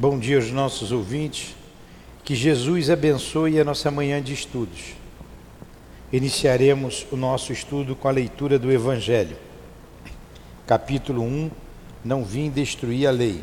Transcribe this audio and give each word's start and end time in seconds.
Bom 0.00 0.16
dia 0.16 0.36
aos 0.36 0.52
nossos 0.52 0.92
ouvintes. 0.92 1.56
Que 2.22 2.32
Jesus 2.36 2.88
abençoe 2.88 3.58
a 3.58 3.64
nossa 3.64 3.90
manhã 3.90 4.22
de 4.22 4.32
estudos. 4.32 4.94
Iniciaremos 6.12 7.04
o 7.10 7.16
nosso 7.16 7.52
estudo 7.52 7.96
com 7.96 8.06
a 8.06 8.12
leitura 8.12 8.60
do 8.60 8.70
Evangelho. 8.70 9.36
Capítulo 10.68 11.24
1: 11.24 11.50
Não 12.04 12.24
vim 12.24 12.48
destruir 12.48 13.08
a 13.08 13.10
lei. 13.10 13.42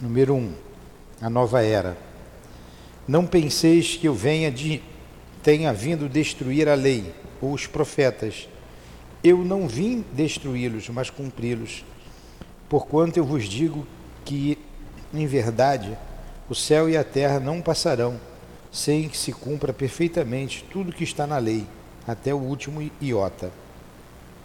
Número 0.00 0.34
1: 0.34 0.54
A 1.20 1.28
nova 1.28 1.62
era. 1.62 1.98
Não 3.06 3.26
penseis 3.26 3.94
que 3.94 4.08
eu 4.08 4.14
venha 4.14 4.50
de 4.50 4.80
tenha 5.42 5.70
vindo 5.70 6.08
destruir 6.08 6.66
a 6.66 6.74
lei 6.74 7.12
ou 7.42 7.52
os 7.52 7.66
profetas. 7.66 8.48
Eu 9.22 9.44
não 9.44 9.68
vim 9.68 10.02
destruí-los, 10.14 10.88
mas 10.88 11.10
cumpri-los. 11.10 11.84
Porquanto 12.68 13.18
eu 13.18 13.24
vos 13.24 13.44
digo 13.44 13.86
que, 14.24 14.58
em 15.12 15.26
verdade, 15.26 15.96
o 16.48 16.54
céu 16.54 16.88
e 16.88 16.96
a 16.96 17.04
terra 17.04 17.40
não 17.40 17.62
passarão 17.62 18.20
sem 18.70 19.08
que 19.08 19.16
se 19.16 19.32
cumpra 19.32 19.72
perfeitamente 19.72 20.64
tudo 20.70 20.92
que 20.92 21.04
está 21.04 21.26
na 21.26 21.38
lei, 21.38 21.66
até 22.06 22.34
o 22.34 22.38
último 22.38 22.90
iota. 23.00 23.50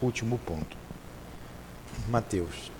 Último 0.02 0.38
ponto. 0.38 0.77
Mateus. 2.07 2.71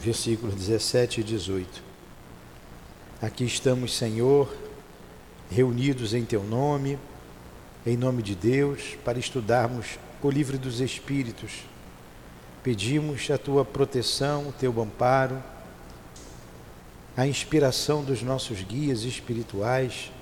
Versículos 0.00 0.54
17 0.54 1.20
e 1.20 1.24
18. 1.24 1.82
Aqui 3.20 3.44
estamos, 3.44 3.96
Senhor, 3.96 4.52
reunidos 5.50 6.14
em 6.14 6.24
Teu 6.24 6.44
nome, 6.44 6.98
em 7.84 7.96
nome 7.96 8.22
de 8.22 8.36
Deus, 8.36 8.96
para 9.04 9.18
estudarmos 9.18 9.98
o 10.22 10.30
livro 10.30 10.56
dos 10.56 10.80
Espíritos 10.80 11.64
Pedimos 12.68 13.30
a 13.30 13.38
tua 13.38 13.64
proteção, 13.64 14.48
o 14.48 14.52
teu 14.52 14.78
amparo, 14.78 15.42
a 17.16 17.26
inspiração 17.26 18.04
dos 18.04 18.22
nossos 18.22 18.60
guias 18.60 19.04
espirituais, 19.04 20.12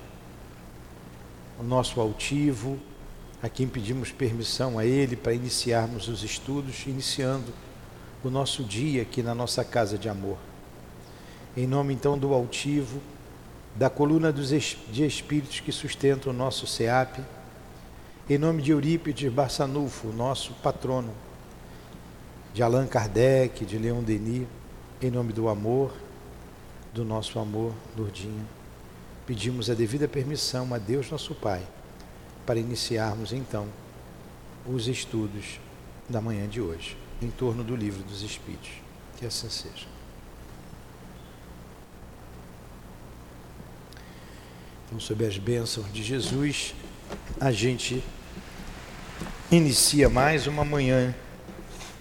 o 1.59 1.65
nosso 1.65 2.01
altivo, 2.01 2.79
a 3.43 3.49
quem 3.49 3.67
pedimos 3.67 4.13
permissão 4.13 4.79
a 4.79 4.87
ele 4.87 5.17
para 5.17 5.35
iniciarmos 5.35 6.07
os 6.07 6.23
estudos, 6.23 6.87
iniciando 6.87 7.53
o 8.23 8.31
nosso 8.31 8.63
dia 8.63 9.03
aqui 9.03 9.25
na 9.25 9.35
nossa 9.35 9.65
casa 9.65 9.99
de 9.99 10.09
amor. 10.09 10.39
Em 11.57 11.67
nome 11.67 11.95
então 11.95 12.17
do 12.17 12.33
altivo, 12.33 13.03
da 13.75 13.91
coluna 13.91 14.31
dos 14.31 14.51
de 14.51 15.05
espíritos 15.05 15.59
que 15.59 15.73
sustentam 15.73 16.33
o 16.33 16.37
nosso 16.37 16.65
SEAP, 16.65 17.19
em 18.31 18.39
nome 18.39 18.63
de 18.63 18.71
Eurípides 18.71 19.33
Barçanufo, 19.33 20.13
nosso 20.13 20.53
patrono, 20.63 21.26
de 22.57 22.63
Allan 22.63 22.87
Kardec, 22.87 23.67
de 23.67 23.77
Leon 23.77 24.03
Denis, 24.03 24.49
em 25.03 25.11
nome 25.11 25.31
do 25.31 25.47
amor, 25.47 25.93
do 26.95 27.05
nosso 27.05 27.39
amor, 27.39 27.75
Lourdinha, 27.95 28.47
pedimos 29.27 29.69
a 29.69 29.75
devida 29.75 30.09
permissão 30.09 30.73
a 30.73 30.79
Deus 30.79 31.11
nosso 31.11 31.35
Pai 31.35 31.63
para 32.47 32.59
iniciarmos 32.59 33.31
então 33.31 33.69
os 34.65 34.89
estudos 34.89 35.61
da 36.09 36.19
manhã 36.19 36.49
de 36.49 36.59
hoje, 36.59 36.97
em 37.21 37.31
torno 37.31 37.63
do 37.63 37.77
livro 37.77 38.03
dos 38.05 38.23
Espíritos. 38.23 38.71
Que 39.19 39.27
assim 39.27 39.51
seja. 39.51 39.87
Então, 44.87 44.99
sob 44.99 45.27
as 45.27 45.37
bênçãos 45.37 45.93
de 45.93 46.03
Jesus, 46.03 46.75
a 47.39 47.53
gente 47.53 48.03
inicia 49.53 50.09
mais 50.09 50.47
uma 50.47 50.65
manhã 50.65 51.15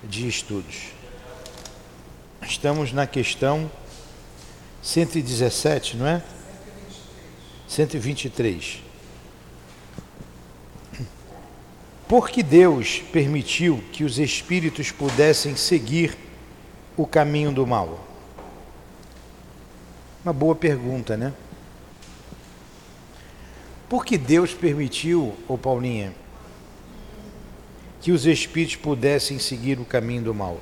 de 0.03 0.27
estudos. 0.27 0.91
Estamos 2.41 2.91
na 2.91 3.07
questão 3.07 3.69
117, 4.81 5.97
não 5.97 6.05
é? 6.05 6.21
123. 7.67 8.81
Por 12.08 12.30
que 12.30 12.43
Deus 12.43 12.99
permitiu 13.11 13.83
que 13.92 14.03
os 14.03 14.20
espíritos 14.20 14.92
pudessem 14.92 15.55
seguir 15.55 16.15
o 16.95 17.08
caminho 17.08 17.52
do 17.52 17.65
mal? 17.65 18.05
Uma 20.23 20.31
boa 20.31 20.55
pergunta, 20.55 21.17
né? 21.17 21.33
Por 23.89 24.05
que 24.05 24.17
Deus 24.17 24.53
permitiu, 24.53 25.36
ô 25.47 25.58
Paulinha, 25.58 26.14
que 28.05 28.11
os 28.11 28.27
espíritos 28.27 28.76
pudessem 28.76 29.39
seguir 29.39 29.80
o 29.80 29.83
caminho 29.83 30.21
do 30.21 30.32
mal. 30.32 30.61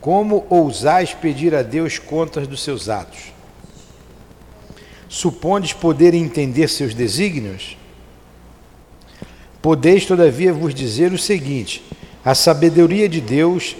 Como 0.00 0.44
ousais 0.50 1.14
pedir 1.14 1.54
a 1.54 1.62
Deus 1.62 2.00
contas 2.00 2.48
dos 2.48 2.60
seus 2.60 2.88
atos? 2.88 3.32
Supondes 5.08 5.72
poder 5.72 6.14
entender 6.14 6.66
seus 6.66 6.94
desígnios? 6.94 7.76
Podeis, 9.62 10.04
todavia, 10.04 10.52
vos 10.52 10.74
dizer 10.74 11.12
o 11.12 11.18
seguinte: 11.18 11.80
a 12.24 12.34
sabedoria 12.34 13.08
de 13.08 13.20
Deus 13.20 13.76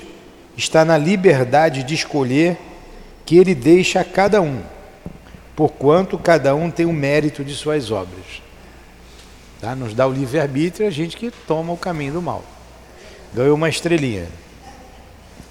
está 0.56 0.84
na 0.84 0.96
liberdade 0.96 1.82
de 1.82 1.96
escolher 1.96 2.56
que 3.26 3.38
Ele 3.38 3.56
deixa 3.56 4.02
a 4.02 4.04
cada 4.04 4.40
um, 4.40 4.62
porquanto 5.56 6.16
cada 6.16 6.54
um 6.54 6.70
tem 6.70 6.86
o 6.86 6.92
mérito 6.92 7.42
de 7.42 7.56
suas 7.56 7.90
obras. 7.90 8.46
Tá? 9.60 9.74
Nos 9.74 9.94
dá 9.94 10.06
o 10.06 10.12
livre-arbítrio 10.12 10.86
a 10.86 10.90
gente 10.90 11.16
que 11.16 11.30
toma 11.30 11.72
o 11.72 11.76
caminho 11.76 12.14
do 12.14 12.22
mal. 12.22 12.44
Ganhou 13.34 13.54
uma 13.54 13.68
estrelinha. 13.68 14.28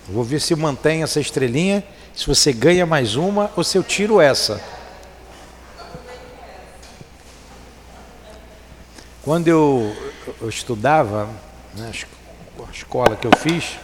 Vou 0.07 0.23
ver 0.23 0.39
se 0.39 0.55
mantém 0.55 1.03
essa 1.03 1.19
estrelinha, 1.19 1.83
se 2.15 2.25
você 2.25 2.53
ganha 2.53 2.85
mais 2.85 3.15
uma 3.15 3.51
ou 3.55 3.63
se 3.63 3.77
eu 3.77 3.83
tiro 3.83 4.21
essa. 4.21 4.61
Quando 9.21 9.49
eu, 9.49 9.93
eu 10.41 10.47
estudava, 10.47 11.29
na 11.75 11.91
escola 12.71 13.17
que 13.17 13.27
eu 13.27 13.31
fiz, 13.37 13.77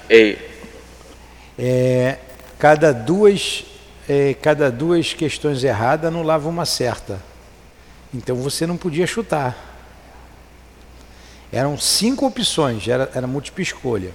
é, 1.59 2.17
cada 2.57 2.93
duas 2.93 3.65
é, 4.07 4.33
cada 4.33 4.71
duas 4.71 5.13
questões 5.13 5.63
erradas 5.63 6.07
anulava 6.07 6.47
uma 6.47 6.65
certa. 6.65 7.21
Então 8.13 8.35
você 8.35 8.65
não 8.65 8.77
podia 8.77 9.07
chutar. 9.07 9.72
Eram 11.53 11.77
cinco 11.77 12.25
opções, 12.25 12.87
era, 12.87 13.11
era 13.13 13.27
múltipla 13.27 13.61
escolha. 13.61 14.11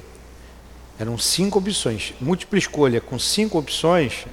Eram 0.99 1.17
cinco 1.17 1.61
opções. 1.61 2.13
Múltipla 2.21 2.59
escolha 2.59 3.01
com 3.01 3.17
cinco 3.17 3.57
opções. 3.57 4.27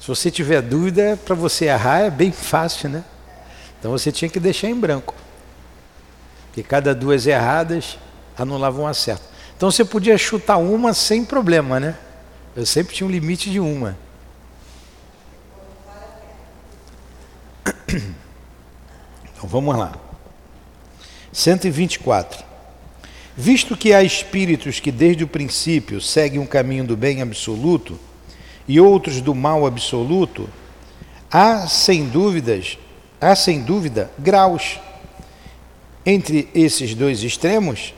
Se 0.00 0.08
você 0.08 0.28
tiver 0.28 0.60
dúvida, 0.60 1.16
para 1.24 1.36
você 1.36 1.66
errar 1.66 2.00
é 2.00 2.10
bem 2.10 2.32
fácil, 2.32 2.88
né? 2.88 3.04
Então 3.78 3.92
você 3.92 4.10
tinha 4.10 4.28
que 4.28 4.40
deixar 4.40 4.68
em 4.68 4.74
branco. 4.74 5.14
Porque 6.46 6.64
cada 6.64 6.92
duas 6.92 7.28
erradas 7.28 7.96
anulavam 8.36 8.84
um 8.84 8.88
acerto. 8.88 9.22
Então 9.56 9.70
você 9.70 9.84
podia 9.84 10.18
chutar 10.18 10.56
uma 10.56 10.92
sem 10.92 11.24
problema, 11.24 11.78
né? 11.78 11.96
Eu 12.56 12.66
sempre 12.66 12.92
tinha 12.92 13.06
um 13.06 13.10
limite 13.10 13.50
de 13.50 13.60
uma. 13.60 13.96
Então 19.32 19.48
vamos 19.48 19.78
lá. 19.78 20.07
124. 21.38 22.44
Visto 23.36 23.76
que 23.76 23.94
há 23.94 24.02
espíritos 24.02 24.80
que 24.80 24.90
desde 24.90 25.22
o 25.22 25.28
princípio 25.28 26.00
seguem 26.00 26.40
um 26.40 26.46
caminho 26.46 26.84
do 26.84 26.96
bem 26.96 27.22
absoluto 27.22 27.96
e 28.66 28.80
outros 28.80 29.20
do 29.20 29.34
mal 29.36 29.64
absoluto, 29.64 30.48
há 31.30 31.68
sem 31.68 32.08
dúvidas, 32.08 32.76
há 33.20 33.36
sem 33.36 33.62
dúvida 33.62 34.10
graus 34.18 34.80
entre 36.04 36.48
esses 36.52 36.92
dois 36.92 37.22
extremos? 37.22 37.94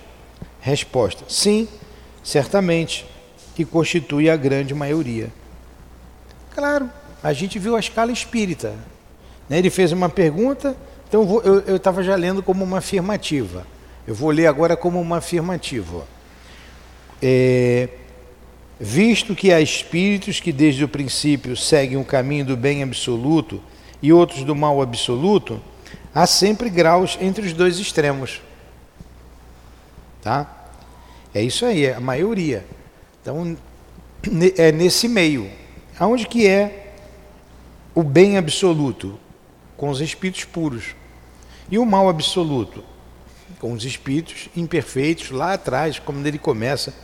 Resposta: 0.61 1.25
sim, 1.27 1.67
certamente, 2.23 3.07
e 3.57 3.65
constitui 3.65 4.29
a 4.29 4.37
grande 4.37 4.75
maioria. 4.75 5.33
Claro, 6.55 6.91
a 7.23 7.33
gente 7.33 7.59
viu 7.59 7.75
a 7.75 7.81
escala 7.81 8.13
espírita. 8.13 8.75
Né? 9.49 9.59
Ele 9.59 9.71
fez 9.71 9.93
uma 9.93 10.11
pergunta, 10.11 10.77
então 11.11 11.43
eu 11.67 11.75
estava 11.75 12.05
já 12.05 12.15
lendo 12.15 12.41
como 12.41 12.63
uma 12.63 12.79
afirmativa. 12.79 13.67
Eu 14.07 14.15
vou 14.15 14.31
ler 14.31 14.47
agora 14.47 14.77
como 14.77 15.01
uma 15.01 15.17
afirmativa. 15.17 16.07
É, 17.21 17.89
visto 18.79 19.35
que 19.35 19.53
há 19.53 19.61
espíritos 19.61 20.39
que 20.39 20.53
desde 20.53 20.85
o 20.85 20.89
princípio 20.89 21.57
seguem 21.57 21.97
o 21.97 22.05
caminho 22.05 22.45
do 22.45 22.57
bem 22.57 22.85
absoluto 22.85 23.61
e 24.01 24.13
outros 24.13 24.45
do 24.45 24.55
mal 24.55 24.81
absoluto, 24.81 25.61
há 26.15 26.29
sempre 26.29 26.71
graus 26.71 27.19
entre 27.21 27.45
os 27.45 27.53
dois 27.53 27.81
extremos. 27.81 28.41
Tá? 30.23 30.69
É 31.35 31.43
isso 31.43 31.67
aí, 31.67 31.87
é 31.87 31.95
a 31.95 32.01
maioria. 32.01 32.65
Então, 33.21 33.57
é 34.57 34.71
nesse 34.71 35.09
meio. 35.09 35.51
Aonde 35.99 36.29
que 36.29 36.47
é 36.47 36.95
o 37.97 38.05
bem 38.05 38.39
absoluto? 38.39 39.19
Com 39.77 39.89
os 39.89 40.01
espíritos 40.01 40.45
puros. 40.45 41.00
E 41.71 41.79
o 41.79 41.87
mal 41.87 42.09
absoluto? 42.09 42.83
com 43.61 43.73
os 43.73 43.85
espíritos 43.85 44.49
imperfeitos 44.57 45.31
lá 45.31 45.53
atrás, 45.53 45.99
como 45.99 46.27
ele 46.27 46.39
começa 46.39 46.95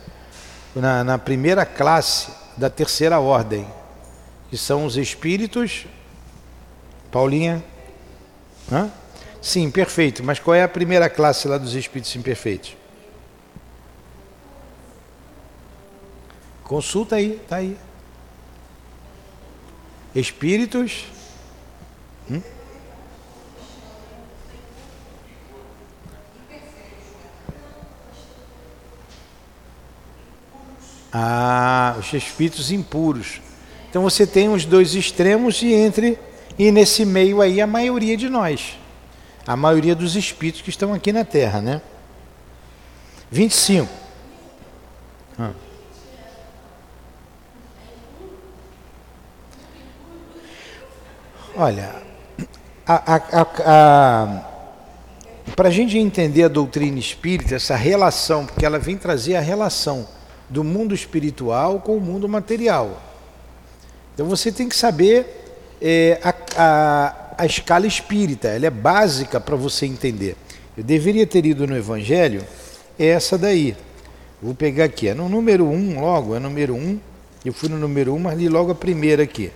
na, 0.75 1.03
na 1.03 1.17
primeira 1.17 1.65
classe 1.65 2.31
da 2.57 2.69
terceira 2.69 3.19
ordem, 3.19 3.67
que 4.49 4.57
são 4.57 4.85
os 4.85 4.97
espíritos. 4.97 5.85
Paulinha? 7.11 7.63
Hã? 8.71 8.91
Sim, 9.41 9.69
perfeito. 9.69 10.23
Mas 10.23 10.39
qual 10.39 10.55
é 10.55 10.63
a 10.63 10.67
primeira 10.67 11.09
classe 11.09 11.47
lá 11.47 11.57
dos 11.57 11.75
espíritos 11.75 12.15
imperfeitos? 12.15 12.75
Consulta 16.63 17.15
aí, 17.15 17.39
tá 17.47 17.57
aí. 17.57 17.77
Espíritos. 20.13 21.05
Hum? 22.29 22.41
Ah, 31.11 31.95
os 31.99 32.11
espíritos 32.13 32.71
impuros. 32.71 33.41
Então 33.89 34.01
você 34.03 34.27
tem 34.27 34.49
os 34.49 34.65
dois 34.65 34.93
extremos 34.93 35.61
e 35.61 35.73
entre 35.73 36.19
e 36.59 36.71
nesse 36.71 37.05
meio 37.05 37.41
aí 37.41 37.61
a 37.61 37.67
maioria 37.67 38.17
de 38.17 38.29
nós. 38.29 38.77
A 39.45 39.55
maioria 39.55 39.95
dos 39.95 40.15
espíritos 40.15 40.61
que 40.61 40.69
estão 40.69 40.93
aqui 40.93 41.13
na 41.13 41.23
Terra, 41.23 41.61
né? 41.61 41.81
25. 43.31 43.89
Ah. 45.39 45.51
Olha, 51.55 51.95
para 55.55 55.69
a 55.69 55.71
gente 55.71 55.97
entender 55.97 56.43
a 56.43 56.47
doutrina 56.47 56.99
espírita, 56.99 57.55
essa 57.55 57.75
relação, 57.75 58.45
porque 58.45 58.65
ela 58.65 58.77
vem 58.77 58.97
trazer 58.97 59.35
a 59.35 59.41
relação 59.41 60.07
do 60.49 60.63
mundo 60.63 60.93
espiritual 60.93 61.79
com 61.79 61.97
o 61.97 62.01
mundo 62.01 62.27
material. 62.27 63.01
Então 64.13 64.25
você 64.25 64.51
tem 64.51 64.67
que 64.67 64.75
saber 64.75 65.45
é, 65.81 66.19
a, 66.23 66.33
a, 66.55 67.35
a 67.37 67.45
escala 67.45 67.85
espírita, 67.85 68.47
ela 68.47 68.65
é 68.65 68.69
básica 68.69 69.39
para 69.39 69.55
você 69.55 69.85
entender. 69.85 70.35
Eu 70.77 70.83
deveria 70.83 71.25
ter 71.25 71.45
ido 71.45 71.67
no 71.67 71.75
Evangelho, 71.75 72.43
é 72.97 73.07
essa 73.07 73.37
daí. 73.37 73.75
Vou 74.41 74.53
pegar 74.53 74.85
aqui, 74.85 75.07
é 75.07 75.13
no 75.13 75.27
número 75.27 75.65
1 75.65 75.73
um, 75.73 75.99
logo, 75.99 76.35
é 76.35 76.39
número 76.39 76.75
1. 76.75 76.77
Um. 76.77 76.99
Eu 77.43 77.53
fui 77.53 77.69
no 77.69 77.77
número 77.77 78.13
1, 78.13 78.15
um, 78.15 78.19
mas 78.19 78.37
li 78.37 78.47
logo 78.47 78.71
a 78.71 78.75
primeira 78.75 79.23
aqui. 79.23 79.51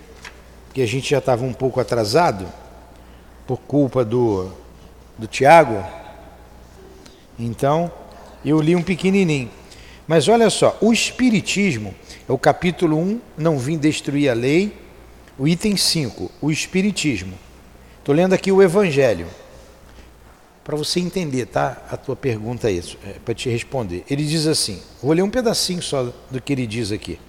Porque 0.67 0.81
a 0.81 0.87
gente 0.87 1.09
já 1.09 1.19
estava 1.19 1.43
um 1.43 1.53
pouco 1.53 1.79
atrasado, 1.79 2.47
por 3.45 3.57
culpa 3.59 4.05
do, 4.05 4.51
do 5.17 5.27
Tiago. 5.27 5.83
Então, 7.37 7.91
eu 8.45 8.59
li 8.61 8.75
um 8.75 8.81
pequenininho. 8.81 9.49
Mas 10.07 10.27
olha 10.27 10.49
só, 10.49 10.77
o 10.81 10.91
Espiritismo, 10.91 11.93
é 12.27 12.31
o 12.31 12.37
capítulo 12.37 12.97
1, 12.97 13.21
não 13.37 13.57
vim 13.57 13.77
destruir 13.77 14.29
a 14.29 14.33
lei, 14.33 14.75
o 15.37 15.47
item 15.47 15.77
5, 15.77 16.31
o 16.41 16.51
Espiritismo. 16.51 17.33
Estou 17.99 18.13
lendo 18.13 18.33
aqui 18.33 18.51
o 18.51 18.61
Evangelho. 18.61 19.27
Para 20.63 20.75
você 20.75 20.99
entender, 20.99 21.47
tá? 21.47 21.81
A 21.89 21.97
tua 21.97 22.15
pergunta 22.15 22.69
é 22.69 22.73
isso, 22.73 22.97
é, 23.05 23.13
para 23.13 23.33
te 23.33 23.49
responder. 23.49 24.03
Ele 24.09 24.23
diz 24.23 24.45
assim: 24.47 24.79
vou 25.01 25.13
ler 25.13 25.23
um 25.23 25.29
pedacinho 25.29 25.81
só 25.81 26.11
do 26.29 26.41
que 26.41 26.53
ele 26.53 26.67
diz 26.67 26.91
aqui. 26.91 27.19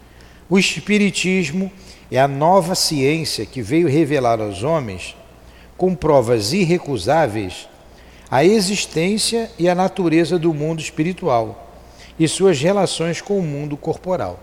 O 0.48 0.58
Espiritismo 0.58 1.72
é 2.10 2.20
a 2.20 2.28
nova 2.28 2.74
ciência 2.74 3.46
que 3.46 3.62
veio 3.62 3.88
revelar 3.88 4.40
aos 4.40 4.62
homens, 4.62 5.16
com 5.76 5.94
provas 5.94 6.52
irrecusáveis, 6.52 7.68
a 8.30 8.44
existência 8.44 9.50
e 9.58 9.68
a 9.68 9.74
natureza 9.74 10.38
do 10.38 10.52
mundo 10.52 10.80
espiritual 10.80 11.71
e 12.18 12.28
suas 12.28 12.60
relações 12.60 13.20
com 13.20 13.38
o 13.38 13.42
mundo 13.42 13.76
corporal. 13.76 14.40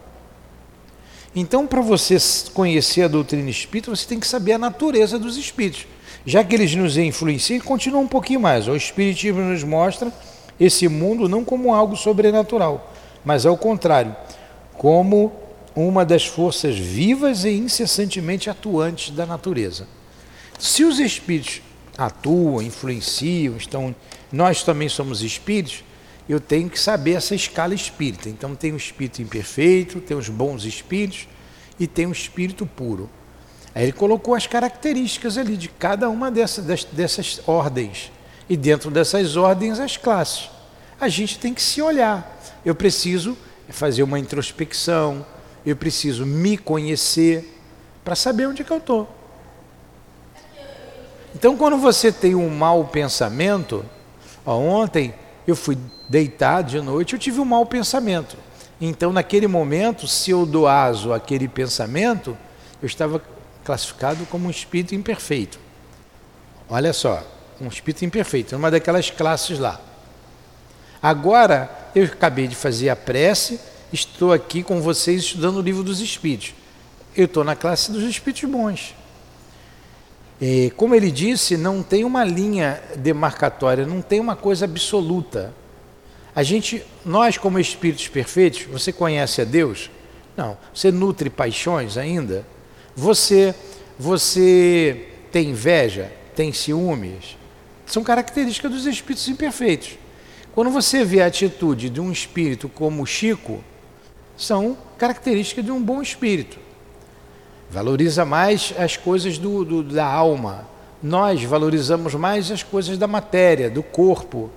Então, 1.35 1.67
para 1.67 1.81
você 1.81 2.17
conhecer 2.53 3.03
a 3.03 3.07
doutrina 3.07 3.49
espírita, 3.49 3.95
você 3.95 4.07
tem 4.07 4.19
que 4.19 4.27
saber 4.27 4.53
a 4.53 4.57
natureza 4.57 5.19
dos 5.19 5.37
espíritos. 5.37 5.85
Já 6.25 6.43
que 6.43 6.55
eles 6.55 6.73
nos 6.75 6.97
influenciam, 6.97 7.59
continua 7.61 8.01
um 8.01 8.07
pouquinho 8.07 8.39
mais. 8.39 8.67
O 8.67 8.75
Espiritismo 8.75 9.41
nos 9.41 9.63
mostra 9.63 10.11
esse 10.59 10.87
mundo 10.87 11.29
não 11.29 11.45
como 11.45 11.73
algo 11.73 11.95
sobrenatural, 11.95 12.93
mas 13.23 13.45
ao 13.45 13.57
contrário, 13.57 14.15
como 14.73 15.31
uma 15.75 16.03
das 16.03 16.25
forças 16.25 16.77
vivas 16.77 17.45
e 17.45 17.51
incessantemente 17.51 18.49
atuantes 18.49 19.11
da 19.11 19.25
natureza. 19.25 19.87
Se 20.57 20.83
os 20.83 20.99
espíritos 20.99 21.61
atuam, 21.97 22.61
influenciam, 22.61 23.55
estão, 23.55 23.95
nós 24.31 24.63
também 24.63 24.89
somos 24.89 25.21
espíritos, 25.21 25.83
eu 26.29 26.39
tenho 26.39 26.69
que 26.69 26.79
saber 26.79 27.13
essa 27.13 27.33
escala 27.33 27.73
espírita. 27.73 28.29
Então 28.29 28.53
tem 28.53 28.71
o 28.71 28.77
espírito 28.77 29.19
imperfeito, 29.19 29.99
tem 29.99 30.15
os 30.15 30.29
bons 30.29 30.63
espíritos 30.63 31.27
e 31.79 31.87
tem 31.87 32.05
o 32.05 32.11
espírito 32.11 32.67
puro. 32.67 33.09
Aí 33.73 33.83
ele 33.85 33.91
colocou 33.91 34.35
as 34.35 34.45
características 34.45 35.39
ali 35.39 35.57
de 35.57 35.67
cada 35.67 36.07
uma 36.07 36.29
dessas, 36.29 36.83
dessas 36.85 37.41
ordens. 37.47 38.11
E 38.47 38.55
dentro 38.55 38.91
dessas 38.91 39.35
ordens, 39.35 39.79
as 39.79 39.97
classes. 39.97 40.51
A 41.01 41.09
gente 41.09 41.39
tem 41.39 41.51
que 41.51 41.61
se 41.61 41.81
olhar. 41.81 42.39
Eu 42.63 42.75
preciso 42.75 43.35
fazer 43.69 44.03
uma 44.03 44.19
introspecção, 44.19 45.25
eu 45.65 45.75
preciso 45.75 46.25
me 46.25 46.57
conhecer 46.57 47.59
para 48.03 48.15
saber 48.15 48.47
onde 48.47 48.61
é 48.61 48.65
que 48.65 48.71
eu 48.71 48.77
estou. 48.77 49.09
Então, 51.33 51.55
quando 51.55 51.77
você 51.77 52.11
tem 52.11 52.35
um 52.35 52.49
mau 52.49 52.85
pensamento, 52.85 53.85
ó, 54.45 54.55
ontem 54.57 55.13
eu 55.47 55.55
fui 55.55 55.77
deitar 56.09 56.63
de 56.63 56.81
noite, 56.81 57.13
eu 57.13 57.19
tive 57.19 57.39
um 57.39 57.45
mau 57.45 57.65
pensamento. 57.65 58.35
Então, 58.81 59.13
naquele 59.13 59.47
momento, 59.47 60.07
se 60.07 60.31
eu 60.31 60.45
doazo 60.45 61.13
aquele 61.13 61.47
pensamento, 61.47 62.35
eu 62.81 62.87
estava 62.87 63.21
classificado 63.63 64.25
como 64.25 64.47
um 64.47 64.49
espírito 64.49 64.95
imperfeito. 64.95 65.59
Olha 66.67 66.91
só, 66.91 67.23
um 67.61 67.67
espírito 67.67 68.03
imperfeito, 68.03 68.55
uma 68.55 68.71
daquelas 68.71 69.09
classes 69.11 69.59
lá. 69.59 69.79
Agora, 71.01 71.69
eu 71.93 72.05
acabei 72.05 72.47
de 72.47 72.55
fazer 72.55 72.89
a 72.89 72.95
prece, 72.95 73.59
estou 73.91 74.33
aqui 74.33 74.63
com 74.63 74.81
vocês 74.81 75.23
estudando 75.23 75.57
o 75.57 75.61
livro 75.61 75.83
dos 75.83 75.99
espíritos. 75.99 76.53
Eu 77.15 77.25
estou 77.25 77.43
na 77.43 77.55
classe 77.55 77.91
dos 77.91 78.03
espíritos 78.03 78.49
bons. 78.49 78.95
E, 80.41 80.71
como 80.77 80.95
ele 80.95 81.11
disse, 81.11 81.57
não 81.57 81.83
tem 81.83 82.05
uma 82.05 82.23
linha 82.23 82.81
demarcatória, 82.95 83.85
não 83.85 84.01
tem 84.01 84.19
uma 84.19 84.35
coisa 84.35 84.65
absoluta. 84.65 85.53
A 86.39 86.43
gente, 86.43 86.81
nós 87.03 87.37
como 87.37 87.59
espíritos 87.59 88.07
perfeitos, 88.07 88.61
você 88.61 88.93
conhece 88.93 89.41
a 89.41 89.43
Deus? 89.43 89.91
Não. 90.37 90.57
Você 90.73 90.89
nutre 90.89 91.29
paixões 91.29 91.97
ainda? 91.97 92.47
Você, 92.95 93.53
você 93.99 95.09
tem 95.33 95.49
inveja? 95.49 96.09
Tem 96.37 96.53
ciúmes? 96.53 97.35
São 97.85 98.05
características 98.05 98.71
dos 98.71 98.85
espíritos 98.85 99.27
imperfeitos. 99.27 99.97
Quando 100.53 100.69
você 100.69 101.03
vê 101.03 101.21
a 101.21 101.25
atitude 101.25 101.89
de 101.89 101.99
um 101.99 102.09
espírito 102.09 102.69
como 102.69 103.05
Chico, 103.05 103.61
são 104.37 104.77
características 104.97 105.65
de 105.65 105.71
um 105.71 105.83
bom 105.83 106.01
espírito. 106.01 106.57
Valoriza 107.69 108.23
mais 108.23 108.73
as 108.77 108.95
coisas 108.95 109.37
do, 109.37 109.65
do, 109.65 109.83
da 109.83 110.05
alma. 110.05 110.69
Nós 111.03 111.43
valorizamos 111.43 112.15
mais 112.15 112.49
as 112.49 112.63
coisas 112.63 112.97
da 112.97 113.07
matéria, 113.07 113.69
do 113.69 113.83
corpo, 113.83 114.49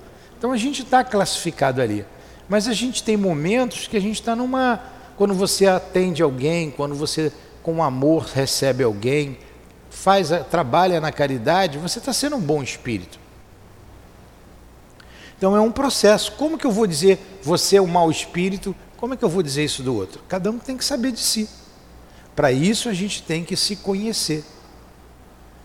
então 0.42 0.50
a 0.50 0.56
gente 0.56 0.82
está 0.82 1.04
classificado 1.04 1.80
ali. 1.80 2.04
Mas 2.48 2.66
a 2.66 2.72
gente 2.72 3.04
tem 3.04 3.16
momentos 3.16 3.86
que 3.86 3.96
a 3.96 4.00
gente 4.00 4.16
está 4.16 4.34
numa. 4.34 4.82
Quando 5.16 5.34
você 5.34 5.68
atende 5.68 6.20
alguém, 6.20 6.68
quando 6.68 6.96
você 6.96 7.32
com 7.62 7.80
amor 7.80 8.24
recebe 8.24 8.82
alguém, 8.82 9.38
faz, 9.88 10.30
trabalha 10.50 11.00
na 11.00 11.12
caridade, 11.12 11.78
você 11.78 12.00
está 12.00 12.12
sendo 12.12 12.34
um 12.34 12.40
bom 12.40 12.60
espírito. 12.60 13.20
Então 15.38 15.54
é 15.54 15.60
um 15.60 15.70
processo. 15.70 16.32
Como 16.32 16.58
que 16.58 16.66
eu 16.66 16.72
vou 16.72 16.88
dizer 16.88 17.20
você 17.40 17.76
é 17.76 17.80
um 17.80 17.86
mau 17.86 18.10
espírito? 18.10 18.74
Como 18.96 19.14
é 19.14 19.16
que 19.16 19.24
eu 19.24 19.28
vou 19.28 19.44
dizer 19.44 19.62
isso 19.62 19.80
do 19.80 19.94
outro? 19.94 20.22
Cada 20.28 20.50
um 20.50 20.58
tem 20.58 20.76
que 20.76 20.84
saber 20.84 21.12
de 21.12 21.20
si. 21.20 21.48
Para 22.34 22.50
isso 22.50 22.88
a 22.88 22.92
gente 22.92 23.22
tem 23.22 23.44
que 23.44 23.54
se 23.54 23.76
conhecer. 23.76 24.44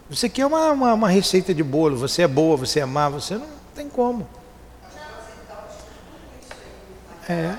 Você 0.07 0.29
quer 0.29 0.45
uma, 0.45 0.69
uma, 0.71 0.93
uma 0.93 1.09
receita 1.09 1.51
de 1.51 1.63
bolo, 1.63 1.97
você 1.97 2.21
é 2.21 2.27
boa, 2.27 2.55
você 2.55 2.79
é 2.79 2.85
má, 2.85 3.09
você 3.09 3.33
não 3.33 3.47
tem 3.73 3.89
como. 3.89 4.37
É. 7.29 7.55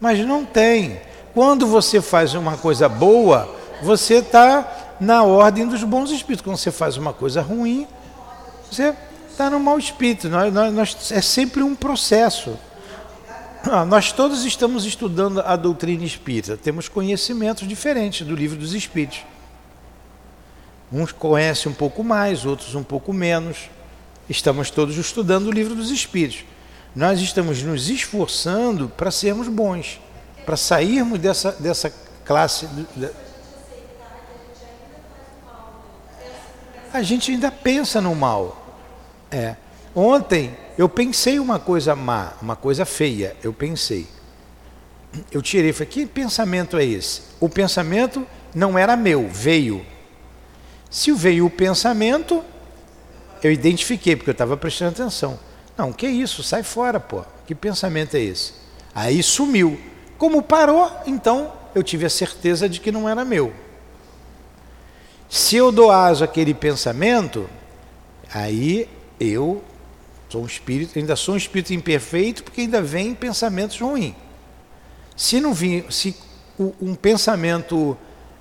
Mas 0.00 0.18
não 0.26 0.44
tem. 0.44 1.00
Quando 1.32 1.64
você 1.64 2.02
faz 2.02 2.34
uma 2.34 2.56
coisa 2.56 2.88
boa, 2.88 3.48
você 3.82 4.14
está 4.14 4.96
na 4.98 5.22
ordem 5.22 5.66
dos 5.68 5.84
bons 5.84 6.10
espíritos. 6.10 6.42
Quando 6.42 6.56
você 6.56 6.72
faz 6.72 6.96
uma 6.96 7.12
coisa 7.12 7.40
ruim, 7.40 7.86
você 8.68 8.94
está 9.30 9.48
no 9.48 9.60
mau 9.60 9.78
espírito. 9.78 10.28
Nós, 10.28 10.52
nós, 10.52 10.74
nós, 10.74 11.12
é 11.12 11.20
sempre 11.20 11.62
um 11.62 11.76
processo. 11.76 12.58
Ah, 13.64 13.84
nós 13.84 14.10
todos 14.10 14.44
estamos 14.44 14.84
estudando 14.84 15.40
a 15.40 15.54
doutrina 15.54 16.04
espírita, 16.04 16.56
temos 16.56 16.88
conhecimentos 16.88 17.66
diferentes 17.68 18.26
do 18.26 18.34
livro 18.34 18.58
dos 18.58 18.74
espíritos. 18.74 19.24
Uns 20.92 21.12
conhecem 21.12 21.70
um 21.70 21.74
pouco 21.74 22.02
mais, 22.02 22.44
outros 22.44 22.74
um 22.74 22.82
pouco 22.82 23.12
menos. 23.12 23.70
Estamos 24.28 24.68
todos 24.68 24.96
estudando 24.98 25.46
o 25.46 25.50
livro 25.50 25.74
dos 25.74 25.90
espíritos. 25.90 26.44
Nós 26.94 27.20
estamos 27.20 27.62
nos 27.62 27.88
esforçando 27.88 28.88
para 28.88 29.10
sermos 29.10 29.48
bons, 29.48 30.00
para 30.44 30.56
sairmos 30.56 31.18
dessa, 31.18 31.52
dessa 31.52 31.90
classe. 32.24 32.68
A 36.92 37.02
gente 37.02 37.30
ainda 37.30 37.50
pensa 37.50 38.00
no 38.00 38.14
mal. 38.14 38.76
É. 39.30 39.56
Ontem 39.94 40.54
eu 40.76 40.88
pensei 40.88 41.38
uma 41.38 41.58
coisa 41.58 41.94
má, 41.94 42.32
uma 42.40 42.56
coisa 42.56 42.84
feia. 42.84 43.36
Eu 43.42 43.52
pensei. 43.52 44.06
Eu 45.30 45.42
tirei, 45.42 45.72
falei, 45.72 45.88
que 45.88 46.06
pensamento 46.06 46.76
é 46.78 46.84
esse? 46.84 47.22
O 47.38 47.48
pensamento 47.48 48.26
não 48.54 48.78
era 48.78 48.96
meu, 48.96 49.28
veio. 49.28 49.84
Se 50.90 51.12
veio 51.12 51.46
o 51.46 51.50
pensamento, 51.50 52.42
eu 53.42 53.52
identifiquei, 53.52 54.16
porque 54.16 54.30
eu 54.30 54.32
estava 54.32 54.56
prestando 54.56 54.92
atenção. 54.92 55.38
Não, 55.76 55.92
que 55.92 56.06
isso, 56.06 56.42
sai 56.42 56.62
fora, 56.62 57.00
pô. 57.00 57.24
Que 57.46 57.54
pensamento 57.54 58.16
é 58.16 58.20
esse? 58.20 58.52
Aí 58.94 59.22
sumiu. 59.22 59.78
Como 60.16 60.42
parou, 60.42 60.90
então 61.06 61.52
eu 61.74 61.82
tive 61.82 62.06
a 62.06 62.10
certeza 62.10 62.68
de 62.68 62.80
que 62.80 62.92
não 62.92 63.08
era 63.08 63.24
meu. 63.24 63.52
Se 65.28 65.56
eu 65.56 65.72
dou 65.72 65.90
aso 65.90 66.22
àquele 66.22 66.54
pensamento, 66.54 67.48
aí 68.32 68.88
eu 69.18 69.62
sou 70.32 70.42
um 70.42 70.46
espírito, 70.46 70.98
ainda 70.98 71.14
sou 71.14 71.34
um 71.34 71.36
espírito 71.36 71.74
imperfeito, 71.74 72.42
porque 72.42 72.62
ainda 72.62 72.80
vem 72.80 73.14
pensamentos 73.14 73.78
ruins. 73.78 74.14
Se 75.14 75.40
não 75.40 75.52
vir, 75.52 75.84
se 75.90 76.16
um 76.80 76.94
pensamento 76.94 77.96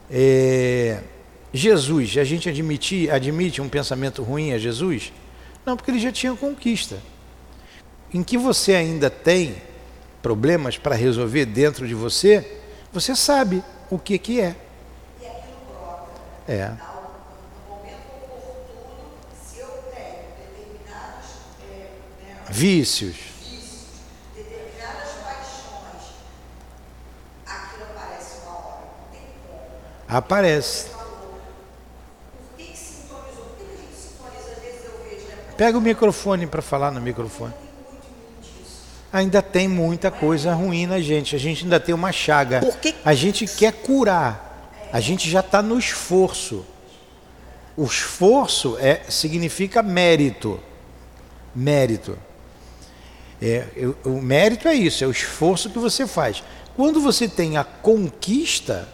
é, 0.09 1.01
Jesus, 1.53 2.17
a 2.17 2.23
gente 2.23 2.47
admite, 2.47 3.09
admite 3.09 3.61
um 3.61 3.67
pensamento 3.67 4.23
ruim 4.23 4.53
a 4.53 4.57
Jesus? 4.57 5.11
Não, 5.65 5.75
porque 5.75 5.91
ele 5.91 5.99
já 5.99 6.11
tinha 6.11 6.33
conquista. 6.33 6.97
Em 8.13 8.23
que 8.23 8.37
você 8.37 8.73
ainda 8.73 9.09
tem 9.09 9.55
problemas 10.21 10.77
para 10.77 10.95
resolver 10.95 11.45
dentro 11.45 11.85
de 11.87 11.93
você, 11.93 12.59
você 12.91 13.15
sabe 13.15 13.61
o 13.89 13.99
que, 13.99 14.17
que 14.17 14.39
é. 14.39 14.55
É. 16.47 16.90
Vícios. 22.51 23.15
Aparece. 30.07 30.89
Pega 35.55 35.77
o 35.77 35.81
microfone 35.81 36.45
para 36.45 36.61
falar 36.61 36.91
no 36.91 36.99
microfone. 36.99 37.53
Ainda 39.13 39.41
tem 39.41 39.69
muita 39.69 40.11
coisa 40.11 40.53
ruim 40.53 40.85
na 40.85 40.99
gente. 40.99 41.35
A 41.35 41.39
gente 41.39 41.63
ainda 41.63 41.79
tem 41.79 41.95
uma 41.95 42.11
chaga. 42.11 42.61
A 43.05 43.13
gente 43.13 43.47
quer 43.47 43.71
curar. 43.71 44.69
A 44.91 44.99
gente 44.99 45.29
já 45.29 45.39
está 45.39 45.61
no 45.61 45.79
esforço. 45.79 46.65
O 47.77 47.85
esforço 47.85 48.77
é, 48.79 49.03
significa 49.07 49.81
mérito. 49.81 50.59
Mérito. 51.55 52.17
É, 53.41 53.65
o 54.05 54.21
mérito 54.21 54.67
é 54.67 54.73
isso, 54.73 55.03
é 55.03 55.07
o 55.07 55.11
esforço 55.11 55.69
que 55.69 55.79
você 55.79 56.05
faz. 56.05 56.43
Quando 56.75 57.01
você 57.01 57.27
tem 57.27 57.57
a 57.57 57.63
conquista, 57.63 58.87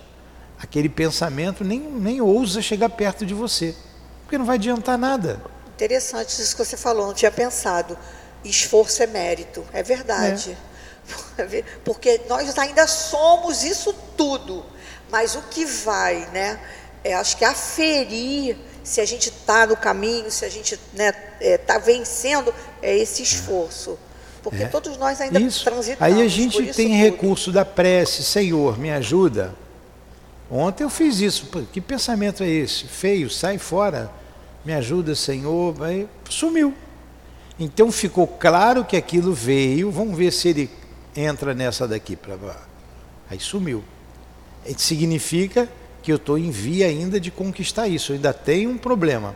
aquele 0.57 0.87
pensamento 0.87 1.63
nem, 1.63 1.79
nem 1.79 2.21
ousa 2.21 2.61
chegar 2.61 2.89
perto 2.89 3.25
de 3.25 3.33
você, 3.33 3.75
porque 4.23 4.37
não 4.37 4.45
vai 4.45 4.55
adiantar 4.55 4.97
nada. 4.97 5.41
Interessante 5.75 6.29
isso 6.41 6.55
que 6.55 6.65
você 6.65 6.77
falou, 6.77 7.07
não 7.07 7.13
tinha 7.13 7.31
pensado. 7.31 7.97
Esforço 8.43 9.03
é 9.03 9.07
mérito, 9.07 9.65
é 9.73 9.83
verdade. 9.83 10.57
É. 11.37 11.63
Porque 11.83 12.21
nós 12.27 12.57
ainda 12.57 12.87
somos 12.87 13.63
isso 13.63 13.93
tudo. 14.15 14.65
Mas 15.09 15.35
o 15.35 15.41
que 15.43 15.65
vai, 15.65 16.27
né? 16.33 16.59
É, 17.03 17.13
acho 17.13 17.37
que 17.37 17.45
aferir 17.45 18.57
se 18.83 18.99
a 19.01 19.05
gente 19.05 19.29
está 19.29 19.65
no 19.65 19.77
caminho, 19.77 20.31
se 20.31 20.45
a 20.45 20.49
gente 20.49 20.73
está 20.75 20.87
né, 20.93 21.13
é, 21.39 21.57
tá 21.57 21.77
vencendo, 21.77 22.53
é 22.81 22.97
esse 22.97 23.21
esforço. 23.21 23.97
Porque 24.49 24.63
é. 24.63 24.67
todos 24.67 24.97
nós 24.97 25.19
ainda 25.21 25.39
isso. 25.39 25.63
transitamos. 25.63 26.01
Aí 26.01 26.21
a 26.21 26.27
gente 26.27 26.57
tem 26.73 26.89
tudo. 26.89 26.97
recurso 26.97 27.51
da 27.51 27.65
prece, 27.65 28.23
Senhor, 28.23 28.77
me 28.77 28.91
ajuda. 28.91 29.53
Ontem 30.49 30.83
eu 30.83 30.89
fiz 30.89 31.19
isso. 31.19 31.47
Que 31.71 31.81
pensamento 31.81 32.43
é 32.43 32.47
esse? 32.47 32.85
Feio, 32.85 33.29
sai 33.29 33.57
fora 33.57 34.09
me 34.67 34.73
ajuda, 34.73 35.15
Senhor. 35.15 35.81
Aí 35.81 36.09
sumiu. 36.29 36.73
Então 37.57 37.89
ficou 37.89 38.27
claro 38.27 38.83
que 38.83 38.97
aquilo 38.97 39.33
veio. 39.33 39.89
Vamos 39.89 40.17
ver 40.17 40.31
se 40.33 40.49
ele 40.49 40.69
entra 41.15 41.53
nessa 41.53 41.87
daqui. 41.87 42.17
Pra... 42.17 42.35
Aí 43.29 43.39
sumiu. 43.39 43.81
Significa 44.75 45.69
que 46.03 46.11
eu 46.11 46.17
estou 46.17 46.37
em 46.37 46.51
via 46.51 46.87
ainda 46.87 47.17
de 47.17 47.31
conquistar 47.31 47.87
isso. 47.87 48.11
Eu 48.11 48.17
ainda 48.17 48.33
tenho 48.33 48.69
um 48.69 48.77
problema. 48.77 49.33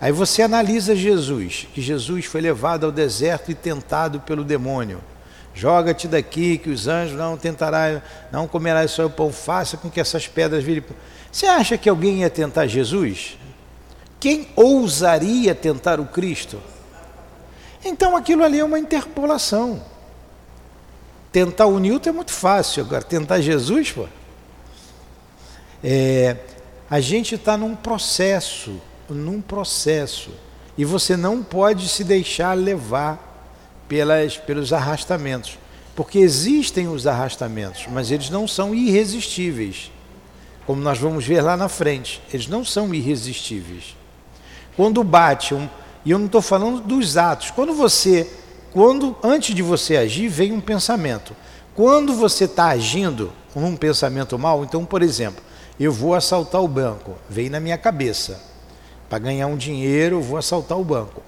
Aí 0.00 0.12
você 0.12 0.42
analisa 0.42 0.94
Jesus, 0.94 1.66
que 1.74 1.82
Jesus 1.82 2.24
foi 2.24 2.40
levado 2.40 2.86
ao 2.86 2.92
deserto 2.92 3.50
e 3.50 3.54
tentado 3.54 4.20
pelo 4.20 4.44
demônio. 4.44 5.00
Joga-te 5.52 6.06
daqui, 6.06 6.56
que 6.56 6.70
os 6.70 6.86
anjos 6.86 7.18
não 7.18 7.36
tentarão, 7.36 8.00
não 8.30 8.46
comerás 8.46 8.92
só 8.92 9.06
o 9.06 9.10
pão, 9.10 9.32
faça 9.32 9.76
com 9.76 9.90
que 9.90 9.98
essas 9.98 10.28
pedras 10.28 10.62
virem. 10.62 10.84
Você 11.32 11.46
acha 11.46 11.76
que 11.76 11.88
alguém 11.88 12.20
ia 12.20 12.30
tentar 12.30 12.68
Jesus? 12.68 13.36
Quem 14.20 14.48
ousaria 14.54 15.54
tentar 15.54 15.98
o 15.98 16.06
Cristo? 16.06 16.60
Então 17.84 18.16
aquilo 18.16 18.44
ali 18.44 18.60
é 18.60 18.64
uma 18.64 18.78
interpolação. 18.78 19.82
Tentar 21.32 21.66
o 21.66 21.78
Newton 21.78 22.10
é 22.10 22.12
muito 22.12 22.32
fácil, 22.32 22.84
agora 22.84 23.02
tentar 23.02 23.40
Jesus, 23.40 23.92
pô. 23.92 24.06
É, 25.82 26.36
a 26.88 27.00
gente 27.00 27.34
está 27.34 27.56
num 27.56 27.76
processo, 27.76 28.80
num 29.08 29.40
processo, 29.40 30.30
e 30.76 30.84
você 30.84 31.16
não 31.16 31.42
pode 31.42 31.88
se 31.88 32.04
deixar 32.04 32.54
levar 32.54 33.24
pelas, 33.88 34.36
pelos 34.36 34.72
arrastamentos, 34.72 35.58
porque 35.96 36.18
existem 36.18 36.88
os 36.88 37.06
arrastamentos, 37.06 37.86
mas 37.90 38.10
eles 38.10 38.30
não 38.30 38.46
são 38.46 38.74
irresistíveis, 38.74 39.90
como 40.66 40.82
nós 40.82 40.98
vamos 40.98 41.24
ver 41.24 41.40
lá 41.40 41.56
na 41.56 41.68
frente, 41.68 42.22
eles 42.32 42.46
não 42.46 42.64
são 42.64 42.94
irresistíveis. 42.94 43.96
Quando 44.76 45.02
bate 45.02 45.54
um, 45.54 45.68
e 46.04 46.10
eu 46.10 46.18
não 46.18 46.26
estou 46.26 46.40
falando 46.40 46.80
dos 46.80 47.16
atos. 47.16 47.50
Quando 47.50 47.72
você, 47.72 48.30
quando 48.72 49.16
antes 49.22 49.54
de 49.54 49.62
você 49.62 49.96
agir, 49.96 50.28
vem 50.28 50.52
um 50.52 50.60
pensamento. 50.60 51.34
Quando 51.74 52.14
você 52.14 52.44
está 52.44 52.68
agindo 52.68 53.32
um 53.54 53.76
pensamento 53.76 54.38
mal, 54.38 54.64
então, 54.64 54.84
por 54.84 55.02
exemplo, 55.02 55.42
eu 55.78 55.92
vou 55.92 56.14
assaltar 56.14 56.62
o 56.62 56.68
banco, 56.68 57.14
vem 57.28 57.48
na 57.48 57.60
minha 57.60 57.78
cabeça. 57.78 58.40
Para 59.08 59.18
ganhar 59.18 59.46
um 59.46 59.56
dinheiro, 59.56 60.20
vou 60.20 60.36
assaltar 60.36 60.78
o 60.78 60.84
banco. 60.84 61.22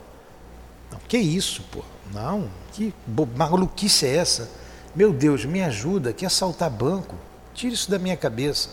Não, 0.90 0.98
que 1.08 1.18
isso, 1.18 1.62
pô? 1.70 1.82
Não, 2.12 2.48
que 2.72 2.92
maluquice 3.36 4.06
é 4.06 4.16
essa? 4.16 4.50
Meu 4.94 5.12
Deus, 5.12 5.44
me 5.44 5.62
ajuda, 5.62 6.12
que 6.12 6.26
assaltar 6.26 6.70
banco? 6.70 7.14
Tira 7.54 7.72
isso 7.72 7.90
da 7.90 7.98
minha 7.98 8.16
cabeça. 8.16 8.70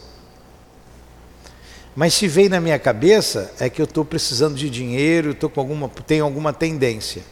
Mas 1.96 2.14
se 2.14 2.28
veio 2.28 2.50
na 2.50 2.60
minha 2.60 2.78
cabeça, 2.78 3.52
é 3.60 3.70
que 3.70 3.82
eu 3.82 3.86
estou 3.86 4.06
precisando 4.06 4.56
de 4.56 4.70
dinheiro, 4.70 5.34
tô 5.34 5.50
com 5.50 5.60
alguma, 5.60 5.90
tenho 6.06 6.24
alguma 6.24 6.54
tendência. 6.54 7.24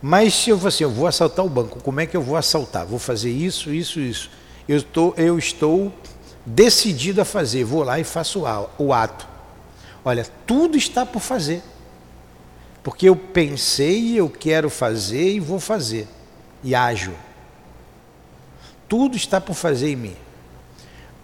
Mas 0.00 0.34
se 0.34 0.50
eu 0.50 0.66
assim, 0.66 0.84
eu 0.84 0.90
vou 0.90 1.06
assaltar 1.06 1.44
o 1.44 1.48
banco, 1.48 1.80
como 1.82 2.00
é 2.00 2.06
que 2.06 2.16
eu 2.16 2.22
vou 2.22 2.36
assaltar? 2.36 2.86
Vou 2.86 2.98
fazer 2.98 3.30
isso, 3.30 3.72
isso, 3.72 4.00
isso. 4.00 4.30
Eu 4.68 4.78
estou, 4.78 5.14
eu 5.16 5.38
estou 5.38 5.92
decidido 6.44 7.20
a 7.20 7.24
fazer, 7.24 7.64
vou 7.64 7.82
lá 7.82 7.98
e 7.98 8.04
faço 8.04 8.44
o 8.78 8.92
ato. 8.92 9.33
Olha, 10.04 10.26
tudo 10.46 10.76
está 10.76 11.06
por 11.06 11.20
fazer. 11.20 11.62
Porque 12.82 13.08
eu 13.08 13.16
pensei, 13.16 14.18
eu 14.18 14.28
quero 14.28 14.68
fazer 14.68 15.34
e 15.34 15.40
vou 15.40 15.58
fazer. 15.58 16.06
E 16.62 16.74
ajo. 16.74 17.12
Tudo 18.88 19.16
está 19.16 19.40
por 19.40 19.54
fazer 19.54 19.90
em 19.90 19.96
mim. 19.96 20.16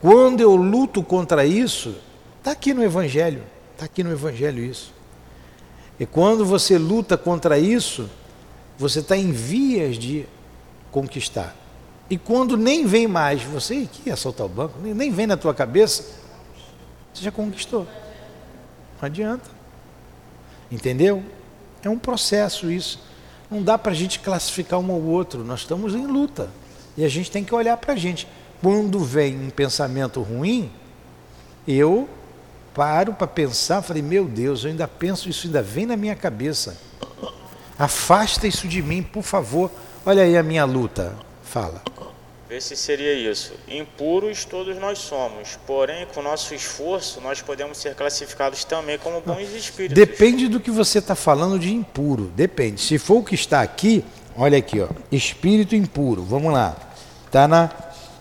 Quando 0.01 0.41
eu 0.41 0.57
luto 0.57 1.03
contra 1.03 1.45
isso, 1.45 1.95
Está 2.41 2.53
aqui 2.53 2.73
no 2.73 2.83
Evangelho, 2.83 3.43
está 3.75 3.85
aqui 3.85 4.03
no 4.03 4.11
Evangelho 4.11 4.65
isso. 4.65 4.95
E 5.99 6.07
quando 6.07 6.43
você 6.43 6.79
luta 6.79 7.19
contra 7.19 7.59
isso, 7.59 8.09
você 8.79 9.01
está 9.01 9.15
em 9.15 9.31
vias 9.31 9.99
de 9.99 10.25
conquistar. 10.91 11.55
E 12.09 12.17
quando 12.17 12.57
nem 12.57 12.87
vem 12.87 13.07
mais, 13.07 13.43
você 13.43 13.87
que 13.87 14.11
assaltar 14.11 14.47
o 14.47 14.49
banco, 14.49 14.79
nem 14.81 15.11
vem 15.11 15.27
na 15.27 15.37
tua 15.37 15.53
cabeça, 15.53 16.03
você 17.13 17.25
já 17.25 17.31
conquistou. 17.31 17.87
Não 19.01 19.07
adianta. 19.07 19.51
Entendeu? 20.71 21.25
É 21.83 21.89
um 21.89 21.99
processo 21.99 22.71
isso. 22.71 23.01
Não 23.51 23.63
dá 23.63 23.77
para 23.77 23.93
a 23.93 23.95
gente 23.95 24.21
classificar 24.21 24.79
um 24.79 24.91
ou 24.91 25.03
outro, 25.03 25.43
nós 25.43 25.61
estamos 25.61 25.95
em 25.95 26.07
luta. 26.07 26.51
E 26.97 27.05
a 27.05 27.09
gente 27.09 27.31
tem 27.31 27.43
que 27.43 27.55
olhar 27.55 27.77
para 27.77 27.95
a 27.95 27.97
gente. 27.97 28.29
Quando 28.63 29.01
vem 29.01 29.37
um 29.39 29.51
pensamento 29.51 30.21
ruim, 30.21 30.71
eu 31.67 32.09
paro 32.75 33.15
para 33.15 33.27
pensar, 33.27 33.83
falei, 33.83 34.03
meu 34.03 34.27
Deus, 34.27 34.65
eu 34.65 34.71
ainda 34.71 34.87
penso, 34.87 35.29
isso 35.29 35.47
ainda 35.47 35.63
vem 35.63 35.87
na 35.87 35.97
minha 35.97 36.15
cabeça. 36.15 36.79
Afasta 37.79 38.47
isso 38.47 38.69
de 38.69 38.83
mim, 38.83 39.03
por 39.03 39.23
favor. 39.23 39.71
Olha 40.05 40.23
aí 40.23 40.37
a 40.37 40.43
minha 40.43 40.65
luta. 40.65 41.17
Fala. 41.43 41.83
Vê 42.51 42.61
se 42.61 42.75
seria 42.75 43.15
isso. 43.15 43.53
Impuros 43.69 44.45
todos 44.45 44.77
nós 44.77 44.99
somos, 44.99 45.57
porém, 45.65 46.05
com 46.13 46.21
nosso 46.21 46.53
esforço, 46.53 47.21
nós 47.21 47.41
podemos 47.41 47.79
ser 47.79 47.95
classificados 47.95 48.65
também 48.65 48.99
como 48.99 49.21
bons 49.21 49.55
espíritos. 49.55 49.95
Depende 49.95 50.49
do 50.49 50.59
que 50.59 50.69
você 50.69 50.99
está 50.99 51.15
falando 51.15 51.61
de 51.61 51.73
impuro. 51.73 52.25
Depende. 52.35 52.81
Se 52.81 52.99
for 52.99 53.19
o 53.19 53.23
que 53.23 53.37
está 53.37 53.61
aqui, 53.61 54.05
olha 54.37 54.59
aqui, 54.59 54.81
ó, 54.81 54.89
espírito 55.13 55.77
impuro. 55.77 56.25
Vamos 56.25 56.53
lá. 56.53 56.75
Está 57.25 57.47
na, 57.47 57.71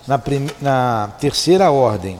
na, 0.05 0.21
na 0.61 1.07
terceira 1.19 1.71
ordem, 1.71 2.19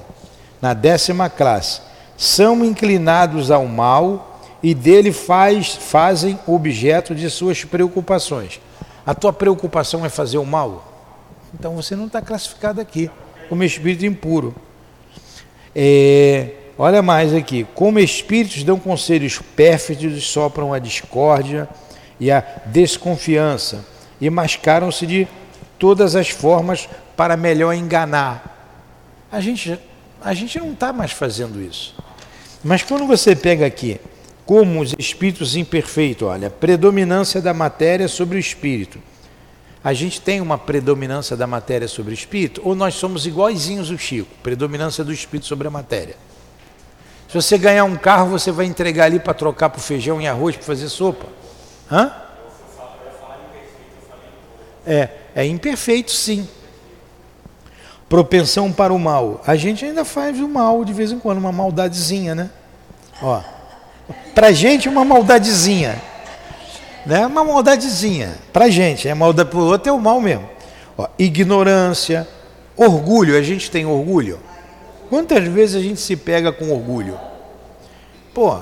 na 0.60 0.74
décima 0.74 1.30
classe. 1.30 1.80
São 2.18 2.66
inclinados 2.66 3.52
ao 3.52 3.68
mal 3.68 4.42
e 4.64 4.74
dele 4.74 5.14
faz, 5.14 5.76
fazem 5.76 6.40
objeto 6.48 7.14
de 7.14 7.30
suas 7.30 7.64
preocupações. 7.64 8.60
A 9.06 9.14
tua 9.14 9.32
preocupação 9.32 10.04
é 10.04 10.10
fazer 10.10 10.40
o 10.40 10.46
mal? 10.46 10.89
Então 11.54 11.76
você 11.76 11.96
não 11.96 12.08
está 12.08 12.22
classificado 12.22 12.80
aqui 12.80 13.10
como 13.48 13.64
espírito 13.64 14.06
impuro. 14.06 14.56
É, 15.76 16.52
olha 16.78 17.02
mais 17.02 17.34
aqui. 17.34 17.66
Como 17.74 18.00
espíritos 18.00 18.64
dão 18.64 18.80
conselhos 18.80 19.40
pérfidos, 19.56 20.24
sopram 20.26 20.74
a 20.74 20.80
discórdia 20.80 21.68
e 22.20 22.32
a 22.32 22.44
desconfiança 22.68 23.86
e 24.22 24.30
mascaram-se 24.30 25.08
de 25.08 25.28
todas 25.78 26.16
as 26.16 26.30
formas 26.30 26.90
para 27.16 27.38
melhor 27.38 27.74
enganar. 27.74 28.58
A 29.32 29.40
gente, 29.40 29.80
a 30.22 30.34
gente 30.34 30.60
não 30.60 30.74
está 30.74 30.92
mais 30.92 31.12
fazendo 31.12 31.62
isso. 31.62 31.96
Mas 32.64 32.84
quando 32.84 33.08
você 33.08 33.36
pega 33.36 33.66
aqui 33.66 34.00
como 34.46 34.82
os 34.82 34.94
espíritos 34.98 35.56
imperfeitos, 35.56 36.28
olha, 36.28 36.50
predominância 36.50 37.40
da 37.42 37.54
matéria 37.54 38.08
sobre 38.08 38.38
o 38.38 38.40
espírito. 38.40 39.00
A 39.84 39.94
gente 39.94 40.20
tem 40.20 40.42
uma 40.42 40.58
predominância 40.58 41.38
da 41.38 41.48
matéria 41.48 41.88
sobre 41.88 42.12
o 42.12 42.14
espírito 42.14 42.62
ou 42.66 42.76
nós 42.76 42.96
somos 42.96 43.26
iguaizinhos 43.26 43.90
o 43.90 43.98
Chico, 43.98 44.30
predominância 44.44 45.04
do 45.04 45.14
espírito 45.14 45.48
sobre 45.48 45.68
a 45.68 45.72
matéria? 45.72 46.16
Se 47.30 47.36
você 47.36 47.58
ganhar 47.58 47.86
um 47.86 47.96
carro, 47.96 48.30
você 48.30 48.52
vai 48.52 48.66
entregar 48.66 49.06
ali 49.06 49.20
para 49.20 49.34
trocar 49.34 49.70
para 49.70 49.80
feijão 49.80 50.20
e 50.20 50.28
arroz 50.28 50.56
para 50.56 50.66
fazer 50.66 50.90
sopa? 50.90 51.28
Hã? 51.90 52.12
É, 54.86 55.10
é 55.36 55.46
imperfeito 55.46 56.12
sim. 56.12 56.48
Propensão 58.10 58.74
para 58.74 58.92
o 58.92 58.98
mal. 58.98 59.42
A 59.46 59.56
gente 59.56 59.86
ainda 59.86 60.04
faz 60.04 60.40
o 60.40 60.48
mal 60.48 60.84
de 60.84 60.92
vez 60.92 61.12
em 61.12 61.20
quando, 61.20 61.38
uma 61.38 61.52
maldadezinha, 61.52 62.34
né? 62.34 62.50
Ó. 63.22 63.42
Para 64.34 64.52
gente, 64.52 64.90
uma 64.90 65.06
maldadezinha. 65.06 66.02
Né? 67.06 67.26
Uma 67.26 67.44
maldadezinha. 67.44 68.38
Para 68.52 68.70
gente, 68.70 69.08
é 69.08 69.14
maldade 69.14 69.50
para 69.50 69.60
o 69.60 69.66
outro 69.66 69.90
é 69.90 69.94
o 69.94 70.00
mal 70.00 70.20
mesmo. 70.22 70.50
Ó, 70.98 71.08
ignorância, 71.18 72.28
orgulho. 72.76 73.38
A 73.38 73.42
gente 73.42 73.72
tem 73.72 73.86
orgulho? 73.86 74.40
Quantas 75.10 75.44
vezes 75.46 75.76
a 75.76 75.80
gente 75.80 76.00
se 76.00 76.16
pega 76.16 76.52
com 76.52 76.72
orgulho? 76.72 77.20
Pô. 78.34 78.60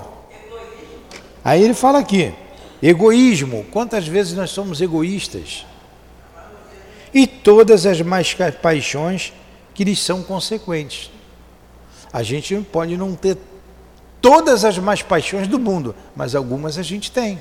Aí 1.43 1.63
ele 1.63 1.73
fala 1.73 1.99
aqui: 1.99 2.33
egoísmo. 2.81 3.65
Quantas 3.71 4.07
vezes 4.07 4.33
nós 4.33 4.49
somos 4.51 4.81
egoístas? 4.81 5.65
E 7.13 7.25
todas 7.25 7.85
as 7.85 8.01
mais 8.01 8.35
paixões 8.61 9.33
que 9.73 9.83
lhes 9.83 9.99
são 9.99 10.23
consequentes. 10.23 11.11
A 12.11 12.23
gente 12.23 12.55
pode 12.71 12.97
não 12.97 13.15
ter 13.15 13.37
todas 14.21 14.65
as 14.65 14.77
mais 14.77 15.01
paixões 15.01 15.47
do 15.47 15.59
mundo, 15.59 15.95
mas 16.15 16.35
algumas 16.35 16.77
a 16.77 16.83
gente 16.83 17.11
tem. 17.11 17.39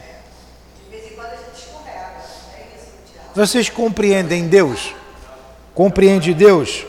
Vocês 3.36 3.68
compreendem 3.68 4.48
Deus? 4.48 4.94
Compreende 5.74 6.32
Deus? 6.32 6.86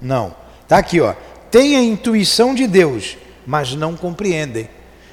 Não. 0.00 0.32
Está 0.62 0.78
aqui, 0.78 1.00
ó. 1.00 1.12
Tem 1.50 1.74
a 1.74 1.82
intuição 1.82 2.54
de 2.54 2.68
Deus, 2.68 3.18
mas 3.44 3.74
não 3.74 3.96
compreendem. 3.96 4.68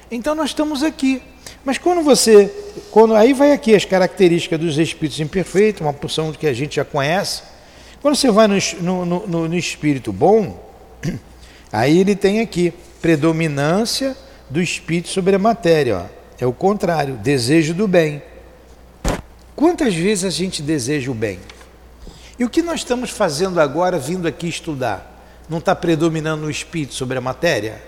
Então 0.08 0.36
nós 0.36 0.50
estamos 0.50 0.84
aqui. 0.84 1.20
Mas 1.64 1.76
quando 1.76 2.02
você, 2.02 2.54
quando 2.92 3.16
aí 3.16 3.32
vai 3.32 3.50
aqui 3.50 3.74
as 3.74 3.84
características 3.84 4.60
dos 4.60 4.78
espíritos 4.78 5.18
imperfeitos, 5.18 5.80
uma 5.80 5.92
porção 5.92 6.30
que 6.30 6.46
a 6.46 6.52
gente 6.52 6.76
já 6.76 6.84
conhece. 6.84 7.42
Quando 8.00 8.14
você 8.14 8.30
vai 8.30 8.46
no, 8.46 8.56
no, 8.80 9.26
no, 9.26 9.48
no 9.48 9.56
espírito 9.56 10.12
bom, 10.12 10.56
aí 11.72 11.98
ele 11.98 12.14
tem 12.14 12.38
aqui 12.38 12.72
predominância 13.02 14.16
do 14.48 14.62
espírito 14.62 15.08
sobre 15.08 15.34
a 15.34 15.38
matéria. 15.38 15.98
Ó. 15.98 16.04
É 16.40 16.46
o 16.46 16.52
contrário, 16.52 17.14
desejo 17.16 17.74
do 17.74 17.88
bem. 17.88 18.22
Quantas 19.58 19.92
vezes 19.92 20.24
a 20.24 20.30
gente 20.30 20.62
deseja 20.62 21.10
o 21.10 21.14
bem? 21.14 21.40
E 22.38 22.44
o 22.44 22.48
que 22.48 22.62
nós 22.62 22.78
estamos 22.78 23.10
fazendo 23.10 23.60
agora, 23.60 23.98
vindo 23.98 24.28
aqui 24.28 24.46
estudar? 24.46 25.20
Não 25.48 25.58
está 25.58 25.74
predominando 25.74 26.46
o 26.46 26.50
espírito 26.50 26.94
sobre 26.94 27.18
a 27.18 27.20
matéria? 27.20 27.82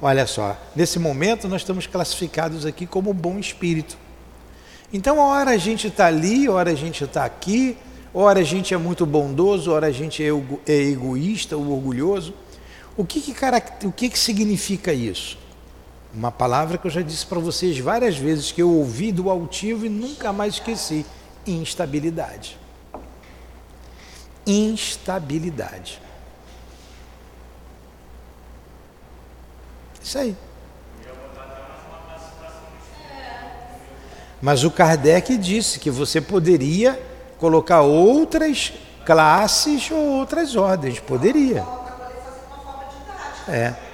Olha 0.00 0.24
só, 0.24 0.56
nesse 0.76 1.00
momento 1.00 1.48
nós 1.48 1.62
estamos 1.62 1.84
classificados 1.88 2.64
aqui 2.64 2.86
como 2.86 3.12
bom 3.12 3.40
espírito. 3.40 3.98
Então, 4.92 5.18
hora 5.18 5.50
a 5.50 5.56
gente 5.56 5.88
está 5.88 6.06
ali, 6.06 6.48
hora 6.48 6.70
a 6.70 6.76
gente 6.76 7.02
está 7.02 7.24
aqui, 7.24 7.76
hora 8.14 8.38
a 8.38 8.44
gente 8.44 8.72
é 8.72 8.76
muito 8.76 9.04
bondoso, 9.04 9.72
hora 9.72 9.88
a 9.88 9.92
gente 9.92 10.22
é, 10.22 10.28
é 10.64 10.80
egoísta 10.80 11.56
ou 11.56 11.72
orgulhoso. 11.72 12.34
O 12.96 13.04
que, 13.04 13.20
que, 13.20 13.34
o 13.84 13.90
que, 13.90 14.10
que 14.10 14.18
significa 14.18 14.92
isso? 14.92 15.36
Uma 16.16 16.32
palavra 16.32 16.78
que 16.78 16.86
eu 16.86 16.90
já 16.90 17.02
disse 17.02 17.26
para 17.26 17.38
vocês 17.38 17.78
várias 17.78 18.16
vezes, 18.16 18.50
que 18.50 18.62
eu 18.62 18.70
ouvi 18.70 19.12
do 19.12 19.28
altivo 19.28 19.84
e 19.84 19.90
nunca 19.90 20.32
mais 20.32 20.54
esqueci: 20.54 21.04
instabilidade. 21.46 22.58
Instabilidade. 24.46 26.00
Isso 30.02 30.18
aí. 30.18 30.34
Mas 34.40 34.64
o 34.64 34.70
Kardec 34.70 35.36
disse 35.36 35.78
que 35.78 35.90
você 35.90 36.18
poderia 36.18 36.98
colocar 37.36 37.82
outras 37.82 38.72
classes 39.04 39.90
ou 39.90 39.98
outras 40.18 40.56
ordens. 40.56 40.98
Poderia. 40.98 41.62
É. 43.46 43.85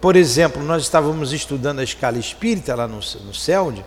Por 0.00 0.16
exemplo, 0.16 0.62
nós 0.62 0.82
estávamos 0.82 1.32
estudando 1.32 1.80
a 1.80 1.84
escala 1.84 2.18
espírita 2.18 2.74
lá 2.74 2.88
no, 2.88 2.96
no 2.96 3.34
CELD, 3.34 3.84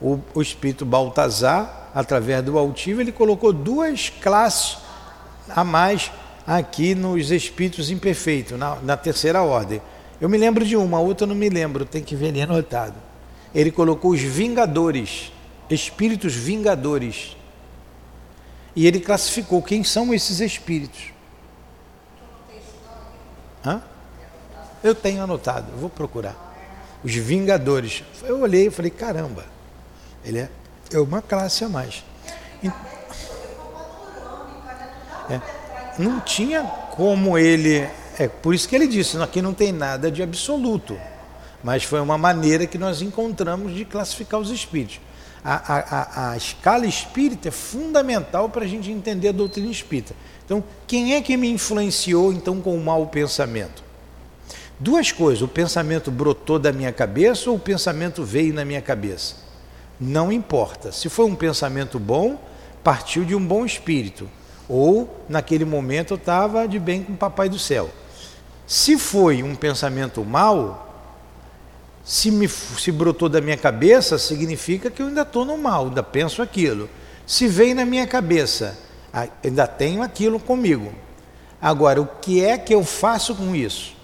o, 0.00 0.20
o 0.34 0.42
espírito 0.42 0.84
Baltazar, 0.84 1.90
através 1.94 2.44
do 2.44 2.58
altivo, 2.58 3.00
ele 3.00 3.12
colocou 3.12 3.52
duas 3.52 4.10
classes 4.10 4.76
a 5.48 5.64
mais 5.64 6.10
aqui 6.46 6.94
nos 6.94 7.30
espíritos 7.30 7.90
imperfeitos, 7.90 8.58
na, 8.58 8.76
na 8.76 8.96
terceira 8.96 9.42
ordem. 9.42 9.80
Eu 10.20 10.28
me 10.28 10.36
lembro 10.36 10.66
de 10.66 10.76
uma, 10.76 10.98
a 10.98 11.00
outra 11.00 11.24
eu 11.24 11.28
não 11.28 11.34
me 11.34 11.48
lembro, 11.48 11.86
tem 11.86 12.02
que 12.02 12.14
ver 12.14 12.28
ali 12.28 12.42
anotado. 12.42 12.96
Ele 13.54 13.70
colocou 13.70 14.10
os 14.10 14.20
vingadores, 14.20 15.32
espíritos 15.70 16.34
vingadores. 16.34 17.36
E 18.76 18.86
ele 18.86 19.00
classificou 19.00 19.62
quem 19.62 19.82
são 19.82 20.12
esses 20.12 20.40
espíritos. 20.40 21.12
Hã? 23.64 23.80
Eu 24.84 24.94
tenho 24.94 25.22
anotado, 25.22 25.72
eu 25.72 25.78
vou 25.78 25.88
procurar. 25.88 26.52
Os 27.02 27.14
Vingadores. 27.14 28.04
Eu 28.22 28.40
olhei 28.40 28.66
e 28.66 28.70
falei, 28.70 28.90
caramba, 28.90 29.46
ele 30.22 30.40
é, 30.40 30.48
é 30.92 30.98
uma 30.98 31.22
classe 31.22 31.64
a 31.64 31.70
mais. 31.70 32.04
É, 35.30 35.40
não 35.98 36.20
tinha 36.20 36.62
como 36.90 37.38
ele. 37.38 37.88
É 38.18 38.28
por 38.28 38.54
isso 38.54 38.68
que 38.68 38.76
ele 38.76 38.86
disse, 38.86 39.16
aqui 39.22 39.40
não 39.40 39.54
tem 39.54 39.72
nada 39.72 40.10
de 40.10 40.22
absoluto. 40.22 40.98
Mas 41.62 41.82
foi 41.82 42.00
uma 42.00 42.18
maneira 42.18 42.66
que 42.66 42.76
nós 42.76 43.00
encontramos 43.00 43.74
de 43.74 43.86
classificar 43.86 44.38
os 44.38 44.50
espíritos. 44.50 45.00
A, 45.42 45.76
a, 45.76 46.30
a, 46.32 46.36
escala 46.36 46.86
espírita 46.86 47.48
é 47.48 47.50
fundamental 47.50 48.50
para 48.50 48.64
a 48.64 48.68
gente 48.68 48.90
entender 48.90 49.28
a 49.28 49.32
doutrina 49.32 49.70
espírita. 49.70 50.14
Então, 50.44 50.62
quem 50.86 51.14
é 51.14 51.22
que 51.22 51.38
me 51.38 51.48
influenciou 51.50 52.34
então 52.34 52.60
com 52.60 52.76
o 52.76 52.84
mau 52.84 53.06
pensamento? 53.06 53.82
Duas 54.78 55.12
coisas, 55.12 55.42
o 55.42 55.48
pensamento 55.48 56.10
brotou 56.10 56.58
da 56.58 56.72
minha 56.72 56.92
cabeça 56.92 57.48
ou 57.50 57.56
o 57.56 57.60
pensamento 57.60 58.24
veio 58.24 58.52
na 58.52 58.64
minha 58.64 58.82
cabeça? 58.82 59.36
Não 60.00 60.32
importa. 60.32 60.90
Se 60.90 61.08
foi 61.08 61.26
um 61.26 61.34
pensamento 61.34 61.98
bom, 61.98 62.42
partiu 62.82 63.24
de 63.24 63.34
um 63.34 63.46
bom 63.46 63.64
espírito. 63.64 64.28
Ou, 64.68 65.24
naquele 65.28 65.64
momento, 65.64 66.14
eu 66.14 66.16
estava 66.16 66.66
de 66.66 66.78
bem 66.78 67.02
com 67.02 67.12
o 67.12 67.16
Papai 67.16 67.48
do 67.48 67.58
Céu. 67.58 67.90
Se 68.66 68.98
foi 68.98 69.42
um 69.42 69.54
pensamento 69.54 70.24
mau, 70.24 70.82
Se, 72.06 72.30
me, 72.30 72.46
se 72.46 72.92
brotou 72.92 73.30
da 73.30 73.40
minha 73.40 73.56
cabeça, 73.56 74.18
significa 74.18 74.90
que 74.90 75.00
eu 75.00 75.06
ainda 75.06 75.22
estou 75.22 75.42
no 75.42 75.56
mal, 75.56 75.86
ainda 75.86 76.02
penso 76.02 76.42
aquilo. 76.42 76.86
Se 77.26 77.48
veio 77.48 77.74
na 77.74 77.86
minha 77.86 78.06
cabeça, 78.06 78.76
ainda 79.42 79.66
tenho 79.66 80.02
aquilo 80.02 80.38
comigo. 80.38 80.92
Agora, 81.62 82.02
o 82.02 82.06
que 82.06 82.44
é 82.44 82.58
que 82.58 82.74
eu 82.74 82.84
faço 82.84 83.34
com 83.34 83.54
isso? 83.54 83.94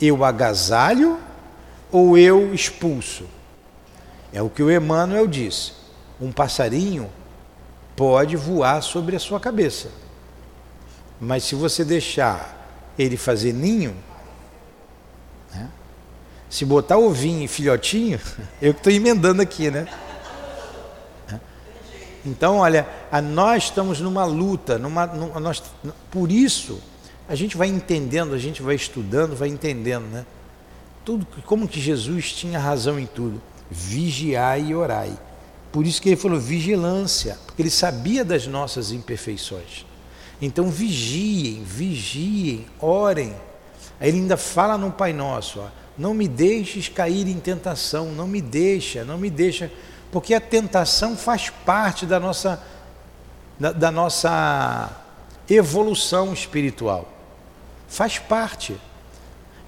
Eu 0.00 0.24
agasalho 0.24 1.18
ou 1.90 2.18
eu 2.18 2.54
expulso? 2.54 3.24
É 4.32 4.42
o 4.42 4.50
que 4.50 4.62
o 4.62 4.70
Emmanuel 4.70 5.26
disse. 5.26 5.72
Um 6.20 6.30
passarinho 6.32 7.10
pode 7.94 8.36
voar 8.36 8.82
sobre 8.82 9.16
a 9.16 9.18
sua 9.18 9.40
cabeça. 9.40 9.88
Mas 11.20 11.44
se 11.44 11.54
você 11.54 11.84
deixar 11.84 12.92
ele 12.98 13.16
fazer 13.16 13.52
ninho, 13.52 13.96
né? 15.54 15.70
se 16.50 16.64
botar 16.64 16.98
ovinho 16.98 17.42
e 17.44 17.48
filhotinho, 17.48 18.20
eu 18.60 18.74
que 18.74 18.80
estou 18.80 18.92
emendando 18.92 19.40
aqui, 19.40 19.70
né? 19.70 19.86
Então, 22.26 22.56
olha, 22.56 22.88
nós 23.22 23.64
estamos 23.64 24.00
numa 24.00 24.24
luta, 24.24 24.78
numa, 24.78 25.06
numa, 25.06 25.38
nós, 25.38 25.62
por 26.10 26.32
isso 26.32 26.82
a 27.28 27.34
gente 27.34 27.56
vai 27.56 27.68
entendendo, 27.68 28.34
a 28.34 28.38
gente 28.38 28.62
vai 28.62 28.74
estudando, 28.74 29.36
vai 29.36 29.48
entendendo, 29.48 30.04
né? 30.04 30.24
Tudo, 31.04 31.26
como 31.44 31.68
que 31.68 31.80
Jesus 31.80 32.32
tinha 32.32 32.58
razão 32.58 32.98
em 32.98 33.06
tudo. 33.06 33.40
Vigiai 33.70 34.66
e 34.66 34.74
orai. 34.74 35.16
Por 35.72 35.86
isso 35.86 36.00
que 36.00 36.08
ele 36.08 36.16
falou 36.16 36.38
vigilância, 36.38 37.38
porque 37.46 37.62
ele 37.62 37.70
sabia 37.70 38.24
das 38.24 38.46
nossas 38.46 38.92
imperfeições. 38.92 39.84
Então 40.40 40.70
vigiem, 40.70 41.62
vigiem, 41.64 42.66
orem. 42.80 43.34
Aí 44.00 44.08
ele 44.08 44.18
ainda 44.18 44.36
fala 44.36 44.76
no 44.76 44.92
Pai 44.92 45.12
Nosso, 45.12 45.60
ó, 45.60 45.68
não 45.96 46.12
me 46.12 46.28
deixes 46.28 46.88
cair 46.88 47.26
em 47.26 47.38
tentação, 47.40 48.12
não 48.12 48.26
me 48.26 48.40
deixa, 48.42 49.04
não 49.04 49.16
me 49.16 49.30
deixa 49.30 49.70
porque 50.10 50.34
a 50.34 50.40
tentação 50.40 51.16
faz 51.16 51.50
parte 51.50 52.06
da 52.06 52.20
nossa, 52.20 52.62
da, 53.58 53.72
da 53.72 53.90
nossa 53.90 54.90
evolução 55.48 56.32
espiritual. 56.32 57.06
Faz 57.88 58.18
parte. 58.18 58.76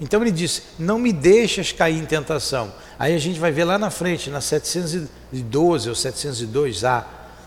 Então 0.01 0.21
ele 0.21 0.31
disse: 0.31 0.63
Não 0.79 0.99
me 0.99 1.13
deixas 1.13 1.73
cair 1.73 1.99
em 1.99 2.05
tentação. 2.07 2.73
Aí 2.99 3.15
a 3.15 3.19
gente 3.19 3.39
vai 3.39 3.51
ver 3.51 3.65
lá 3.65 3.79
na 3.79 3.91
frente, 3.91 4.31
na 4.31 4.41
712 4.41 5.89
ou 5.89 5.95
702A, 5.95 7.05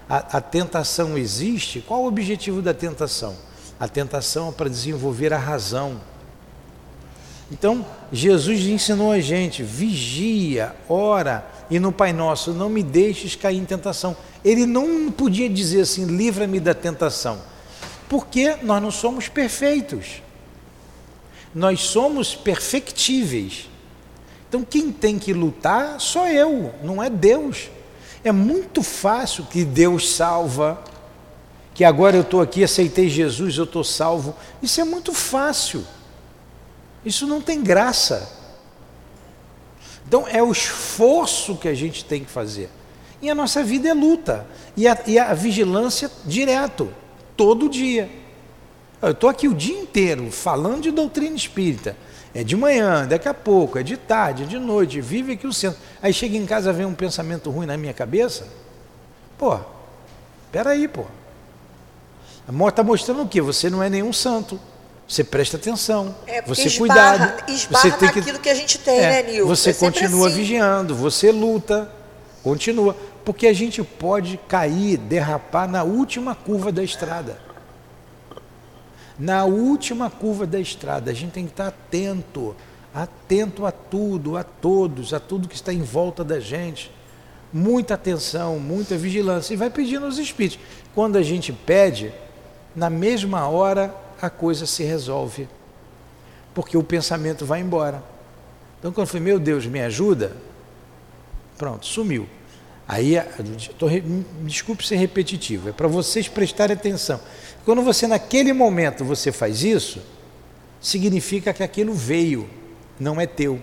a, 0.09 0.37
a 0.37 0.41
tentação 0.41 1.17
existe. 1.17 1.81
Qual 1.81 2.03
o 2.03 2.07
objetivo 2.07 2.61
da 2.61 2.73
tentação? 2.73 3.35
A 3.79 3.87
tentação 3.87 4.49
é 4.49 4.51
para 4.51 4.69
desenvolver 4.69 5.33
a 5.33 5.37
razão. 5.37 5.99
Então, 7.51 7.85
Jesus 8.11 8.61
ensinou 8.61 9.11
a 9.11 9.19
gente: 9.19 9.63
vigia, 9.63 10.75
ora, 10.87 11.45
e 11.69 11.79
no 11.79 11.91
Pai 11.91 12.13
Nosso, 12.13 12.51
não 12.53 12.69
me 12.69 12.83
deixes 12.83 13.35
cair 13.35 13.57
em 13.57 13.65
tentação. 13.65 14.15
Ele 14.43 14.65
não 14.65 15.11
podia 15.11 15.49
dizer 15.49 15.81
assim, 15.81 16.05
livra-me 16.05 16.59
da 16.59 16.73
tentação, 16.73 17.39
porque 18.09 18.55
nós 18.61 18.81
não 18.81 18.91
somos 18.91 19.27
perfeitos. 19.27 20.21
Nós 21.53 21.81
somos 21.81 22.35
perfectíveis. 22.35 23.69
Então 24.47 24.63
quem 24.63 24.91
tem 24.91 25.17
que 25.17 25.33
lutar 25.33 25.99
sou 25.99 26.27
eu, 26.27 26.73
não 26.83 27.01
é 27.01 27.09
Deus. 27.09 27.69
É 28.23 28.31
muito 28.31 28.83
fácil 28.83 29.45
que 29.45 29.63
Deus 29.63 30.13
salva, 30.13 30.83
que 31.73 31.83
agora 31.83 32.17
eu 32.17 32.21
estou 32.21 32.41
aqui, 32.41 32.63
aceitei 32.63 33.09
Jesus, 33.09 33.57
eu 33.57 33.63
estou 33.63 33.83
salvo. 33.83 34.35
Isso 34.61 34.79
é 34.79 34.83
muito 34.83 35.13
fácil. 35.13 35.85
Isso 37.03 37.25
não 37.25 37.41
tem 37.41 37.63
graça. 37.63 38.31
Então 40.05 40.27
é 40.27 40.43
o 40.43 40.51
esforço 40.51 41.55
que 41.55 41.67
a 41.67 41.73
gente 41.73 42.05
tem 42.05 42.23
que 42.23 42.29
fazer. 42.29 42.69
E 43.21 43.29
a 43.29 43.35
nossa 43.35 43.63
vida 43.63 43.89
é 43.89 43.93
luta. 43.93 44.45
E 44.75 44.87
a, 44.87 44.97
e 45.07 45.17
a 45.17 45.33
vigilância 45.33 46.11
direto, 46.25 46.93
todo 47.37 47.69
dia. 47.69 48.20
Eu 49.01 49.11
estou 49.11 49.29
aqui 49.29 49.47
o 49.47 49.53
dia 49.53 49.77
inteiro 49.77 50.29
falando 50.31 50.81
de 50.81 50.91
doutrina 50.91 51.35
espírita. 51.35 51.95
É 52.33 52.43
de 52.43 52.55
manhã, 52.55 53.05
daqui 53.05 53.27
a 53.27 53.33
pouco, 53.33 53.77
é 53.77 53.83
de 53.83 53.97
tarde, 53.97 54.43
é 54.43 54.45
de 54.45 54.57
noite, 54.57 55.01
vive 55.01 55.33
aqui 55.33 55.45
o 55.45 55.51
centro. 55.51 55.79
Aí 56.01 56.13
chega 56.13 56.37
em 56.37 56.45
casa, 56.45 56.71
vem 56.71 56.85
um 56.85 56.93
pensamento 56.93 57.49
ruim 57.49 57.65
na 57.65 57.75
minha 57.75 57.93
cabeça. 57.93 58.47
Pô, 59.37 59.59
peraí, 60.49 60.87
pô. 60.87 61.05
A 62.47 62.51
morte 62.51 62.73
está 62.73 62.83
mostrando 62.83 63.23
o 63.23 63.27
quê? 63.27 63.41
Você 63.41 63.69
não 63.69 63.83
é 63.83 63.89
nenhum 63.89 64.13
santo. 64.13 64.57
Você 65.05 65.25
presta 65.25 65.57
atenção, 65.57 66.15
é, 66.25 66.41
você 66.41 66.67
esbarra, 66.67 67.17
cuidado. 67.17 67.51
Esbarra 67.51 67.81
você 67.81 67.91
tem 67.97 68.09
que, 68.23 68.39
que 68.39 68.49
a 68.49 68.55
gente 68.55 68.79
tem, 68.79 68.97
é, 68.97 69.09
né, 69.09 69.23
Nil? 69.23 69.45
Você 69.45 69.71
é 69.71 69.73
continua 69.73 70.27
assim. 70.27 70.37
vigiando, 70.37 70.95
você 70.95 71.33
luta, 71.33 71.91
continua. 72.41 72.95
Porque 73.25 73.45
a 73.45 73.51
gente 73.53 73.83
pode 73.83 74.39
cair, 74.47 74.97
derrapar 74.97 75.67
na 75.67 75.83
última 75.83 76.33
curva 76.33 76.71
da 76.71 76.81
estrada. 76.81 77.50
Na 79.21 79.45
última 79.45 80.09
curva 80.09 80.47
da 80.47 80.59
estrada, 80.59 81.11
a 81.11 81.13
gente 81.13 81.33
tem 81.33 81.45
que 81.45 81.51
estar 81.51 81.67
atento, 81.67 82.55
atento 82.91 83.67
a 83.67 83.71
tudo, 83.71 84.35
a 84.35 84.43
todos, 84.43 85.13
a 85.13 85.19
tudo 85.19 85.47
que 85.47 85.53
está 85.53 85.71
em 85.71 85.83
volta 85.83 86.23
da 86.23 86.39
gente. 86.39 86.91
Muita 87.53 87.93
atenção, 87.93 88.57
muita 88.57 88.97
vigilância. 88.97 89.53
E 89.53 89.57
vai 89.57 89.69
pedindo 89.69 90.07
aos 90.07 90.17
espíritos. 90.17 90.57
Quando 90.95 91.17
a 91.17 91.21
gente 91.21 91.53
pede, 91.53 92.11
na 92.75 92.89
mesma 92.89 93.47
hora 93.47 93.93
a 94.19 94.27
coisa 94.27 94.65
se 94.65 94.83
resolve, 94.83 95.47
porque 96.55 96.75
o 96.75 96.81
pensamento 96.81 97.45
vai 97.45 97.61
embora. 97.61 98.03
Então, 98.79 98.91
quando 98.91 99.05
eu 99.05 99.07
falei, 99.07 99.21
meu 99.21 99.39
Deus, 99.39 99.67
me 99.67 99.81
ajuda, 99.81 100.35
pronto, 101.59 101.85
sumiu. 101.85 102.27
Aí, 102.87 103.13
tô, 103.77 103.85
desculpe 104.41 104.85
ser 104.85 104.95
repetitivo, 104.95 105.69
é 105.69 105.71
para 105.71 105.87
vocês 105.87 106.27
prestarem 106.27 106.75
atenção. 106.75 107.21
Quando 107.63 107.81
você, 107.83 108.07
naquele 108.07 108.53
momento, 108.53 109.05
você 109.05 109.31
faz 109.31 109.63
isso, 109.63 110.01
significa 110.79 111.53
que 111.53 111.61
aquilo 111.61 111.93
veio, 111.93 112.49
não 112.99 113.21
é 113.21 113.27
teu. 113.27 113.61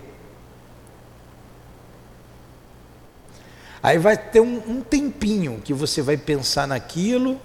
Aí 3.81 3.97
vai 3.97 4.17
ter 4.17 4.41
um, 4.41 4.61
um 4.67 4.81
tempinho 4.81 5.61
que 5.63 5.73
você 5.73 6.01
vai 6.01 6.17
pensar 6.17 6.67
naquilo, 6.67 7.39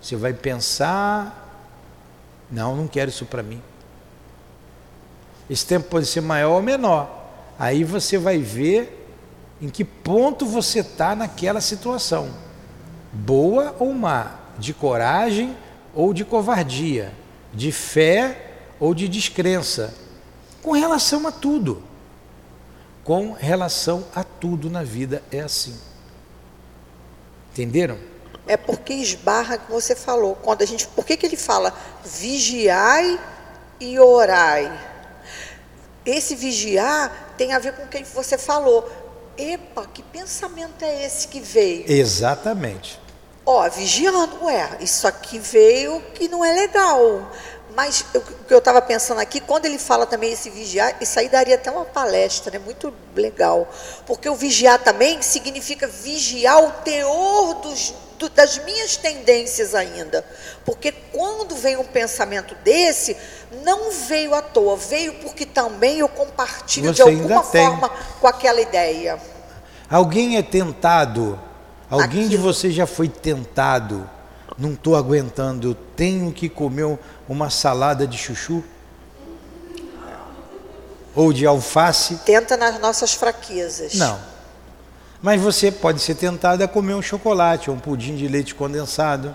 você 0.00 0.16
vai 0.16 0.32
pensar, 0.32 1.66
não, 2.50 2.76
não 2.76 2.86
quero 2.86 3.10
isso 3.10 3.26
para 3.26 3.42
mim. 3.42 3.62
Esse 5.48 5.66
tempo 5.66 5.88
pode 5.88 6.06
ser 6.06 6.20
maior 6.20 6.56
ou 6.56 6.62
menor. 6.62 7.26
Aí 7.58 7.84
você 7.84 8.18
vai 8.18 8.38
ver 8.38 9.06
em 9.60 9.68
que 9.68 9.84
ponto 9.84 10.46
você 10.46 10.80
está 10.80 11.16
naquela 11.16 11.60
situação. 11.60 12.30
Boa 13.12 13.74
ou 13.78 13.92
má, 13.92 14.38
de 14.58 14.74
coragem 14.74 15.56
ou 15.94 16.12
de 16.12 16.24
covardia, 16.24 17.12
de 17.52 17.72
fé 17.72 18.52
ou 18.78 18.94
de 18.94 19.08
descrença, 19.08 19.94
com 20.62 20.72
relação 20.72 21.26
a 21.26 21.32
tudo. 21.32 21.82
Com 23.04 23.32
relação 23.32 24.04
a 24.14 24.22
tudo 24.22 24.68
na 24.68 24.82
vida 24.82 25.22
é 25.32 25.40
assim. 25.40 25.76
Entenderam? 27.52 27.98
é 28.48 28.56
porque 28.56 28.94
esbarra 28.94 29.58
que 29.58 29.70
você 29.70 29.94
falou. 29.94 30.34
Quando 30.34 30.62
a 30.62 30.66
gente, 30.66 30.86
por 30.88 31.04
que, 31.04 31.16
que 31.16 31.26
ele 31.26 31.36
fala 31.36 31.72
vigiai 32.02 33.20
e 33.78 34.00
orai? 34.00 34.72
Esse 36.04 36.34
vigiar 36.34 37.34
tem 37.36 37.52
a 37.52 37.58
ver 37.58 37.74
com 37.74 37.84
o 37.84 37.88
que 37.88 38.02
você 38.02 38.38
falou. 38.38 38.90
Epa, 39.36 39.86
que 39.86 40.02
pensamento 40.02 40.82
é 40.82 41.04
esse 41.04 41.28
que 41.28 41.38
veio? 41.38 41.84
Exatamente. 41.86 42.98
Ó, 43.50 43.66
vigiando, 43.70 44.44
ué, 44.44 44.76
isso 44.78 45.08
aqui 45.08 45.38
veio 45.38 46.02
que 46.12 46.28
não 46.28 46.44
é 46.44 46.52
legal. 46.52 47.32
Mas 47.74 48.04
o 48.14 48.20
que 48.20 48.52
eu 48.52 48.58
estava 48.58 48.82
pensando 48.82 49.22
aqui, 49.22 49.40
quando 49.40 49.64
ele 49.64 49.78
fala 49.78 50.04
também 50.04 50.30
esse 50.34 50.50
vigiar, 50.50 50.94
isso 51.00 51.18
aí 51.18 51.30
daria 51.30 51.54
até 51.54 51.70
uma 51.70 51.86
palestra, 51.86 52.52
né? 52.52 52.58
Muito 52.58 52.92
legal. 53.16 53.66
Porque 54.04 54.28
o 54.28 54.34
vigiar 54.34 54.78
também 54.80 55.22
significa 55.22 55.86
vigiar 55.86 56.62
o 56.62 56.70
teor 56.82 57.54
dos, 57.54 57.94
do, 58.18 58.28
das 58.28 58.58
minhas 58.64 58.98
tendências 58.98 59.74
ainda. 59.74 60.22
Porque 60.62 60.92
quando 60.92 61.56
vem 61.56 61.78
um 61.78 61.84
pensamento 61.84 62.54
desse, 62.56 63.16
não 63.64 63.90
veio 63.90 64.34
à 64.34 64.42
toa, 64.42 64.76
veio 64.76 65.14
porque 65.22 65.46
também 65.46 66.00
eu 66.00 66.08
compartilho 66.10 66.88
Você 66.88 66.96
de 66.96 67.00
alguma 67.00 67.42
forma 67.42 67.90
com 68.20 68.26
aquela 68.26 68.60
ideia. 68.60 69.18
Alguém 69.88 70.36
é 70.36 70.42
tentado, 70.42 71.47
alguém 71.90 72.26
Aquilo. 72.26 72.28
de 72.28 72.36
vocês 72.36 72.74
já 72.74 72.86
foi 72.86 73.08
tentado, 73.08 74.08
não 74.58 74.72
estou 74.72 74.96
aguentando, 74.96 75.68
eu 75.68 75.76
tenho 75.96 76.32
que 76.32 76.48
comer 76.48 76.98
uma 77.28 77.50
salada 77.50 78.06
de 78.06 78.18
chuchu? 78.18 78.62
Ou 81.14 81.32
de 81.32 81.46
alface? 81.46 82.16
Tenta 82.24 82.56
nas 82.56 82.78
nossas 82.80 83.14
fraquezas. 83.14 83.94
Não. 83.94 84.18
Mas 85.20 85.40
você 85.40 85.72
pode 85.72 86.00
ser 86.00 86.14
tentado 86.14 86.62
a 86.62 86.68
comer 86.68 86.94
um 86.94 87.02
chocolate 87.02 87.70
ou 87.70 87.76
um 87.76 87.80
pudim 87.80 88.14
de 88.14 88.28
leite 88.28 88.54
condensado. 88.54 89.34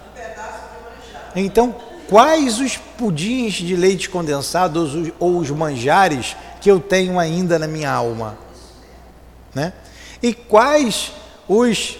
Então, 1.36 1.76
quais 2.08 2.60
os 2.60 2.78
pudins 2.78 3.54
de 3.54 3.76
leite 3.76 4.10
condensado 4.10 4.80
ou 4.80 4.86
os, 4.86 5.12
ou 5.20 5.38
os 5.40 5.50
manjares 5.50 6.38
que 6.62 6.72
eu 6.72 6.80
tenho 6.80 7.20
ainda 7.20 7.60
na 7.60 7.68
minha 7.68 7.92
alma? 7.92 8.38
Né? 9.54 9.74
E 10.22 10.34
quais 10.34 11.12
os 11.48 11.98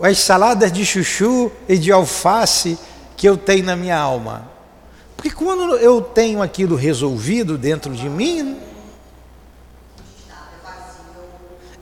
as 0.00 0.18
saladas 0.18 0.72
de 0.72 0.84
chuchu 0.84 1.50
e 1.68 1.76
de 1.76 1.90
alface 1.90 2.78
que 3.16 3.28
eu 3.28 3.36
tenho 3.36 3.64
na 3.64 3.76
minha 3.76 3.98
alma? 3.98 4.50
Porque 5.16 5.30
quando 5.30 5.76
eu 5.76 6.00
tenho 6.00 6.40
aquilo 6.40 6.76
resolvido 6.76 7.58
dentro 7.58 7.92
de 7.92 8.08
mim, 8.08 8.56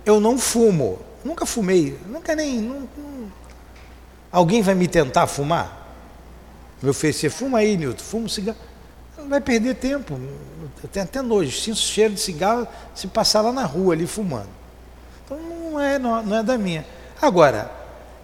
eu 0.07 0.20
não 0.20 0.38
fumo. 0.38 0.98
Nunca 1.22 1.44
fumei, 1.44 1.98
nunca 2.07 2.35
nem. 2.35 2.61
Não, 2.61 2.88
não. 2.96 3.33
Alguém 4.31 4.62
vai 4.62 4.74
me 4.74 4.87
tentar 4.87 5.26
fumar? 5.26 5.87
Me 6.81 6.88
oferecer, 6.88 7.31
fuma 7.31 7.59
aí, 7.59 7.76
Nilton, 7.76 8.02
fuma 8.02 8.24
um 8.24 8.29
cigarro. 8.29 8.59
Não 9.18 9.29
vai 9.29 9.40
perder 9.40 9.74
tempo. 9.74 10.18
Eu 10.83 10.88
tenho 10.88 11.05
até 11.05 11.20
nojo, 11.20 11.50
sinto 11.50 11.79
cheiro 11.79 12.14
de 12.14 12.20
cigarro 12.20 12.66
se 12.94 13.09
passar 13.09 13.40
lá 13.40 13.52
na 13.52 13.64
rua 13.64 13.94
ali 13.94 14.07
fumando. 14.07 14.48
Então 15.24 15.38
não 15.38 15.81
é, 15.81 15.98
não, 15.98 16.22
não 16.22 16.37
é 16.37 16.42
da 16.42 16.57
minha. 16.57 16.87
Agora, 17.20 17.70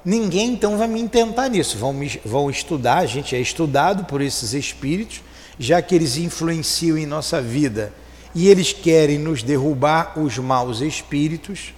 Ninguém 0.04 0.52
então 0.52 0.76
vai 0.76 0.88
me 0.88 1.00
intentar 1.00 1.48
nisso. 1.48 1.78
Vão, 1.78 1.92
me, 1.92 2.20
vão 2.24 2.50
estudar, 2.50 2.98
a 2.98 3.06
gente 3.06 3.36
é 3.36 3.40
estudado 3.40 4.04
por 4.04 4.20
esses 4.20 4.52
espíritos, 4.52 5.22
já 5.58 5.80
que 5.80 5.94
eles 5.94 6.16
influenciam 6.16 6.98
em 6.98 7.06
nossa 7.06 7.40
vida 7.40 7.92
e 8.34 8.48
eles 8.48 8.72
querem 8.72 9.18
nos 9.18 9.42
derrubar 9.42 10.18
os 10.18 10.38
maus 10.38 10.80
espíritos, 10.80 11.74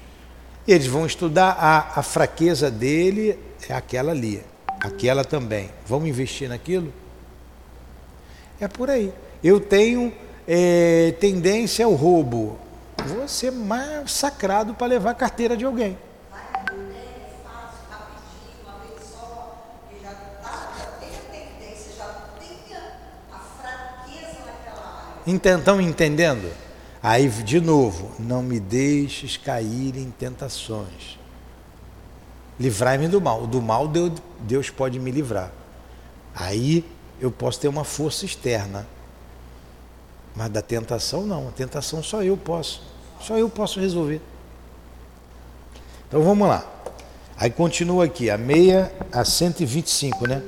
eles 0.67 0.87
vão 0.87 1.05
estudar 1.05 1.51
a, 1.59 2.01
a 2.01 2.03
fraqueza 2.03 2.71
dele, 2.71 3.39
é 3.69 3.75
aquela 3.75 4.13
ali, 4.13 4.43
aquela 4.81 5.25
também. 5.25 5.69
Vamos 5.87 6.09
investir 6.09 6.49
naquilo? 6.49 6.93
É 8.61 8.69
por 8.69 8.89
aí. 8.89 9.13
Eu 9.43 9.61
tenho 9.61 10.13
é, 10.47 11.15
tendência 11.21 11.85
ao 11.85 11.93
roubo. 11.93 12.59
Vou 13.05 13.29
ser 13.29 13.51
massacrado 13.51 14.75
para 14.75 14.87
levar 14.87 15.11
a 15.11 15.15
carteira 15.15 15.57
de 15.57 15.65
alguém. 15.65 15.99
Então, 25.27 25.81
entendendo? 25.81 26.51
Aí, 27.03 27.29
de 27.29 27.61
novo, 27.61 28.13
não 28.19 28.43
me 28.43 28.59
deixes 28.59 29.37
cair 29.37 29.97
em 29.97 30.11
tentações. 30.11 31.19
Livrai-me 32.59 33.09
do 33.09 33.21
mal. 33.21 33.47
Do 33.47 33.61
mal 33.61 33.91
Deus 34.41 34.71
pode 34.71 34.99
me 34.99 35.11
livrar. 35.11 35.51
Aí 36.35 36.85
eu 37.21 37.31
posso 37.31 37.61
ter 37.61 37.69
uma 37.69 37.85
força 37.85 38.25
externa. 38.25 38.87
Mas 40.35 40.51
da 40.51 40.63
tentação 40.63 41.27
não. 41.27 41.49
A 41.49 41.53
tentação 41.53 42.03
só 42.03 42.23
eu 42.23 42.37
posso. 42.37 42.83
Só 43.21 43.37
eu 43.37 43.49
posso 43.49 43.81
resolver. 43.81 44.21
Então 46.09 46.23
vamos 46.23 46.49
lá. 46.49 46.65
Aí 47.37 47.51
continua 47.51 48.05
aqui, 48.05 48.31
a 48.31 48.39
meia 48.39 48.93
a 49.11 49.25
125, 49.25 50.29
né? 50.29 50.43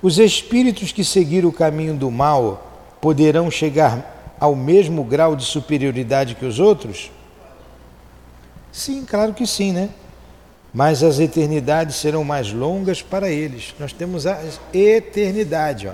Os 0.00 0.18
espíritos 0.18 0.90
que 0.90 1.04
seguiram 1.04 1.48
o 1.48 1.52
caminho 1.52 1.94
do 1.94 2.10
mal 2.10 2.65
poderão 3.00 3.50
chegar 3.50 4.34
ao 4.38 4.54
mesmo 4.54 5.04
grau 5.04 5.34
de 5.34 5.44
superioridade 5.44 6.34
que 6.34 6.44
os 6.44 6.58
outros? 6.58 7.10
Sim, 8.72 9.04
claro 9.04 9.32
que 9.32 9.46
sim, 9.46 9.72
né? 9.72 9.88
Mas 10.72 11.02
as 11.02 11.18
eternidades 11.18 11.96
serão 11.96 12.22
mais 12.22 12.52
longas 12.52 13.00
para 13.00 13.30
eles. 13.30 13.74
Nós 13.78 13.92
temos 13.92 14.26
a 14.26 14.38
eternidade. 14.74 15.88
Ó. 15.88 15.92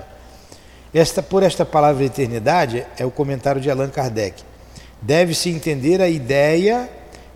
Esta, 0.93 1.23
por 1.23 1.41
esta 1.41 1.65
palavra 1.65 2.03
eternidade 2.03 2.85
é 2.97 3.05
o 3.05 3.11
comentário 3.11 3.61
de 3.61 3.69
Allan 3.71 3.89
Kardec. 3.89 4.43
Deve-se 5.01 5.49
entender 5.49 6.01
a 6.01 6.09
ideia 6.09 6.89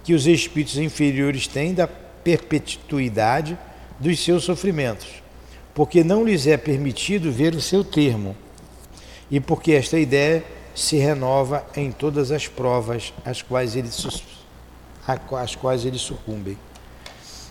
que 0.04 0.14
os 0.14 0.28
espíritos 0.28 0.78
inferiores 0.78 1.48
têm 1.48 1.74
da 1.74 1.88
perpetuidade 1.88 3.58
dos 4.00 4.24
seus 4.24 4.44
sofrimentos, 4.44 5.24
porque 5.74 6.04
não 6.04 6.24
lhes 6.24 6.46
é 6.46 6.58
permitido 6.58 7.32
ver 7.32 7.56
o 7.56 7.62
seu 7.62 7.84
termo 7.84 8.36
e 9.30 9.40
porque 9.40 9.74
esta 9.74 9.98
ideia 9.98 10.44
se 10.74 10.98
renova 10.98 11.66
em 11.76 11.92
todas 11.92 12.32
as 12.32 12.48
provas 12.48 13.14
às 13.26 13.42
quais 13.42 13.76
eles, 13.76 14.22
às 15.06 15.56
quais 15.56 15.86
eles 15.86 16.02
sucumbem. 16.02 16.58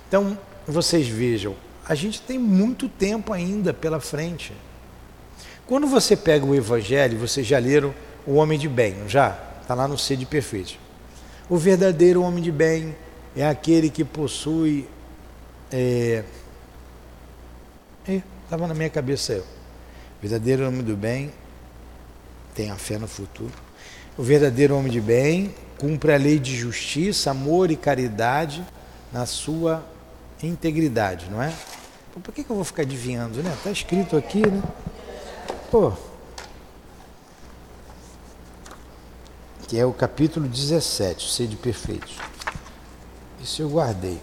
Então, 0.08 0.38
vocês 0.66 1.08
vejam, 1.08 1.54
a 1.88 1.94
gente 1.94 2.20
tem 2.22 2.38
muito 2.38 2.88
tempo 2.88 3.32
ainda 3.32 3.74
pela 3.74 4.00
frente. 4.00 4.52
Quando 5.66 5.86
você 5.86 6.16
pega 6.16 6.44
o 6.44 6.54
Evangelho, 6.54 7.18
vocês 7.18 7.46
já 7.46 7.58
leram 7.58 7.92
O 8.24 8.34
Homem 8.34 8.58
de 8.58 8.68
Bem, 8.68 9.08
já? 9.08 9.36
Está 9.60 9.74
lá 9.74 9.88
no 9.88 9.98
Sede 9.98 10.24
Perfeito. 10.24 10.78
O 11.48 11.56
verdadeiro 11.56 12.22
homem 12.22 12.42
de 12.42 12.50
bem 12.50 12.96
é 13.36 13.46
aquele 13.46 13.88
que 13.88 14.04
possui. 14.04 14.88
É... 15.70 16.24
Estava 18.44 18.66
na 18.66 18.74
minha 18.74 18.90
cabeça 18.90 19.32
eu. 19.32 19.42
O 19.42 20.22
verdadeiro 20.22 20.66
homem 20.66 20.82
do 20.82 20.96
bem 20.96 21.32
tenha 22.57 22.75
fé 22.75 22.99
no 22.99 23.07
futuro. 23.07 23.53
O 24.16 24.23
verdadeiro 24.23 24.75
homem 24.75 24.90
de 24.90 25.01
bem 25.01 25.55
cumpre 25.79 26.12
a 26.12 26.16
lei 26.16 26.38
de 26.38 26.57
justiça, 26.57 27.31
amor 27.31 27.71
e 27.71 27.77
caridade 27.77 28.64
na 29.12 29.27
sua 29.27 29.85
integridade, 30.42 31.29
não 31.31 31.42
é? 31.42 31.53
por 32.23 32.33
que, 32.33 32.42
que 32.42 32.51
eu 32.51 32.57
vou 32.57 32.64
ficar 32.64 32.81
adivinhando, 32.81 33.42
né? 33.42 33.53
Está 33.53 33.71
escrito 33.71 34.16
aqui, 34.16 34.40
né? 34.40 34.62
Pô. 35.71 35.92
Que 39.69 39.79
é 39.79 39.85
o 39.85 39.92
capítulo 39.92 40.49
17, 40.49 41.31
Sede 41.31 41.57
Perfeitos. 41.57 42.16
Isso 43.38 43.61
eu 43.61 43.69
guardei. 43.69 44.19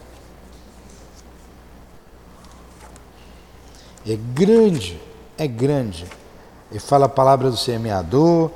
É 4.07 4.15
grande, 4.15 4.99
é 5.37 5.47
grande. 5.47 6.07
Ele 6.73 6.79
fala 6.79 7.05
a 7.05 7.09
palavra 7.09 7.51
do 7.51 7.55
semeador. 7.55 8.49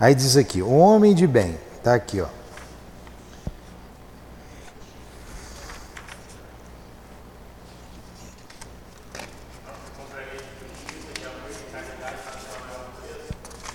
Aí 0.00 0.12
diz 0.12 0.36
aqui, 0.36 0.60
o 0.60 0.72
homem 0.76 1.14
de 1.14 1.24
bem. 1.24 1.56
Está 1.76 1.94
aqui, 1.94 2.20
ó. 2.20 2.26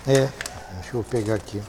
É, 0.05 0.29
deixa 0.73 0.97
eu 0.97 1.03
pegar 1.09 1.35
aqui. 1.35 1.61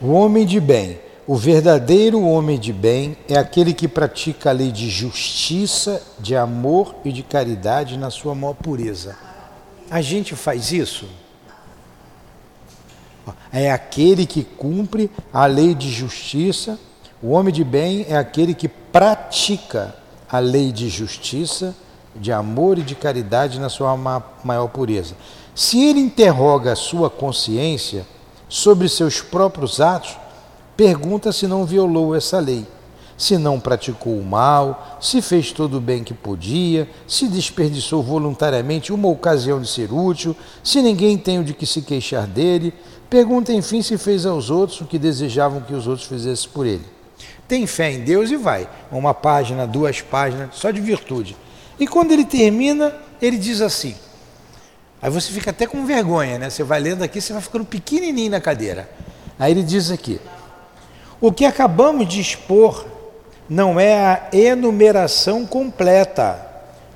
O 0.00 0.12
homem 0.12 0.44
de 0.44 0.60
bem, 0.60 0.98
o 1.26 1.34
verdadeiro 1.34 2.22
homem 2.22 2.58
de 2.58 2.70
bem 2.70 3.16
é 3.26 3.36
aquele 3.36 3.72
que 3.72 3.88
pratica 3.88 4.50
a 4.50 4.52
lei 4.52 4.70
de 4.70 4.90
justiça, 4.90 6.02
de 6.18 6.36
amor 6.36 6.94
e 7.02 7.10
de 7.10 7.22
caridade 7.22 7.96
na 7.96 8.10
sua 8.10 8.34
maior 8.34 8.54
pureza. 8.54 9.16
A 9.90 10.02
gente 10.02 10.36
faz 10.36 10.70
isso? 10.70 11.06
É 13.50 13.72
aquele 13.72 14.26
que 14.26 14.44
cumpre 14.44 15.10
a 15.32 15.46
lei 15.46 15.74
de 15.74 15.90
justiça. 15.90 16.78
O 17.22 17.30
homem 17.30 17.52
de 17.52 17.64
bem 17.64 18.04
é 18.08 18.16
aquele 18.16 18.54
que 18.54 18.68
pratica 18.68 19.96
a 20.30 20.38
lei 20.38 20.72
de 20.72 20.90
justiça, 20.90 21.74
de 22.14 22.30
amor 22.30 22.78
e 22.78 22.82
de 22.82 22.94
caridade 22.94 23.58
na 23.58 23.70
sua 23.70 23.96
maior 24.44 24.68
pureza. 24.68 25.16
Se 25.54 25.82
ele 25.82 26.00
interroga 26.00 26.72
a 26.72 26.76
sua 26.76 27.08
consciência, 27.08 28.06
sobre 28.48 28.88
seus 28.88 29.20
próprios 29.20 29.80
atos, 29.80 30.16
pergunta 30.76 31.32
se 31.32 31.46
não 31.46 31.64
violou 31.64 32.14
essa 32.14 32.38
lei, 32.38 32.66
se 33.16 33.38
não 33.38 33.58
praticou 33.58 34.18
o 34.18 34.24
mal, 34.24 34.98
se 35.00 35.22
fez 35.22 35.50
todo 35.50 35.78
o 35.78 35.80
bem 35.80 36.04
que 36.04 36.12
podia, 36.12 36.88
se 37.06 37.26
desperdiçou 37.28 38.02
voluntariamente 38.02 38.92
uma 38.92 39.08
ocasião 39.08 39.60
de 39.60 39.68
ser 39.68 39.92
útil, 39.92 40.36
se 40.62 40.82
ninguém 40.82 41.16
tem 41.16 41.38
o 41.38 41.44
de 41.44 41.54
que 41.54 41.66
se 41.66 41.80
queixar 41.82 42.26
dele. 42.26 42.74
Pergunta, 43.08 43.52
enfim, 43.52 43.80
se 43.80 43.96
fez 43.96 44.26
aos 44.26 44.50
outros 44.50 44.80
o 44.80 44.84
que 44.84 44.98
desejavam 44.98 45.62
que 45.62 45.74
os 45.74 45.86
outros 45.86 46.06
fizessem 46.06 46.50
por 46.50 46.66
ele. 46.66 46.84
Tem 47.48 47.66
fé 47.66 47.92
em 47.92 48.04
Deus 48.04 48.30
e 48.30 48.36
vai. 48.36 48.68
Uma 48.90 49.14
página, 49.14 49.66
duas 49.66 50.00
páginas, 50.02 50.50
só 50.52 50.70
de 50.70 50.80
virtude. 50.80 51.36
E 51.78 51.86
quando 51.86 52.12
ele 52.12 52.24
termina, 52.24 52.92
ele 53.22 53.38
diz 53.38 53.60
assim: 53.60 53.94
Aí 55.00 55.10
você 55.10 55.30
fica 55.32 55.50
até 55.50 55.66
com 55.66 55.84
vergonha, 55.84 56.38
né? 56.38 56.50
Você 56.50 56.64
vai 56.64 56.80
lendo 56.80 57.02
aqui, 57.02 57.20
você 57.20 57.32
vai 57.32 57.42
ficando 57.42 57.64
pequenininho 57.64 58.30
na 58.30 58.40
cadeira. 58.40 58.88
Aí 59.38 59.52
ele 59.52 59.62
diz 59.62 59.90
aqui: 59.90 60.20
O 61.20 61.30
que 61.30 61.44
acabamos 61.44 62.08
de 62.08 62.20
expor 62.20 62.86
não 63.48 63.78
é 63.78 63.94
a 63.94 64.28
enumeração 64.32 65.46
completa 65.46 66.44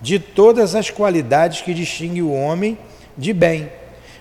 de 0.01 0.19
todas 0.19 0.75
as 0.75 0.91
qualidades 0.91 1.61
que 1.61 1.75
distinguem 1.75 2.23
o 2.23 2.33
homem 2.33 2.79
de 3.17 3.33
bem, 3.33 3.71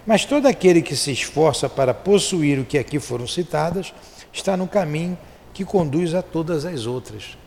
Mas 0.05 0.25
todo 0.25 0.47
aquele 0.47 0.81
que 0.81 0.95
se 0.95 1.11
esforça 1.11 1.69
para 1.69 1.93
possuir 1.93 2.59
o 2.59 2.65
que 2.65 2.77
aqui 2.77 2.99
foram 2.99 3.27
citadas 3.27 3.93
está 4.33 4.57
no 4.57 4.67
caminho 4.67 5.17
que 5.53 5.63
conduz 5.63 6.13
a 6.13 6.21
todas 6.21 6.65
as 6.65 6.85
outras. 6.85 7.37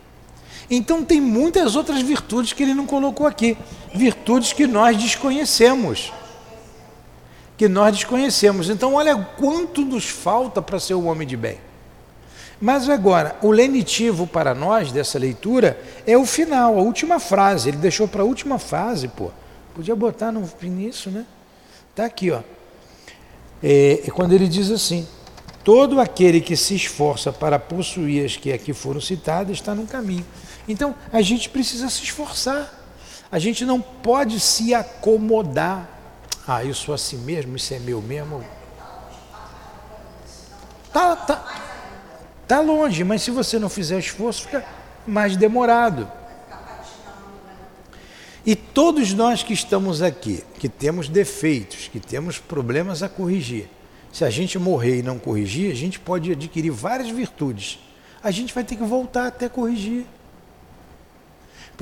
Então 0.71 1.05
tem 1.05 1.21
muitas 1.21 1.77
outras 1.77 2.01
virtudes 2.01 2.53
que 2.53 2.62
ele 2.62 2.73
não 2.73 2.87
colocou 2.87 3.27
aqui, 3.27 3.59
virtudes 3.92 4.53
que 4.53 4.66
nós 4.66 4.97
desconhecemos. 4.97 6.12
Que 7.56 7.68
nós 7.68 7.94
desconhecemos. 7.94 8.68
Então 8.68 8.94
olha 8.94 9.16
quanto 9.16 9.82
nos 9.82 10.08
falta 10.08 10.60
para 10.60 10.80
ser 10.80 10.94
um 10.94 11.06
homem 11.08 11.26
de 11.26 11.36
bem. 11.36 11.58
Mas 12.60 12.88
agora, 12.88 13.34
o 13.42 13.50
lenitivo 13.50 14.24
para 14.24 14.54
nós 14.54 14.92
dessa 14.92 15.18
leitura 15.18 15.80
é 16.06 16.16
o 16.16 16.24
final, 16.24 16.78
a 16.78 16.82
última 16.82 17.18
frase. 17.18 17.70
Ele 17.70 17.76
deixou 17.76 18.06
para 18.06 18.22
a 18.22 18.24
última 18.24 18.56
frase, 18.56 19.08
pô. 19.08 19.32
Podia 19.74 19.96
botar 19.96 20.30
no 20.30 20.48
início, 20.62 21.10
né? 21.10 21.26
Está 21.90 22.04
aqui, 22.04 22.30
ó. 22.30 22.40
É, 23.60 24.02
é, 24.06 24.10
quando 24.10 24.32
ele 24.32 24.46
diz 24.46 24.70
assim: 24.70 25.08
todo 25.64 26.00
aquele 26.00 26.40
que 26.40 26.56
se 26.56 26.76
esforça 26.76 27.32
para 27.32 27.58
possuir 27.58 28.24
as 28.24 28.36
que 28.36 28.52
aqui 28.52 28.72
foram 28.72 29.00
citadas 29.00 29.56
está 29.56 29.74
no 29.74 29.84
caminho. 29.84 30.24
Então, 30.68 30.94
a 31.12 31.20
gente 31.20 31.48
precisa 31.48 31.90
se 31.90 32.04
esforçar. 32.04 32.80
A 33.30 33.40
gente 33.40 33.64
não 33.64 33.80
pode 33.80 34.38
se 34.38 34.72
acomodar. 34.72 35.88
Ah, 36.46 36.64
eu 36.64 36.74
sou 36.74 36.94
assim 36.94 37.18
mesmo, 37.18 37.57
isso 37.57 37.72
é 37.72 37.78
meu 37.78 38.02
mesmo. 38.02 38.44
Tá, 40.92 41.16
tá, 41.16 41.62
tá 42.46 42.61
longe, 42.61 43.05
mas 43.05 43.22
se 43.22 43.31
você 43.31 43.59
não 43.59 43.68
fizer 43.68 43.98
esforço, 43.98 44.42
fica 44.42 44.64
mais 45.07 45.37
demorado. 45.37 46.11
E 48.44 48.57
todos 48.57 49.14
nós 49.14 49.42
que 49.42 49.52
estamos 49.52 50.02
aqui, 50.02 50.44
que 50.59 50.68
temos 50.68 51.09
defeitos, 51.09 51.88
que 51.88 52.00
temos 52.00 52.38
problemas 52.38 53.02
a 53.02 53.09
corrigir, 53.09 53.68
se 54.12 54.24
a 54.24 54.31
gente 54.31 54.59
morrer 54.59 54.98
e 54.98 55.02
não 55.02 55.18
corrigir, 55.18 55.70
a 55.70 55.74
gente 55.74 55.98
pode 55.98 56.33
adquirir 56.33 56.70
várias 56.70 57.09
virtudes. 57.09 57.78
A 58.22 58.31
gente 58.31 58.52
vai 58.52 58.64
ter 58.64 58.76
que 58.76 58.83
voltar 58.83 59.28
até 59.28 59.48
corrigir. 59.48 60.05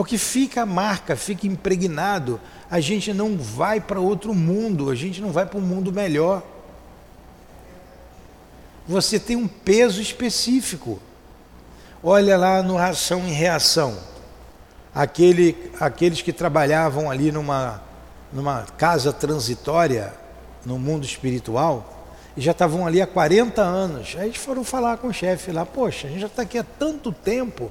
Porque 0.00 0.16
fica 0.16 0.62
a 0.62 0.66
marca, 0.66 1.14
fica 1.14 1.46
impregnado. 1.46 2.40
A 2.70 2.80
gente 2.80 3.12
não 3.12 3.36
vai 3.36 3.82
para 3.82 4.00
outro 4.00 4.32
mundo, 4.32 4.88
a 4.88 4.94
gente 4.94 5.20
não 5.20 5.30
vai 5.30 5.44
para 5.44 5.58
um 5.58 5.60
mundo 5.60 5.92
melhor. 5.92 6.42
Você 8.88 9.20
tem 9.20 9.36
um 9.36 9.46
peso 9.46 10.00
específico. 10.00 10.98
Olha 12.02 12.38
lá 12.38 12.62
no 12.62 12.76
Ração 12.76 13.28
em 13.28 13.32
Reação 13.32 13.94
aquele, 14.94 15.70
aqueles 15.78 16.22
que 16.22 16.32
trabalhavam 16.32 17.10
ali 17.10 17.30
numa, 17.30 17.82
numa 18.32 18.62
casa 18.78 19.12
transitória 19.12 20.14
no 20.64 20.78
mundo 20.78 21.04
espiritual 21.04 22.08
e 22.34 22.40
já 22.40 22.52
estavam 22.52 22.86
ali 22.86 23.02
há 23.02 23.06
40 23.06 23.60
anos. 23.60 24.16
Aí 24.18 24.28
eles 24.28 24.38
foram 24.38 24.64
falar 24.64 24.96
com 24.96 25.08
o 25.08 25.12
chefe 25.12 25.52
lá: 25.52 25.66
Poxa, 25.66 26.06
a 26.06 26.10
gente 26.10 26.20
já 26.20 26.26
está 26.26 26.40
aqui 26.40 26.56
há 26.56 26.64
tanto 26.64 27.12
tempo 27.12 27.70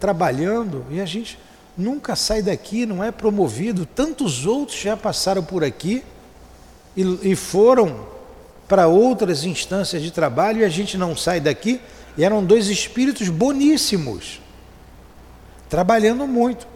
trabalhando 0.00 0.84
e 0.90 1.00
a 1.00 1.06
gente 1.06 1.38
nunca 1.76 2.14
sai 2.16 2.42
daqui, 2.42 2.86
não 2.86 3.02
é 3.02 3.10
promovido. 3.10 3.86
Tantos 3.86 4.46
outros 4.46 4.78
já 4.78 4.96
passaram 4.96 5.42
por 5.42 5.64
aqui 5.64 6.02
e, 6.96 7.32
e 7.32 7.36
foram 7.36 8.06
para 8.68 8.86
outras 8.86 9.44
instâncias 9.44 10.02
de 10.02 10.10
trabalho 10.10 10.60
e 10.60 10.64
a 10.64 10.68
gente 10.68 10.96
não 10.96 11.16
sai 11.16 11.40
daqui. 11.40 11.80
E 12.16 12.24
eram 12.24 12.44
dois 12.44 12.68
espíritos 12.68 13.28
boníssimos 13.28 14.40
trabalhando 15.68 16.26
muito. 16.26 16.66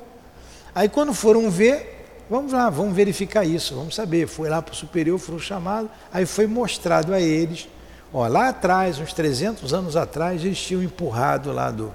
Aí 0.75 0.89
quando 0.89 1.13
foram 1.13 1.51
ver, 1.51 2.07
vamos 2.31 2.53
lá, 2.53 2.71
vamos 2.71 2.95
verificar 2.95 3.45
isso, 3.45 3.75
vamos 3.75 3.95
saber. 3.95 4.27
Foi 4.27 4.49
lá 4.49 4.63
para 4.63 4.73
o 4.73 4.77
superior, 4.77 5.19
foram 5.19 5.39
chamados, 5.39 5.91
aí 6.13 6.25
foi 6.25 6.47
mostrado 6.47 7.13
a 7.13 7.21
eles, 7.21 7.69
ó, 8.13 8.27
lá 8.27 8.49
atrás, 8.49 8.99
uns 8.99 9.13
300 9.13 9.75
anos 9.75 9.97
atrás, 9.97 10.43
eles 10.45 10.59
tinham 10.59 10.83
empurrado 10.83 11.53
lá 11.53 11.71
do, 11.71 11.95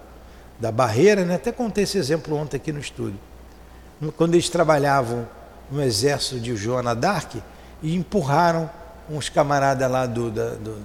da 0.62 0.72
barreira, 0.72 1.26
né? 1.26 1.36
até 1.36 1.52
contei 1.52 1.86
esse 1.86 1.98
exemplo 1.98 2.38
ontem 2.38 2.56
aqui 2.56 2.72
no 2.72 2.80
estúdio. 2.80 3.20
Quando 4.16 4.36
eles 4.36 4.48
trabalhavam 4.48 5.28
no 5.72 5.82
exército 5.82 6.40
de 6.40 6.56
Joana 6.56 6.94
Dark 6.94 7.34
e 7.82 7.96
empurraram 7.96 8.70
uns 9.10 9.28
camaradas 9.28 9.90
lá 9.90 10.06
do, 10.06 10.30
da, 10.30 10.52
do, 10.52 10.78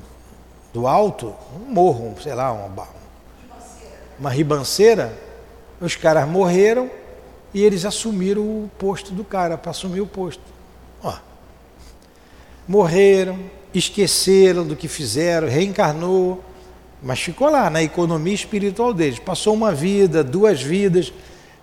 do 0.72 0.86
alto, 0.86 1.34
um 1.54 1.72
morro, 1.72 2.16
sei 2.22 2.34
lá, 2.34 2.52
uma, 2.52 2.88
uma 4.18 4.30
ribanceira, 4.30 5.12
os 5.78 5.94
caras 5.94 6.26
morreram 6.26 6.90
e 7.52 7.62
eles 7.62 7.84
assumiram 7.84 8.42
o 8.42 8.70
posto 8.78 9.12
do 9.12 9.24
cara, 9.24 9.58
para 9.58 9.72
assumir 9.72 10.00
o 10.00 10.06
posto. 10.06 10.42
Ó. 11.02 11.14
Morreram, 12.66 13.38
esqueceram 13.74 14.66
do 14.66 14.74
que 14.74 14.88
fizeram, 14.88 15.48
reencarnou, 15.48 16.42
mas 17.02 17.20
ficou 17.20 17.50
lá 17.50 17.68
na 17.70 17.82
economia 17.82 18.34
espiritual 18.34 18.92
deles. 18.92 19.18
Passou 19.18 19.54
uma 19.54 19.72
vida, 19.72 20.24
duas 20.24 20.62
vidas, 20.62 21.12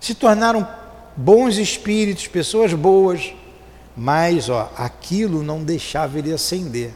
se 0.00 0.14
tornaram 0.14 0.66
bons 1.16 1.56
espíritos, 1.56 2.26
pessoas 2.26 2.72
boas, 2.72 3.32
mas 3.96 4.48
ó, 4.48 4.72
aquilo 4.76 5.42
não 5.42 5.62
deixava 5.62 6.18
ele 6.18 6.32
acender. 6.32 6.92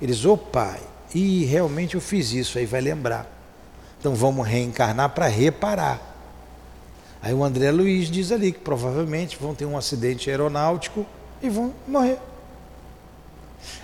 Eles, 0.00 0.24
ô 0.24 0.36
pai, 0.36 0.80
e 1.14 1.44
realmente 1.44 1.94
eu 1.94 2.00
fiz 2.00 2.32
isso, 2.32 2.58
aí 2.58 2.66
vai 2.66 2.80
lembrar. 2.80 3.26
Então 3.98 4.14
vamos 4.14 4.46
reencarnar 4.46 5.10
para 5.10 5.26
reparar. 5.26 6.14
Aí 7.22 7.32
o 7.32 7.42
André 7.42 7.70
Luiz 7.70 8.10
diz 8.10 8.30
ali 8.30 8.52
que 8.52 8.60
provavelmente 8.60 9.36
vão 9.40 9.54
ter 9.54 9.64
um 9.64 9.76
acidente 9.76 10.30
aeronáutico 10.30 11.06
e 11.42 11.48
vão 11.48 11.72
morrer. 11.88 12.18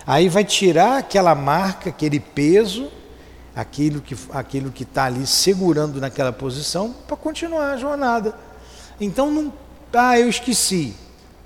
Aí 0.05 0.29
vai 0.29 0.45
tirar 0.45 0.99
aquela 0.99 1.33
marca, 1.35 1.89
aquele 1.89 2.19
peso, 2.19 2.89
aquilo 3.55 4.01
que 4.01 4.15
aquilo 4.31 4.71
que 4.71 4.83
está 4.83 5.05
ali 5.05 5.25
segurando 5.27 6.01
naquela 6.01 6.31
posição 6.31 6.93
para 7.07 7.15
continuar 7.15 7.73
a 7.73 7.77
jornada. 7.77 8.35
Então 8.99 9.31
não, 9.31 9.53
ah, 9.93 10.19
eu 10.19 10.29
esqueci. 10.29 10.95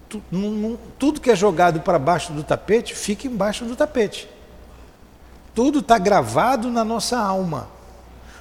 Tu, 0.09 0.21
não, 0.31 0.77
tudo 0.97 1.19
que 1.19 1.29
é 1.29 1.35
jogado 1.35 1.81
para 1.81 1.99
baixo 1.99 2.31
do 2.31 2.43
tapete 2.43 2.95
fica 2.95 3.27
embaixo 3.27 3.65
do 3.65 3.75
tapete. 3.75 4.29
Tudo 5.53 5.79
está 5.79 5.97
gravado 5.97 6.69
na 6.69 6.85
nossa 6.85 7.17
alma. 7.17 7.67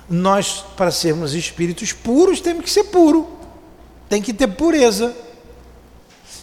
Nós, 0.08 0.64
para 0.76 0.92
sermos 0.92 1.34
espíritos 1.34 1.92
puros, 1.92 2.40
temos 2.40 2.64
que 2.64 2.70
ser 2.70 2.84
puro. 2.84 3.26
Tem 4.08 4.22
que 4.22 4.32
ter 4.32 4.46
pureza. 4.48 5.14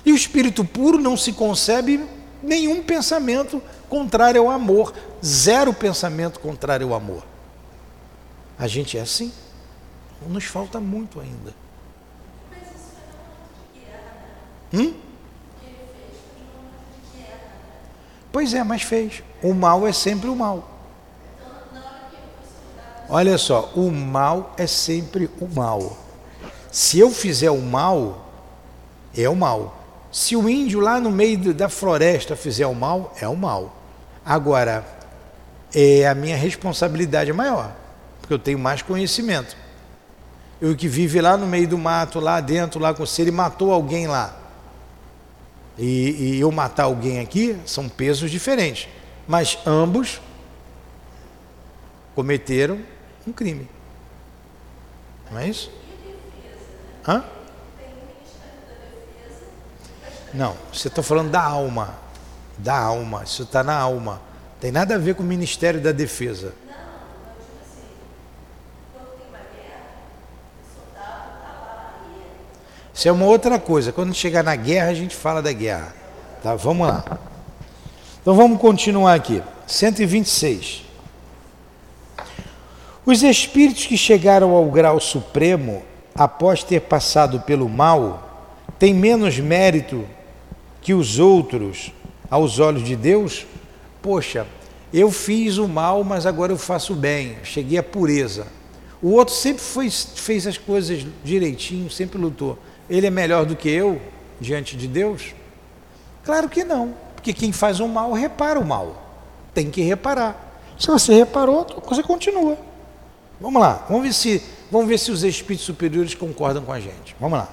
E 0.06 0.12
o 0.12 0.16
espírito 0.16 0.66
puro 0.66 1.00
não 1.00 1.16
se 1.16 1.32
concebe 1.32 2.04
nenhum 2.42 2.84
pensamento 2.84 3.62
contrário 3.94 4.42
ao 4.42 4.50
amor, 4.50 4.92
zero 5.24 5.72
pensamento 5.72 6.40
contrário 6.40 6.88
ao 6.88 6.96
amor. 6.96 7.24
A 8.58 8.66
gente 8.66 8.98
é 8.98 9.02
assim. 9.02 9.32
Nos 10.28 10.46
falta 10.46 10.80
muito 10.80 11.20
ainda. 11.20 11.54
Hum? 14.74 14.96
Pois 18.32 18.56
é, 18.56 18.64
mas 18.64 18.82
fez. 18.82 19.22
O 19.44 19.54
mal 19.54 19.86
é 19.86 19.94
sempre 19.94 20.28
o 20.28 20.36
mal. 20.36 20.68
Olha 23.08 23.38
só, 23.38 23.72
o 23.76 23.92
mal 23.92 24.56
é 24.58 24.66
sempre 24.66 25.30
o 25.40 25.48
mal. 25.48 25.96
Se 26.72 26.98
eu 26.98 27.12
fizer 27.12 27.52
o 27.52 27.62
mal, 27.62 28.26
é 29.16 29.30
o 29.30 29.36
mal. 29.36 29.78
Se 30.12 30.36
o 30.36 30.50
índio 30.50 30.80
lá 30.80 31.00
no 31.00 31.12
meio 31.12 31.54
da 31.54 31.70
floresta 31.70 32.36
fizer 32.36 32.66
o 32.66 32.74
mal, 32.74 33.14
é 33.22 33.28
o 33.28 33.38
mal. 33.38 33.83
Agora, 34.26 34.86
é 35.74 36.08
a 36.08 36.16
minha 36.16 36.38
responsabilidade 36.38 37.30
é 37.30 37.34
maior, 37.34 37.76
porque 38.20 38.34
eu 38.34 38.40
tenho 38.40 38.60
mais 38.60 38.82
conhecimento. 38.82 39.58
Eu 40.62 40.76
que 40.76 40.88
vive 40.88 41.20
lá 41.20 41.36
no 41.36 41.46
meio 41.46 41.68
do 41.68 41.78
mato, 41.78 42.20
lá 42.20 42.40
dentro, 42.40 42.80
lá 42.80 42.94
com 42.94 43.06
se 43.06 43.22
ele 43.22 43.32
matou 43.32 43.72
alguém 43.72 44.08
lá, 44.08 44.38
e, 45.78 46.36
e 46.36 46.40
eu 46.40 46.52
matar 46.52 46.84
alguém 46.84 47.20
aqui, 47.20 47.58
são 47.66 47.90
pesos 47.90 48.30
diferentes. 48.30 48.88
Mas 49.28 49.58
ambos 49.66 50.22
cometeram 52.16 52.80
um 53.28 53.32
crime. 53.32 53.68
Não 55.32 55.40
é 55.40 55.48
isso? 55.48 55.72
Hã? 57.08 57.24
Não, 60.34 60.56
você 60.72 60.88
está 60.88 61.04
falando 61.04 61.30
da 61.30 61.44
alma. 61.44 62.03
Da 62.58 62.78
alma, 62.78 63.24
isso 63.24 63.44
está 63.44 63.64
na 63.64 63.76
alma. 63.76 64.22
Tem 64.60 64.72
nada 64.72 64.96
a 64.96 64.98
ver 64.98 65.16
com 65.16 65.24
o 65.24 65.26
Ministério 65.26 65.82
da 65.82 65.92
Defesa. 65.92 66.54
Isso 72.94 73.08
é 73.08 73.12
uma 73.12 73.26
outra 73.26 73.60
coisa. 73.60 73.92
Quando 73.92 74.14
chegar 74.14 74.44
na 74.44 74.56
guerra, 74.56 74.90
a 74.90 74.94
gente 74.94 75.16
fala 75.16 75.42
da 75.42 75.52
guerra. 75.52 75.94
Tá? 76.44 76.56
Vamos 76.56 76.88
lá. 76.88 77.04
Então 78.22 78.36
vamos 78.36 78.60
continuar 78.60 79.16
aqui. 79.16 79.42
126. 79.66 80.84
Os 83.06 83.24
espíritos 83.24 83.86
que 83.86 83.98
chegaram 83.98 84.52
ao 84.52 84.66
grau 84.70 85.00
supremo 85.00 85.84
após 86.16 86.64
ter 86.64 86.82
passado 86.82 87.42
pelo 87.42 87.68
mal, 87.68 88.48
tem 88.78 88.94
menos 88.94 89.40
mérito 89.40 90.08
que 90.82 90.94
os 90.94 91.20
outros 91.20 91.92
aos 92.34 92.58
olhos 92.58 92.84
de 92.84 92.96
Deus, 92.96 93.46
poxa, 94.02 94.48
eu 94.92 95.12
fiz 95.12 95.60
o 95.60 95.68
mal, 95.68 96.04
mas 96.04 96.26
agora 96.26 96.52
eu 96.52 96.58
faço 96.58 96.94
o 96.94 96.96
bem, 96.96 97.38
cheguei 97.44 97.78
à 97.78 97.84
pureza. 97.84 98.48
O 99.04 99.12
outro 99.12 99.36
sempre 99.36 99.62
foi, 99.62 99.88
fez 99.92 100.48
as 100.48 100.58
coisas 100.58 101.06
direitinho, 101.24 101.92
sempre 101.92 102.18
lutou. 102.18 102.58
Ele 102.90 103.06
é 103.06 103.12
melhor 103.12 103.46
do 103.46 103.56
que 103.56 103.70
eu 103.70 104.02
diante 104.42 104.76
de 104.76 104.88
Deus? 104.88 105.36
Claro 106.24 106.50
que 106.50 106.64
não, 106.64 106.96
porque 107.14 107.34
quem 107.34 107.52
faz 107.52 107.80
o 107.80 107.88
mal 107.88 108.12
repara 108.14 108.60
o 108.60 108.66
mal. 108.66 108.96
Tem 109.54 109.70
que 109.70 109.84
reparar. 109.84 110.60
Se 110.80 110.88
você 110.88 111.14
reparou, 111.14 111.66
coisa 111.66 112.02
continua. 112.02 112.58
Vamos 113.40 113.62
lá, 113.62 113.86
vamos 113.88 114.08
ver 114.08 114.14
se, 114.14 114.42
vamos 114.72 114.88
ver 114.88 114.98
se 114.98 115.12
os 115.12 115.24
espíritos 115.24 115.68
superiores 115.68 116.16
concordam 116.16 116.64
com 116.64 116.74
a 116.74 116.80
gente. 116.80 117.16
Vamos 117.20 117.38
lá. 117.38 117.50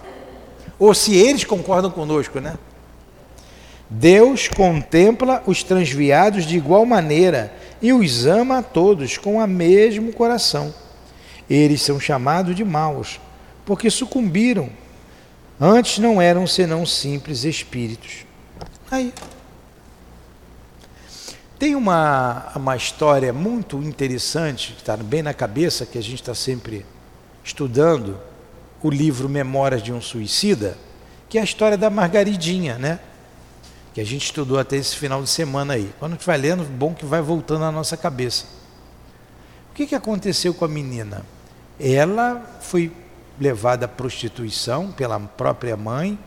Ou 0.79 0.95
se 0.95 1.15
eles 1.15 1.45
concordam 1.45 1.91
conosco, 1.91 2.41
né? 2.41 2.57
Deus 3.91 4.47
contempla 4.47 5.43
os 5.47 5.65
transviados 5.65 6.47
de 6.47 6.57
igual 6.57 6.87
maneira 6.87 7.53
e 7.83 7.93
os 7.93 8.25
ama 8.25 8.59
a 8.59 8.63
todos 8.63 9.19
com 9.19 9.39
o 9.39 9.47
mesmo 9.49 10.13
coração. 10.13 10.73
Eles 11.49 11.83
são 11.83 11.99
chamados 11.99 12.55
de 12.55 12.65
maus, 12.65 13.21
porque 13.67 13.91
sucumbiram. 13.91 14.71
Antes 15.61 15.99
não 15.99 16.23
eram 16.23 16.47
senão 16.47 16.87
simples 16.87 17.43
espíritos. 17.43 18.25
Aí. 18.89 19.13
Tem 21.59 21.75
uma, 21.75 22.53
uma 22.55 22.77
história 22.77 23.33
muito 23.33 23.77
interessante, 23.83 24.73
que 24.73 24.81
está 24.81 24.97
bem 24.97 25.23
na 25.23 25.35
cabeça, 25.35 25.85
que 25.85 25.99
a 25.99 26.03
gente 26.03 26.23
está 26.23 26.35
sempre 26.35 26.87
estudando, 27.45 28.19
o 28.83 28.89
livro 28.89 29.29
Memórias 29.29 29.83
de 29.83 29.93
um 29.93 30.01
Suicida, 30.01 30.79
que 31.29 31.37
é 31.37 31.41
a 31.41 31.45
história 31.45 31.77
da 31.77 31.91
Margaridinha, 31.91 32.79
né? 32.79 32.99
Que 33.95 34.01
a 34.01 34.05
gente 34.05 34.25
estudou 34.25 34.59
até 34.59 34.77
esse 34.77 34.97
final 34.97 35.23
de 35.23 35.29
semana 35.29 35.75
aí. 35.75 35.93
Quando 35.99 36.13
a 36.13 36.15
gente 36.17 36.27
vai 36.27 36.39
lendo, 36.39 36.65
bom 36.65 36.95
que 36.95 37.05
vai 37.05 37.21
voltando 37.21 37.65
à 37.65 37.73
nossa 37.73 37.97
cabeça. 37.97 38.45
O 39.71 39.75
que, 39.75 39.87
que 39.87 39.95
aconteceu 39.95 40.55
com 40.55 40.65
a 40.65 40.69
menina? 40.69 41.25
ela 41.81 42.43
foi 42.61 42.93
levada 43.41 43.87
à 43.87 43.89
prostituição 43.89 44.93
pela 44.93 45.19
própria 45.19 45.77
mãe 45.77 46.19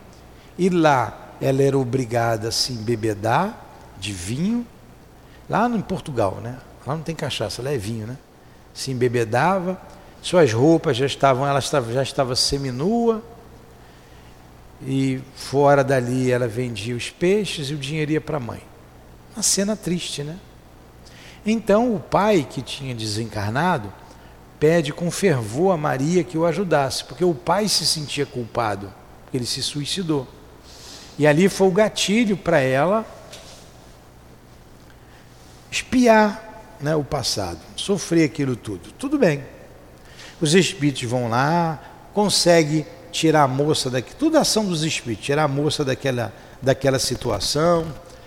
e 0.58 0.68
lá 0.68 1.36
ela 1.40 1.62
era 1.62 1.78
obrigada 1.78 2.48
a 2.48 2.52
se 2.52 2.72
embebedar 2.72 3.60
de 3.98 4.12
vinho, 4.12 4.66
lá 5.48 5.68
em 5.68 5.80
Portugal, 5.80 6.38
né? 6.42 6.58
Lá 6.84 6.96
não 6.96 7.02
tem 7.02 7.14
cachaça, 7.14 7.62
lá 7.62 7.70
é 7.70 7.78
vinho, 7.78 8.06
né? 8.06 8.18
Se 8.72 8.90
embebedava, 8.90 9.80
suas 10.20 10.52
roupas 10.52 10.96
já 10.96 11.06
estavam, 11.06 11.46
ela 11.46 11.60
já 11.60 12.02
estava 12.02 12.34
seminua, 12.34 13.22
e 14.82 15.20
fora 15.34 15.82
dali 15.84 16.30
ela 16.30 16.48
vendia 16.48 16.94
os 16.96 17.10
peixes 17.10 17.70
e 17.70 17.74
o 17.74 17.78
dinheiro 17.78 18.12
ia 18.12 18.20
para 18.20 18.36
a 18.36 18.40
mãe. 18.40 18.62
Uma 19.34 19.42
cena 19.42 19.76
triste, 19.76 20.22
né? 20.22 20.36
Então 21.44 21.94
o 21.94 22.00
pai 22.00 22.46
que 22.48 22.62
tinha 22.62 22.94
desencarnado 22.94 23.92
pede 24.58 24.92
com 24.92 25.10
fervor 25.10 25.74
a 25.74 25.76
Maria 25.76 26.24
que 26.24 26.38
o 26.38 26.46
ajudasse, 26.46 27.04
porque 27.04 27.24
o 27.24 27.34
pai 27.34 27.68
se 27.68 27.86
sentia 27.86 28.24
culpado, 28.24 28.92
porque 29.24 29.36
ele 29.36 29.46
se 29.46 29.62
suicidou. 29.62 30.26
E 31.18 31.26
ali 31.26 31.48
foi 31.48 31.68
o 31.68 31.72
gatilho 31.72 32.36
para 32.36 32.60
ela 32.60 33.04
espiar 35.70 36.76
né, 36.80 36.94
o 36.94 37.04
passado, 37.04 37.58
sofrer 37.76 38.24
aquilo 38.24 38.56
tudo. 38.56 38.90
Tudo 38.92 39.18
bem. 39.18 39.44
Os 40.40 40.54
espíritos 40.54 41.02
vão 41.04 41.28
lá, 41.28 41.82
consegue 42.12 42.86
tirar 43.14 43.44
a 43.44 43.48
moça 43.48 43.88
daqui, 43.88 44.12
tudo 44.16 44.36
ação 44.36 44.66
dos 44.66 44.82
espíritos, 44.82 45.24
tirar 45.24 45.44
a 45.44 45.48
moça 45.48 45.84
daquela, 45.84 46.32
daquela 46.60 46.98
situação, 46.98 47.86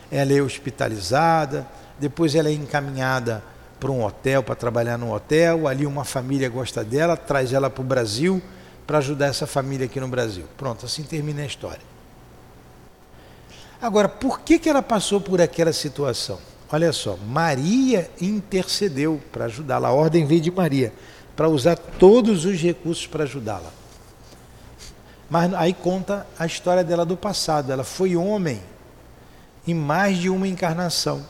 ela 0.10 0.32
é 0.32 0.42
hospitalizada, 0.42 1.68
depois 2.00 2.34
ela 2.36 2.48
é 2.48 2.54
encaminhada 2.54 3.44
para 3.82 3.92
um 3.92 4.02
hotel, 4.02 4.42
para 4.42 4.56
trabalhar 4.56 4.98
no 4.98 5.14
hotel. 5.14 5.68
Ali 5.68 5.86
uma 5.86 6.06
família 6.06 6.48
gosta 6.48 6.86
dela, 6.86 7.18
traz 7.18 7.52
ela 7.52 7.70
para 7.70 7.82
o 7.82 7.86
Brasil 7.86 8.42
para 8.88 9.00
ajudar 9.00 9.28
essa 9.28 9.46
família 9.46 9.86
aqui 9.88 10.00
no 10.00 10.08
Brasil. 10.08 10.46
Pronto, 10.56 10.86
assim 10.86 11.04
termina 11.04 11.42
a 11.42 11.46
história. 11.46 11.82
Agora, 13.82 14.08
por 14.08 14.40
que, 14.40 14.58
que 14.58 14.70
ela 14.70 14.82
passou 14.82 15.20
por 15.20 15.42
aquela 15.42 15.74
situação? 15.74 16.40
Olha 16.72 16.94
só, 16.94 17.18
Maria 17.28 18.10
intercedeu 18.22 19.22
para 19.34 19.46
ajudá-la. 19.46 19.90
A 19.90 19.92
ordem 19.92 20.26
veio 20.26 20.40
de 20.40 20.50
Maria, 20.50 20.94
para 21.36 21.50
usar 21.50 21.76
todos 21.76 22.46
os 22.46 22.60
recursos 22.62 23.06
para 23.06 23.26
ajudá-la. 23.26 23.77
Mas 25.30 25.54
aí 25.54 25.74
conta 25.74 26.26
a 26.38 26.46
história 26.46 26.84
dela 26.84 27.06
do 27.06 27.18
passado. 27.18 27.72
Ela 27.72 27.84
foi 27.84 28.16
homem 28.16 28.62
em 29.68 29.74
mais 29.74 30.18
de 30.18 30.30
uma 30.30 30.48
encarnação. 30.48 31.26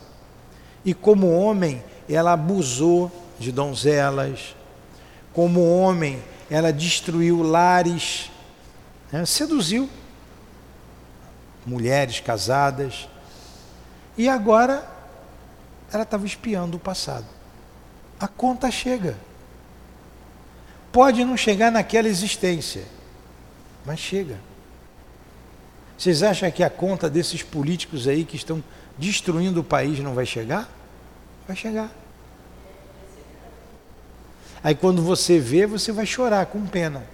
E 0.84 0.94
como 0.94 1.30
homem, 1.32 1.82
ela 2.08 2.32
abusou 2.32 3.10
de 3.38 3.52
donzelas, 3.52 4.54
como 5.32 5.62
homem, 5.68 6.22
ela 6.50 6.72
destruiu 6.72 7.42
lares, 7.42 8.30
né? 9.12 9.24
seduziu 9.26 9.88
mulheres 11.66 12.20
casadas, 12.20 13.08
e 14.16 14.28
agora 14.28 14.88
ela 15.92 16.02
estava 16.02 16.26
espiando 16.26 16.76
o 16.76 16.80
passado. 16.80 17.26
A 18.18 18.26
conta 18.26 18.70
chega. 18.70 19.16
Pode 20.90 21.24
não 21.24 21.36
chegar 21.36 21.70
naquela 21.70 22.08
existência, 22.08 22.84
mas 23.84 23.98
chega. 23.98 24.38
Vocês 25.96 26.22
acham 26.22 26.50
que 26.50 26.62
a 26.62 26.70
conta 26.70 27.10
desses 27.10 27.42
políticos 27.42 28.06
aí 28.06 28.24
que 28.24 28.36
estão 28.36 28.62
destruindo 28.96 29.60
o 29.60 29.64
país 29.64 29.98
não 29.98 30.14
vai 30.14 30.24
chegar? 30.24 30.68
Vai 31.46 31.56
chegar. 31.56 31.90
Aí 34.62 34.74
quando 34.74 35.02
você 35.02 35.38
vê, 35.38 35.66
você 35.66 35.90
vai 35.92 36.06
chorar 36.06 36.46
com 36.46 36.64
pena. 36.66 37.04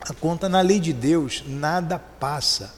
A 0.00 0.14
conta 0.14 0.48
na 0.48 0.60
lei 0.60 0.78
de 0.78 0.92
Deus, 0.92 1.42
nada 1.46 1.98
passa. 1.98 2.74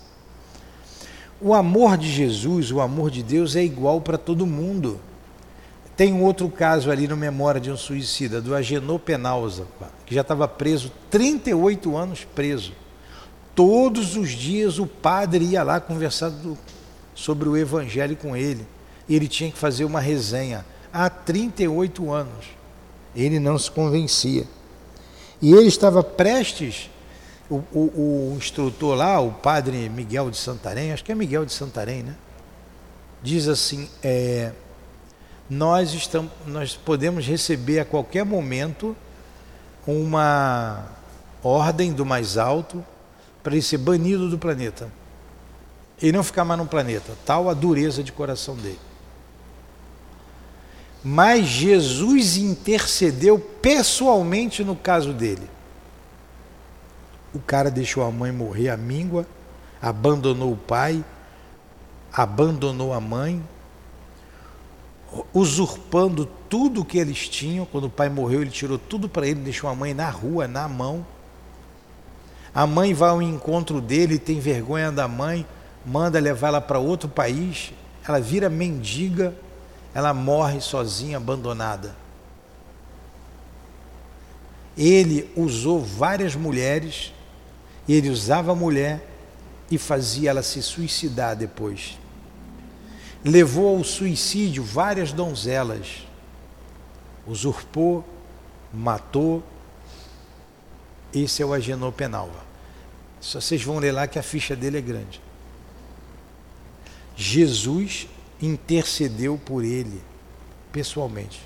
O 1.40 1.52
amor 1.52 1.98
de 1.98 2.10
Jesus, 2.10 2.72
o 2.72 2.80
amor 2.80 3.10
de 3.10 3.22
Deus 3.22 3.54
é 3.54 3.62
igual 3.62 4.00
para 4.00 4.16
todo 4.16 4.46
mundo. 4.46 4.98
Tem 5.98 6.12
um 6.12 6.22
outro 6.22 6.48
caso 6.48 6.92
ali 6.92 7.08
no 7.08 7.16
Memória 7.16 7.60
de 7.60 7.72
um 7.72 7.76
Suicida, 7.76 8.40
do 8.40 8.54
Agenor 8.54 9.00
Penalza, 9.00 9.66
que 10.06 10.14
já 10.14 10.20
estava 10.20 10.46
preso, 10.46 10.92
38 11.10 11.96
anos 11.96 12.24
preso. 12.36 12.72
Todos 13.52 14.16
os 14.16 14.30
dias 14.30 14.78
o 14.78 14.86
padre 14.86 15.44
ia 15.44 15.64
lá 15.64 15.80
conversar 15.80 16.28
do, 16.30 16.56
sobre 17.16 17.48
o 17.48 17.56
Evangelho 17.56 18.14
com 18.16 18.36
ele 18.36 18.64
e 19.08 19.16
ele 19.16 19.26
tinha 19.26 19.50
que 19.50 19.58
fazer 19.58 19.84
uma 19.84 19.98
resenha 19.98 20.64
há 20.92 21.10
38 21.10 22.12
anos. 22.12 22.46
Ele 23.12 23.40
não 23.40 23.58
se 23.58 23.68
convencia. 23.68 24.46
E 25.42 25.52
ele 25.52 25.66
estava 25.66 26.00
prestes, 26.04 26.88
o, 27.50 27.56
o, 27.72 28.34
o 28.34 28.36
instrutor 28.36 28.94
lá, 28.94 29.18
o 29.18 29.32
padre 29.32 29.88
Miguel 29.88 30.30
de 30.30 30.36
Santarém, 30.36 30.92
acho 30.92 31.04
que 31.04 31.10
é 31.10 31.14
Miguel 31.16 31.44
de 31.44 31.52
Santarém, 31.52 32.04
né? 32.04 32.14
Diz 33.20 33.48
assim: 33.48 33.90
é, 34.00 34.52
nós, 35.48 35.92
estamos, 35.94 36.30
nós 36.46 36.76
podemos 36.76 37.26
receber 37.26 37.80
a 37.80 37.84
qualquer 37.84 38.24
momento 38.24 38.96
uma 39.86 40.84
ordem 41.42 41.92
do 41.92 42.04
mais 42.04 42.36
alto 42.36 42.84
para 43.42 43.54
ele 43.54 43.62
ser 43.62 43.78
banido 43.78 44.28
do 44.28 44.38
planeta. 44.38 44.90
E 46.00 46.12
não 46.12 46.22
ficar 46.22 46.44
mais 46.44 46.60
no 46.60 46.66
planeta, 46.66 47.12
tal 47.24 47.48
a 47.48 47.54
dureza 47.54 48.04
de 48.04 48.12
coração 48.12 48.54
dele. 48.54 48.78
Mas 51.02 51.46
Jesus 51.46 52.36
intercedeu 52.36 53.38
pessoalmente 53.38 54.62
no 54.62 54.76
caso 54.76 55.12
dele. 55.12 55.48
O 57.32 57.40
cara 57.40 57.70
deixou 57.70 58.04
a 58.04 58.10
mãe 58.10 58.30
morrer 58.30 58.68
à 58.68 58.76
míngua, 58.76 59.26
abandonou 59.80 60.52
o 60.52 60.56
pai, 60.56 61.04
abandonou 62.12 62.92
a 62.92 63.00
mãe, 63.00 63.42
usurpando 65.32 66.26
tudo 66.48 66.84
que 66.84 66.98
eles 66.98 67.28
tinham. 67.28 67.66
Quando 67.66 67.84
o 67.84 67.90
pai 67.90 68.08
morreu, 68.08 68.42
ele 68.42 68.50
tirou 68.50 68.78
tudo 68.78 69.08
para 69.08 69.26
ele, 69.26 69.40
deixou 69.40 69.68
a 69.68 69.74
mãe 69.74 69.94
na 69.94 70.10
rua, 70.10 70.48
na 70.48 70.68
mão. 70.68 71.06
A 72.54 72.66
mãe 72.66 72.94
vai 72.94 73.10
ao 73.10 73.22
encontro 73.22 73.80
dele, 73.80 74.18
tem 74.18 74.40
vergonha 74.40 74.90
da 74.90 75.06
mãe, 75.06 75.46
manda 75.84 76.18
levar 76.18 76.48
ela 76.48 76.60
para 76.60 76.78
outro 76.78 77.08
país. 77.08 77.72
Ela 78.06 78.20
vira 78.20 78.48
mendiga 78.48 79.34
ela 79.94 80.14
morre 80.14 80.60
sozinha, 80.60 81.16
abandonada. 81.16 81.96
Ele 84.76 85.28
usou 85.34 85.80
várias 85.80 86.36
mulheres, 86.36 87.12
ele 87.88 88.08
usava 88.08 88.52
a 88.52 88.54
mulher 88.54 89.04
e 89.70 89.76
fazia 89.76 90.30
ela 90.30 90.42
se 90.42 90.62
suicidar 90.62 91.34
depois. 91.34 91.98
Levou 93.24 93.76
ao 93.76 93.84
suicídio 93.84 94.62
várias 94.62 95.12
donzelas, 95.12 96.06
usurpou, 97.26 98.04
matou. 98.72 99.42
Esse 101.12 101.42
é 101.42 101.46
o 101.46 101.52
Agenor 101.52 101.92
Penalva. 101.92 102.46
Só 103.20 103.40
vocês 103.40 103.62
vão 103.62 103.78
ler 103.78 103.92
lá 103.92 104.06
que 104.06 104.18
a 104.18 104.22
ficha 104.22 104.54
dele 104.54 104.78
é 104.78 104.80
grande. 104.80 105.20
Jesus 107.16 108.06
intercedeu 108.40 109.36
por 109.36 109.64
ele 109.64 110.00
pessoalmente. 110.70 111.40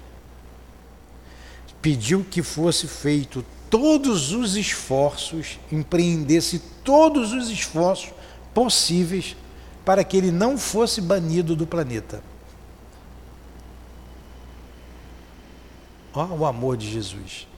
Pediu 1.81 2.25
que 2.31 2.43
fosse 2.43 2.87
feito 2.87 3.45
todos 3.71 4.33
os 4.33 4.55
esforços, 4.55 5.59
empreendesse 5.71 6.59
todos 6.85 7.33
os 7.33 7.49
esforços 7.49 8.13
possíveis 8.53 9.35
para 9.85 10.05
que 10.05 10.17
ele 10.17 10.31
não 10.31 10.57
fosse 10.57 11.01
banido 11.01 11.57
do 11.57 11.67
planeta. 11.67 12.23
Ó, 16.15 16.25
o 16.27 16.47
amor 16.47 16.77
de 16.77 16.91
Jesus. 16.91 17.49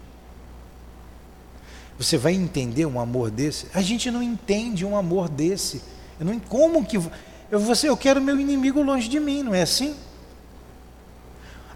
Você 1.99 2.17
vai 2.17 2.33
entender 2.33 2.87
um 2.87 2.99
amor 2.99 3.31
desse? 3.31 3.67
A 3.75 3.81
gente 3.81 4.11
não 4.11 4.23
entende 4.23 4.85
um 4.85 4.97
amor 4.97 5.29
desse. 5.29 5.83
Eu 6.19 6.27
não 6.27 6.39
como 6.41 6.85
que 6.85 6.97
eu 6.97 7.61
você 7.61 7.89
eu 7.89 7.97
quero 7.97 8.21
meu 8.21 8.39
inimigo 8.39 8.83
longe 8.83 9.09
de 9.09 9.21
mim, 9.21 9.43
não 9.43 9.55
é 9.55 9.63
assim? 9.63 9.95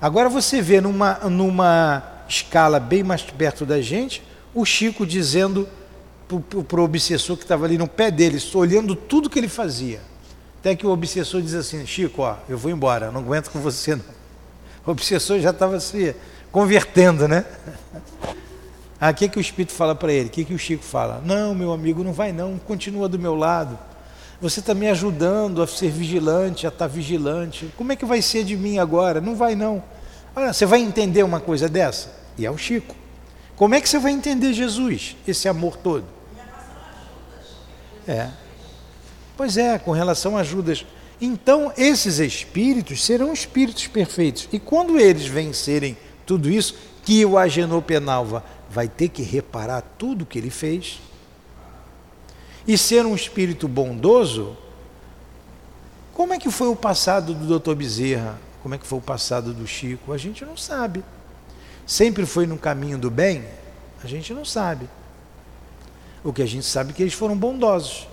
Agora 0.01 0.28
você 0.28 0.61
vê 0.62 0.80
numa 0.80 1.14
numa 1.28 2.03
escala 2.28 2.78
bem 2.78 3.03
mais 3.03 3.22
perto 3.22 3.64
da 3.64 3.80
gente, 3.80 4.22
o 4.55 4.64
Chico 4.64 5.07
dizendo 5.07 5.68
para 6.68 6.80
o 6.80 6.84
obsessor 6.84 7.36
que 7.36 7.44
estava 7.44 7.64
ali 7.64 7.78
no 7.78 7.88
pé 7.88 8.11
dele, 8.11 8.38
olhando 8.55 8.94
tudo 8.94 9.30
que 9.30 9.38
ele 9.38 9.49
fazia. 9.49 10.01
Até 10.69 10.77
que 10.77 10.87
o 10.87 10.91
obsessor 10.91 11.41
diz 11.41 11.55
assim: 11.55 11.87
Chico, 11.87 12.21
ó, 12.21 12.37
eu 12.47 12.59
vou 12.59 12.71
embora, 12.71 13.11
não 13.11 13.21
aguento 13.23 13.51
com 13.51 13.59
você 13.59 13.97
não. 13.97 14.05
O 14.85 14.91
obsessor 14.91 15.41
já 15.41 15.49
estava 15.49 15.81
se 15.81 16.14
convertendo, 16.53 17.27
né? 17.27 17.45
Ah, 19.01 19.11
o 19.11 19.14
que, 19.14 19.29
que 19.29 19.39
o 19.39 19.41
Espírito 19.41 19.73
fala 19.73 19.95
para 19.95 20.12
ele? 20.12 20.27
O 20.27 20.31
que, 20.31 20.45
que 20.45 20.53
o 20.53 20.59
Chico 20.59 20.83
fala? 20.83 21.23
Não, 21.25 21.55
meu 21.55 21.73
amigo, 21.73 22.03
não 22.03 22.12
vai 22.12 22.33
não, 22.33 22.59
continua 22.59 23.09
do 23.09 23.16
meu 23.16 23.37
lado. 23.37 23.79
Você 24.41 24.59
está 24.59 24.75
me 24.75 24.89
ajudando 24.89 25.62
a 25.62 25.69
ser 25.69 25.89
vigilante, 25.89 26.66
a 26.66 26.69
estar 26.69 26.89
tá 26.89 26.93
vigilante. 26.93 27.73
Como 27.77 27.93
é 27.93 27.97
que 27.97 28.05
vai 28.05 28.21
ser 28.21 28.43
de 28.43 28.57
mim 28.57 28.79
agora? 28.79 29.21
Não 29.21 29.37
vai 29.37 29.55
não. 29.55 29.85
Olha, 30.35 30.53
você 30.53 30.66
vai 30.66 30.81
entender 30.81 31.23
uma 31.23 31.39
coisa 31.39 31.69
dessa? 31.69 32.12
E 32.37 32.45
é 32.45 32.51
o 32.51 32.59
Chico. 32.59 32.97
Como 33.55 33.77
é 33.77 33.81
que 33.81 33.89
você 33.89 34.01
vai 34.01 34.11
entender 34.11 34.53
Jesus, 34.53 35.16
esse 35.29 35.49
amor 35.49 35.77
todo? 35.77 36.05
É. 38.07 38.31
Pois 39.39 39.57
é, 39.57 39.78
com 39.78 39.93
relação 39.93 40.36
a 40.36 40.43
Judas. 40.43 40.84
Então, 41.20 41.72
esses 41.76 42.18
espíritos 42.18 43.05
serão 43.05 43.32
espíritos 43.32 43.86
perfeitos. 43.86 44.49
E 44.53 44.59
quando 44.59 44.99
eles 44.99 45.28
vencerem 45.28 45.97
tudo 46.26 46.51
isso, 46.51 46.74
que 47.05 47.24
o 47.24 47.39
Agenor 47.39 47.80
Penalva 47.82 48.43
vai 48.68 48.89
ter 48.89 49.09
que 49.09 49.22
reparar 49.22 49.80
tudo 49.97 50.26
que 50.26 50.36
ele 50.36 50.51
fez. 50.51 50.99
E 52.66 52.76
ser 52.76 53.07
um 53.07 53.14
espírito 53.14 53.68
bondoso, 53.68 54.57
como 56.12 56.34
é 56.34 56.39
que 56.41 56.51
foi 56.51 56.66
o 56.66 56.74
passado 56.74 57.32
do 57.32 57.61
Dr. 57.61 57.76
Bezerra? 57.76 58.41
Como 58.61 58.74
é 58.74 58.78
que 58.78 58.89
foi 58.89 58.99
o 58.99 59.03
passado 59.03 59.55
do 59.55 59.68
Chico? 59.68 60.12
A 60.12 60.18
gente 60.18 60.45
não 60.45 60.57
sabe. 60.57 61.05
Sempre 61.86 62.26
foi 62.26 62.45
no 62.45 62.59
caminho 62.59 62.99
do 62.99 63.09
bem? 63.09 63.45
A 64.03 64.09
gente 64.09 64.34
não 64.34 64.45
sabe. 64.45 64.91
O 66.24 66.32
que 66.32 66.43
a 66.43 66.47
gente 66.47 66.66
sabe 66.66 66.91
é 66.91 66.93
que 66.93 67.05
eles 67.05 67.14
foram 67.14 67.36
bondosos 67.36 68.09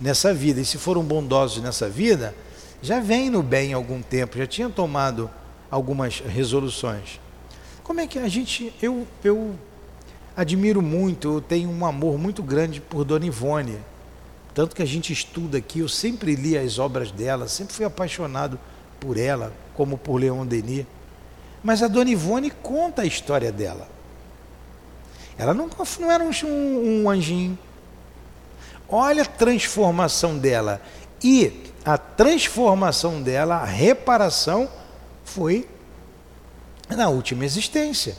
nessa 0.00 0.32
vida. 0.32 0.60
E 0.60 0.64
se 0.64 0.78
foram 0.78 1.02
bondosos 1.02 1.62
nessa 1.62 1.88
vida, 1.88 2.34
já 2.80 3.00
vem 3.00 3.30
no 3.30 3.42
bem 3.42 3.72
algum 3.72 4.00
tempo, 4.00 4.38
já 4.38 4.46
tinham 4.46 4.70
tomado 4.70 5.30
algumas 5.70 6.20
resoluções. 6.20 7.20
Como 7.82 8.00
é 8.00 8.06
que 8.06 8.18
a 8.18 8.28
gente. 8.28 8.72
Eu, 8.80 9.06
eu 9.24 9.54
admiro 10.36 10.80
muito, 10.80 11.34
eu 11.34 11.40
tenho 11.40 11.70
um 11.70 11.84
amor 11.84 12.18
muito 12.18 12.42
grande 12.42 12.80
por 12.80 13.04
Dona 13.04 13.26
Ivone. 13.26 13.78
Tanto 14.54 14.74
que 14.74 14.82
a 14.82 14.86
gente 14.86 15.12
estuda 15.12 15.58
aqui, 15.58 15.80
eu 15.80 15.88
sempre 15.88 16.34
li 16.34 16.56
as 16.56 16.78
obras 16.78 17.10
dela, 17.10 17.48
sempre 17.48 17.74
fui 17.74 17.84
apaixonado 17.84 18.58
por 18.98 19.16
ela, 19.16 19.52
como 19.74 19.96
por 19.96 20.16
Leon 20.16 20.44
Denis. 20.44 20.86
Mas 21.62 21.82
a 21.82 21.88
Dona 21.88 22.10
Ivone 22.10 22.50
conta 22.50 23.02
a 23.02 23.06
história 23.06 23.52
dela. 23.52 23.88
Ela 25.36 25.54
não, 25.54 25.68
não 26.00 26.10
era 26.10 26.24
um, 26.24 27.02
um 27.04 27.10
anjinho. 27.10 27.58
Olha 28.88 29.22
a 29.22 29.26
transformação 29.26 30.38
dela. 30.38 30.80
E 31.22 31.64
a 31.84 31.98
transformação 31.98 33.22
dela, 33.22 33.56
a 33.56 33.64
reparação, 33.64 34.68
foi 35.24 35.68
na 36.88 37.08
última 37.08 37.44
existência. 37.44 38.16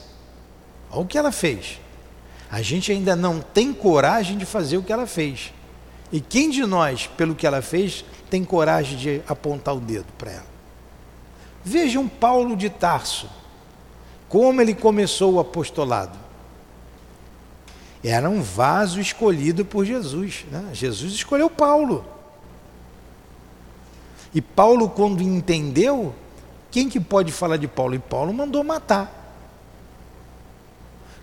Olha 0.92 1.02
o 1.02 1.06
que 1.06 1.18
ela 1.18 1.32
fez. 1.32 1.80
A 2.52 2.62
gente 2.62 2.92
ainda 2.92 3.16
não 3.16 3.42
tem 3.42 3.74
coragem 3.74 4.38
de 4.38 4.46
fazer 4.46 4.78
o 4.78 4.84
que 4.84 4.92
ela 4.92 5.08
fez. 5.08 5.54
E 6.12 6.20
quem 6.20 6.50
de 6.50 6.66
nós, 6.66 7.08
pelo 7.08 7.36
que 7.36 7.46
ela 7.46 7.62
fez, 7.62 8.04
tem 8.30 8.44
coragem 8.44 8.98
de 8.98 9.22
apontar 9.28 9.76
o 9.76 9.80
dedo 9.80 10.08
para 10.18 10.32
ela? 10.32 10.50
Vejam 11.64 12.08
Paulo 12.08 12.56
de 12.56 12.70
Tarso, 12.70 13.30
como 14.28 14.62
ele 14.62 14.74
começou 14.74 15.34
o 15.34 15.40
apostolado. 15.40 16.18
Era 18.04 18.30
um 18.30 18.42
vaso 18.42 19.00
escolhido 19.00 19.66
por 19.66 19.86
Jesus. 19.86 20.46
Né? 20.52 20.70
Jesus 20.74 21.14
escolheu 21.14 21.50
Paulo. 21.50 22.06
E 24.34 24.42
Paulo, 24.42 24.90
quando 24.90 25.22
entendeu, 25.22 26.14
quem 26.72 26.88
que 26.88 27.00
pode 27.00 27.32
falar 27.32 27.58
de 27.58 27.68
Paulo? 27.68 27.96
E 27.96 28.00
Paulo 28.00 28.34
mandou 28.34 28.64
matar. 28.64 29.16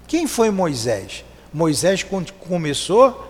Quem 0.07 0.27
foi 0.27 0.51
Moisés? 0.51 1.25
Moisés 1.53 2.05
começou 2.41 3.25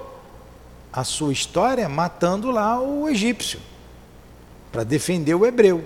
a 0.93 1.05
sua 1.05 1.33
história 1.33 1.89
matando 1.89 2.51
lá 2.51 2.81
o 2.81 3.09
egípcio 3.09 3.61
para 4.73 4.83
defender 4.83 5.35
o 5.35 5.47
hebreu. 5.47 5.85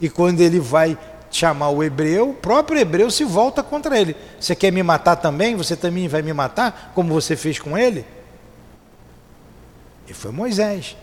E 0.00 0.08
quando 0.08 0.40
ele 0.40 0.58
vai 0.58 0.98
chamar 1.34 1.70
o 1.70 1.82
hebreu, 1.82 2.30
o 2.30 2.34
próprio 2.34 2.78
hebreu 2.78 3.10
se 3.10 3.24
volta 3.24 3.60
contra 3.60 3.98
ele. 3.98 4.14
Você 4.38 4.54
quer 4.54 4.70
me 4.70 4.82
matar 4.84 5.16
também? 5.16 5.56
Você 5.56 5.74
também 5.74 6.06
vai 6.06 6.22
me 6.22 6.32
matar, 6.32 6.92
como 6.94 7.12
você 7.12 7.34
fez 7.34 7.58
com 7.58 7.76
ele? 7.76 8.06
E 10.06 10.14
foi 10.14 10.30
Moisés. 10.30 10.96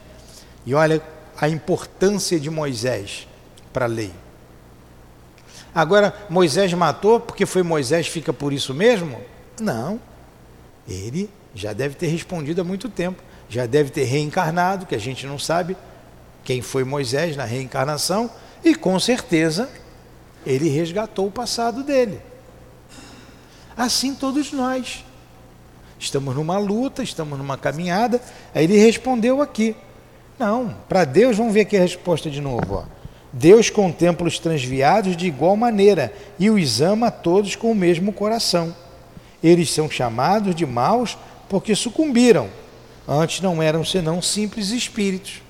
E 0.65 0.73
olha 0.73 1.01
a 1.37 1.49
importância 1.49 2.39
de 2.39 2.49
Moisés 2.49 3.27
para 3.73 3.85
a 3.85 3.89
lei. 3.89 4.13
Agora, 5.75 6.15
Moisés 6.29 6.71
matou 6.73 7.19
porque 7.19 7.45
foi 7.45 7.61
Moisés, 7.61 8.07
fica 8.07 8.31
por 8.31 8.53
isso 8.53 8.73
mesmo? 8.73 9.19
Não. 9.59 9.99
Ele 10.87 11.29
já 11.53 11.73
deve 11.73 11.95
ter 11.95 12.07
respondido 12.07 12.61
há 12.61 12.63
muito 12.63 12.87
tempo. 12.87 13.21
Já 13.49 13.65
deve 13.65 13.89
ter 13.89 14.05
reencarnado, 14.05 14.85
que 14.85 14.95
a 14.95 14.99
gente 14.99 15.27
não 15.27 15.37
sabe 15.37 15.75
quem 16.45 16.61
foi 16.61 16.85
Moisés 16.85 17.35
na 17.35 17.43
reencarnação, 17.43 18.29
e 18.63 18.73
com 18.73 18.97
certeza 18.97 19.69
ele 20.45 20.69
resgatou 20.69 21.27
o 21.27 21.31
passado 21.31 21.83
dele. 21.83 22.19
Assim 23.75 24.13
todos 24.13 24.51
nós. 24.51 25.03
Estamos 25.99 26.35
numa 26.35 26.57
luta, 26.57 27.03
estamos 27.03 27.37
numa 27.37 27.57
caminhada. 27.57 28.21
Aí 28.53 28.63
ele 28.63 28.77
respondeu 28.77 29.41
aqui. 29.41 29.75
Não, 30.39 30.75
para 30.89 31.05
Deus, 31.05 31.37
vamos 31.37 31.53
ver 31.53 31.61
aqui 31.61 31.77
a 31.77 31.81
resposta 31.81 32.29
de 32.29 32.41
novo. 32.41 32.75
Ó. 32.75 32.83
Deus 33.31 33.69
contempla 33.69 34.27
os 34.27 34.39
transviados 34.39 35.15
de 35.15 35.27
igual 35.27 35.55
maneira 35.55 36.13
e 36.37 36.49
os 36.49 36.81
ama 36.81 37.07
a 37.07 37.11
todos 37.11 37.55
com 37.55 37.71
o 37.71 37.75
mesmo 37.75 38.11
coração. 38.11 38.75
Eles 39.43 39.71
são 39.71 39.89
chamados 39.89 40.55
de 40.55 40.65
maus 40.65 41.17
porque 41.47 41.75
sucumbiram. 41.75 42.49
Antes 43.07 43.41
não 43.41 43.61
eram 43.61 43.85
senão 43.85 44.21
simples 44.21 44.69
espíritos. 44.69 45.41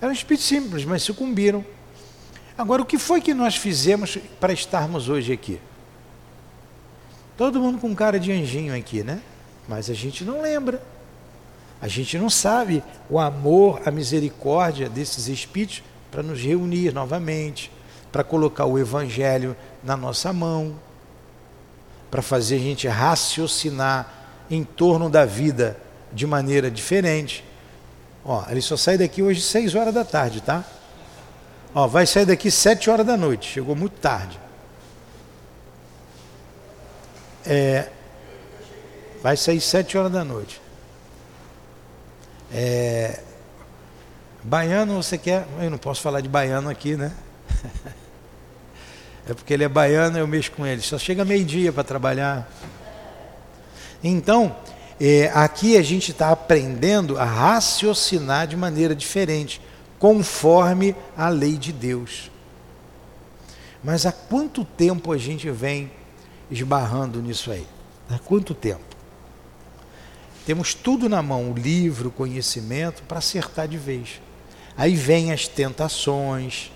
Eram 0.00 0.12
espíritos 0.12 0.46
simples, 0.46 0.84
mas 0.84 1.02
sucumbiram. 1.02 1.64
Agora, 2.58 2.82
o 2.82 2.84
que 2.84 2.98
foi 2.98 3.20
que 3.20 3.32
nós 3.32 3.54
fizemos 3.54 4.18
para 4.40 4.52
estarmos 4.52 5.08
hoje 5.08 5.32
aqui? 5.32 5.60
Todo 7.36 7.60
mundo 7.60 7.78
com 7.78 7.94
cara 7.94 8.18
de 8.18 8.32
anjinho 8.32 8.76
aqui, 8.76 9.04
né? 9.04 9.22
Mas 9.68 9.88
a 9.88 9.94
gente 9.94 10.24
não 10.24 10.42
lembra. 10.42 10.82
A 11.80 11.86
gente 11.86 12.18
não 12.18 12.28
sabe 12.28 12.82
o 13.08 13.20
amor, 13.20 13.80
a 13.86 13.92
misericórdia 13.92 14.88
desses 14.88 15.28
espíritos 15.28 15.84
para 16.10 16.20
nos 16.20 16.40
reunir 16.40 16.92
novamente, 16.92 17.70
para 18.10 18.24
colocar 18.24 18.64
o 18.64 18.76
Evangelho 18.76 19.56
na 19.84 19.96
nossa 19.96 20.32
mão, 20.32 20.74
para 22.10 22.22
fazer 22.22 22.56
a 22.56 22.58
gente 22.58 22.88
raciocinar 22.88 24.12
em 24.50 24.64
torno 24.64 25.08
da 25.08 25.24
vida 25.24 25.78
de 26.12 26.26
maneira 26.26 26.68
diferente. 26.68 27.44
Ó, 28.24 28.42
ele 28.50 28.60
só 28.60 28.76
sai 28.76 28.98
daqui 28.98 29.22
hoje 29.22 29.40
seis 29.42 29.76
horas 29.76 29.94
da 29.94 30.04
tarde, 30.04 30.40
tá? 30.40 30.64
Ó, 31.74 31.86
vai 31.86 32.06
sair 32.06 32.24
daqui 32.24 32.50
sete 32.50 32.90
horas 32.90 33.06
da 33.06 33.16
noite, 33.16 33.50
chegou 33.50 33.76
muito 33.76 34.00
tarde. 34.00 34.38
É, 37.46 37.88
vai 39.22 39.36
sair 39.36 39.60
sete 39.60 39.96
horas 39.96 40.12
da 40.12 40.24
noite. 40.24 40.60
É, 42.52 43.20
Baiano 44.42 45.02
você 45.02 45.18
quer. 45.18 45.46
Eu 45.60 45.70
não 45.70 45.78
posso 45.78 46.00
falar 46.00 46.20
de 46.20 46.28
baiano 46.28 46.68
aqui, 46.68 46.96
né? 46.96 47.12
É 49.30 49.34
porque 49.34 49.52
ele 49.52 49.62
é 49.62 49.68
baiano, 49.68 50.16
eu 50.16 50.26
mexo 50.26 50.50
com 50.52 50.66
ele. 50.66 50.80
Só 50.80 50.96
chega 50.96 51.22
meio-dia 51.22 51.70
para 51.70 51.84
trabalhar. 51.84 52.50
Então, 54.02 54.56
é, 54.98 55.30
aqui 55.34 55.76
a 55.76 55.82
gente 55.82 56.12
está 56.12 56.30
aprendendo 56.30 57.18
a 57.18 57.26
raciocinar 57.26 58.46
de 58.46 58.56
maneira 58.56 58.94
diferente. 58.94 59.60
Conforme 59.98 60.94
a 61.16 61.28
lei 61.28 61.56
de 61.56 61.72
Deus. 61.72 62.30
Mas 63.82 64.06
há 64.06 64.12
quanto 64.12 64.64
tempo 64.64 65.12
a 65.12 65.18
gente 65.18 65.50
vem 65.50 65.90
esbarrando 66.50 67.20
nisso 67.20 67.50
aí? 67.50 67.66
Há 68.10 68.18
quanto 68.18 68.54
tempo? 68.54 68.82
Temos 70.46 70.72
tudo 70.72 71.08
na 71.08 71.22
mão, 71.22 71.50
o 71.50 71.54
livro, 71.54 72.08
o 72.08 72.12
conhecimento, 72.12 73.02
para 73.02 73.18
acertar 73.18 73.68
de 73.68 73.76
vez. 73.76 74.20
Aí 74.76 74.94
vem 74.94 75.30
as 75.32 75.46
tentações, 75.46 76.72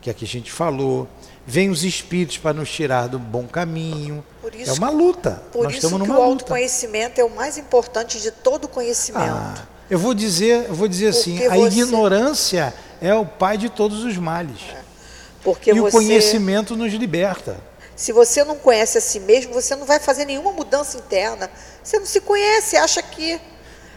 que 0.00 0.08
aqui 0.08 0.24
a 0.24 0.28
gente 0.28 0.50
falou, 0.50 1.06
vem 1.46 1.68
os 1.68 1.84
espíritos 1.84 2.38
para 2.38 2.54
nos 2.54 2.70
tirar 2.70 3.08
do 3.08 3.18
bom 3.18 3.46
caminho. 3.46 4.24
Isso, 4.54 4.70
é 4.70 4.72
uma 4.74 4.88
luta. 4.88 5.42
Por 5.52 5.64
Nós 5.64 5.76
isso 5.76 5.86
estamos 5.86 6.02
que 6.02 6.08
numa 6.08 6.20
o 6.20 6.30
luta. 6.30 6.44
autoconhecimento 6.44 7.20
é 7.20 7.24
o 7.24 7.28
mais 7.30 7.58
importante 7.58 8.20
de 8.20 8.30
todo 8.30 8.66
conhecimento. 8.66 9.34
Ah, 9.34 9.66
eu 9.90 9.98
vou 9.98 10.14
dizer, 10.14 10.66
eu 10.68 10.74
vou 10.74 10.86
dizer 10.88 11.08
assim, 11.08 11.44
a 11.46 11.54
você- 11.54 11.80
ignorância 11.80 12.72
é 13.00 13.14
o 13.14 13.26
pai 13.26 13.58
de 13.58 13.68
todos 13.68 14.04
os 14.04 14.16
males. 14.16 14.60
Porque 15.42 15.70
e 15.72 15.80
o 15.80 15.84
você, 15.84 15.96
conhecimento 15.96 16.76
nos 16.76 16.92
liberta. 16.92 17.56
se 17.96 18.12
você 18.12 18.44
não 18.44 18.56
conhece 18.56 18.98
a 18.98 19.00
si 19.00 19.18
mesmo, 19.20 19.52
você 19.54 19.74
não 19.74 19.84
vai 19.86 19.98
fazer 19.98 20.24
nenhuma 20.24 20.52
mudança 20.52 20.98
interna. 20.98 21.50
Você 21.82 21.98
não 21.98 22.06
se 22.06 22.20
conhece, 22.20 22.76
acha 22.76 23.02
que 23.02 23.40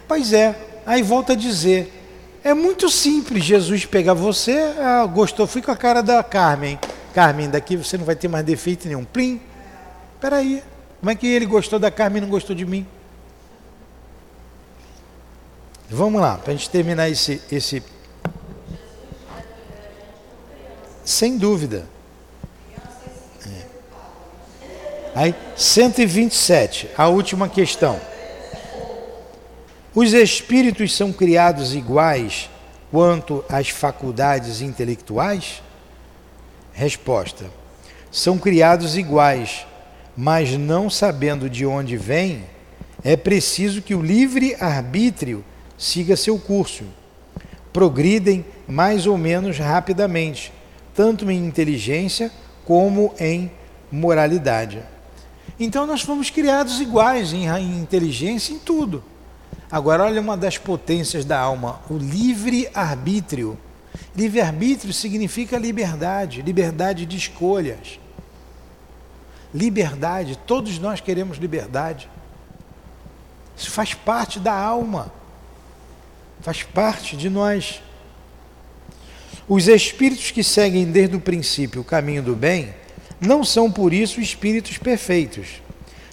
Pois 0.08 0.32
é. 0.32 0.54
Aí 0.84 1.02
volta 1.02 1.32
a 1.32 1.36
dizer, 1.36 1.90
é 2.42 2.52
muito 2.52 2.90
simples 2.90 3.42
Jesus 3.44 3.86
pegar 3.86 4.12
você, 4.12 4.74
ah, 4.78 5.06
gostou, 5.06 5.46
fui 5.46 5.62
com 5.62 5.70
a 5.70 5.76
cara 5.76 6.02
da 6.02 6.22
Carmen. 6.22 6.78
Carmen, 7.14 7.48
daqui 7.48 7.76
você 7.76 7.96
não 7.96 8.04
vai 8.04 8.14
ter 8.16 8.28
mais 8.28 8.44
defeito 8.44 8.86
nenhum. 8.88 9.04
Plim. 9.04 9.40
Peraí, 10.20 10.62
como 11.00 11.10
é 11.10 11.14
que 11.14 11.26
ele 11.26 11.46
gostou 11.46 11.78
da 11.78 11.90
Carmen 11.90 12.18
e 12.18 12.20
não 12.22 12.28
gostou 12.30 12.54
de 12.56 12.66
mim? 12.66 12.86
Vamos 15.90 16.20
lá, 16.20 16.38
para 16.38 16.52
a 16.52 16.56
gente 16.56 16.70
terminar 16.70 17.10
esse, 17.10 17.42
esse. 17.52 17.82
Sem 21.04 21.36
dúvida. 21.36 21.86
É. 23.46 23.62
Aí, 25.14 25.34
127, 25.56 26.88
a 26.96 27.08
última 27.08 27.48
questão. 27.48 28.00
Os 29.94 30.12
espíritos 30.12 30.96
são 30.96 31.12
criados 31.12 31.74
iguais 31.74 32.48
quanto 32.90 33.44
às 33.48 33.68
faculdades 33.68 34.62
intelectuais? 34.62 35.62
Resposta: 36.72 37.44
São 38.10 38.38
criados 38.38 38.96
iguais, 38.96 39.66
mas 40.16 40.56
não 40.56 40.88
sabendo 40.88 41.50
de 41.50 41.66
onde 41.66 41.96
vêm, 41.98 42.44
é 43.04 43.16
preciso 43.16 43.82
que 43.82 43.94
o 43.94 44.02
livre 44.02 44.56
arbítrio 44.58 45.44
siga 45.84 46.16
seu 46.16 46.38
curso. 46.38 46.84
Progridem 47.72 48.44
mais 48.66 49.06
ou 49.06 49.18
menos 49.18 49.58
rapidamente, 49.58 50.52
tanto 50.94 51.30
em 51.30 51.44
inteligência 51.44 52.32
como 52.64 53.14
em 53.20 53.50
moralidade. 53.92 54.82
Então 55.60 55.86
nós 55.86 56.00
fomos 56.00 56.30
criados 56.30 56.80
iguais 56.80 57.32
em, 57.32 57.46
inteligência 57.78 58.54
em 58.54 58.58
tudo. 58.58 59.04
Agora, 59.70 60.04
olha 60.04 60.20
uma 60.20 60.36
das 60.36 60.56
potências 60.56 61.24
da 61.24 61.38
alma, 61.38 61.80
o 61.90 61.98
livre-arbítrio. 61.98 63.58
Livre-arbítrio 64.16 64.92
significa 64.92 65.58
liberdade, 65.58 66.40
liberdade 66.40 67.04
de 67.04 67.16
escolhas. 67.16 68.00
Liberdade, 69.52 70.38
todos 70.46 70.78
nós 70.78 71.00
queremos 71.00 71.36
liberdade. 71.36 72.08
Isso 73.56 73.70
faz 73.70 73.94
parte 73.94 74.40
da 74.40 74.52
alma, 74.52 75.12
faz 76.44 76.62
parte 76.62 77.16
de 77.16 77.30
nós. 77.30 77.82
Os 79.48 79.66
espíritos 79.66 80.30
que 80.30 80.44
seguem 80.44 80.84
desde 80.84 81.16
o 81.16 81.20
princípio 81.20 81.80
o 81.80 81.84
caminho 81.84 82.22
do 82.22 82.36
bem 82.36 82.74
não 83.18 83.42
são 83.42 83.72
por 83.72 83.94
isso 83.94 84.20
espíritos 84.20 84.76
perfeitos. 84.76 85.62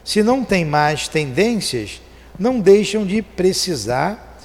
Se 0.05 0.23
não 0.23 0.41
têm 0.45 0.63
mais 0.63 1.09
tendências, 1.09 2.01
não 2.39 2.61
deixam 2.61 3.05
de 3.05 3.21
precisar 3.21 4.39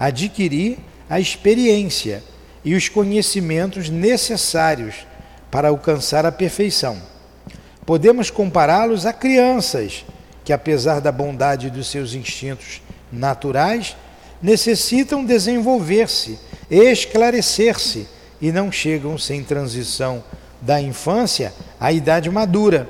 adquirir 0.00 0.78
a 1.08 1.20
experiência 1.20 2.20
e 2.64 2.74
os 2.74 2.88
conhecimentos 2.88 3.88
necessários 3.88 5.06
para 5.48 5.68
alcançar 5.68 6.26
a 6.26 6.32
perfeição. 6.32 7.00
Podemos 7.86 8.30
compará-los 8.30 9.06
a 9.06 9.12
crianças 9.12 10.04
que, 10.44 10.52
apesar 10.52 11.00
da 11.00 11.12
bondade 11.12 11.70
dos 11.70 11.86
seus 11.86 12.14
instintos 12.14 12.82
naturais, 13.12 13.96
necessitam 14.44 15.24
desenvolver-se, 15.24 16.38
esclarecer-se 16.70 18.06
e 18.42 18.52
não 18.52 18.70
chegam 18.70 19.16
sem 19.16 19.42
transição 19.42 20.22
da 20.60 20.78
infância 20.78 21.50
à 21.80 21.90
idade 21.90 22.28
madura. 22.28 22.86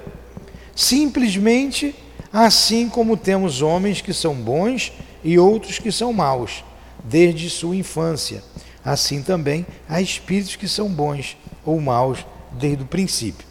Simplesmente 0.75 1.95
assim 2.33 2.89
como 2.89 3.17
temos 3.17 3.63
homens 3.63 4.01
que 4.01 4.13
são 4.13 4.35
bons 4.35 4.93
e 5.23 5.39
outros 5.39 5.79
que 5.79 5.93
são 5.93 6.13
maus, 6.13 6.65
desde 7.05 7.49
sua 7.49 7.77
infância. 7.77 8.43
Assim 8.85 9.23
também 9.23 9.65
há 9.89 10.03
espíritos 10.03 10.57
que 10.57 10.67
são 10.67 10.89
bons 10.89 11.37
ou 11.65 11.81
maus 11.81 12.27
desde 12.51 12.83
o 12.83 12.87
princípio. 12.87 13.47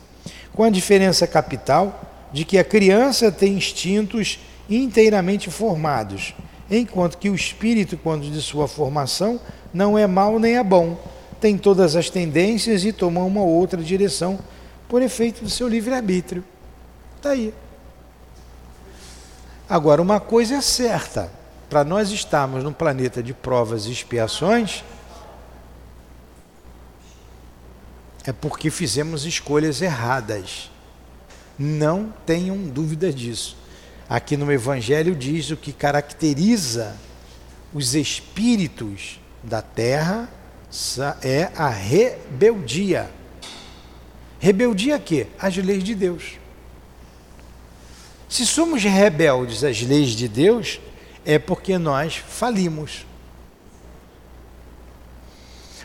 Com 0.51 0.66
a 0.66 0.70
diferença 0.70 1.26
capital 1.26 2.28
de 2.34 2.43
que 2.43 2.58
a 2.58 2.66
criança 2.66 3.32
tem 3.32 3.54
instintos 3.54 4.39
inteiramente 4.70 5.49
formados, 5.49 6.34
enquanto 6.80 7.17
que 7.17 7.30
o 7.30 7.36
espírito, 7.36 7.97
quando 7.97 8.30
de 8.30 8.41
sua 8.41 8.67
formação, 8.67 9.39
não 9.74 9.97
é 9.97 10.07
mau 10.07 10.39
nem 10.39 10.57
é 10.57 10.63
bom, 10.63 10.97
tem 11.39 11.57
todas 11.57 11.95
as 11.95 12.09
tendências 12.09 12.86
e 12.86 12.93
toma 12.93 13.21
uma 13.21 13.41
outra 13.41 13.82
direção 13.82 14.39
por 14.88 15.01
efeito 15.01 15.43
do 15.43 15.49
seu 15.49 15.67
livre-arbítrio. 15.67 16.43
Está 17.17 17.32
aí. 17.32 17.53
Agora, 19.69 20.01
uma 20.01 20.19
coisa 20.19 20.55
é 20.55 20.61
certa: 20.61 21.32
para 21.69 21.84
nós 21.84 22.11
estarmos 22.11 22.63
num 22.63 22.71
planeta 22.71 23.24
de 23.24 23.34
provas 23.34 23.86
e 23.86 23.91
expiações, 23.91 24.84
é 28.26 28.32
porque 28.32 28.69
fizemos 28.69 29.26
escolhas 29.26 29.82
erradas. 29.82 30.71
Não 31.57 32.13
tenham 32.26 32.57
dúvida 32.57 33.11
disso. 33.11 33.57
Aqui 34.14 34.38
no 34.38 34.51
Evangelho 34.51 35.16
diz 35.16 35.49
o 35.49 35.57
que 35.57 35.74
caracteriza 35.74 36.95
os 37.74 37.95
espíritos 37.95 39.20
da 39.41 39.59
terra 39.59 40.30
é 41.24 41.49
a 41.55 41.68
rebeldia. 41.68 43.09
Rebeldia 44.39 44.97
a 44.97 44.99
quê? 44.99 45.26
As 45.39 45.57
leis 45.57 45.84
de 45.84 45.95
Deus. 45.95 46.34
Se 48.30 48.45
somos 48.45 48.84
rebeldes 48.84 49.64
às 49.64 49.82
leis 49.82 50.11
de 50.11 50.28
Deus, 50.28 50.80
é 51.26 51.39
porque 51.39 51.80
nós 51.80 52.18
falimos. 52.18 53.07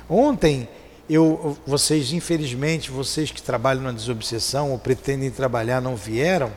Ontem, 0.06 0.68
eu, 1.08 1.56
vocês, 1.66 2.12
infelizmente, 2.12 2.90
vocês 2.90 3.30
que 3.30 3.40
trabalham 3.40 3.84
na 3.84 3.92
desobsessão 3.92 4.70
ou 4.72 4.78
pretendem 4.78 5.30
trabalhar 5.30 5.80
não 5.80 5.96
vieram. 5.96 6.52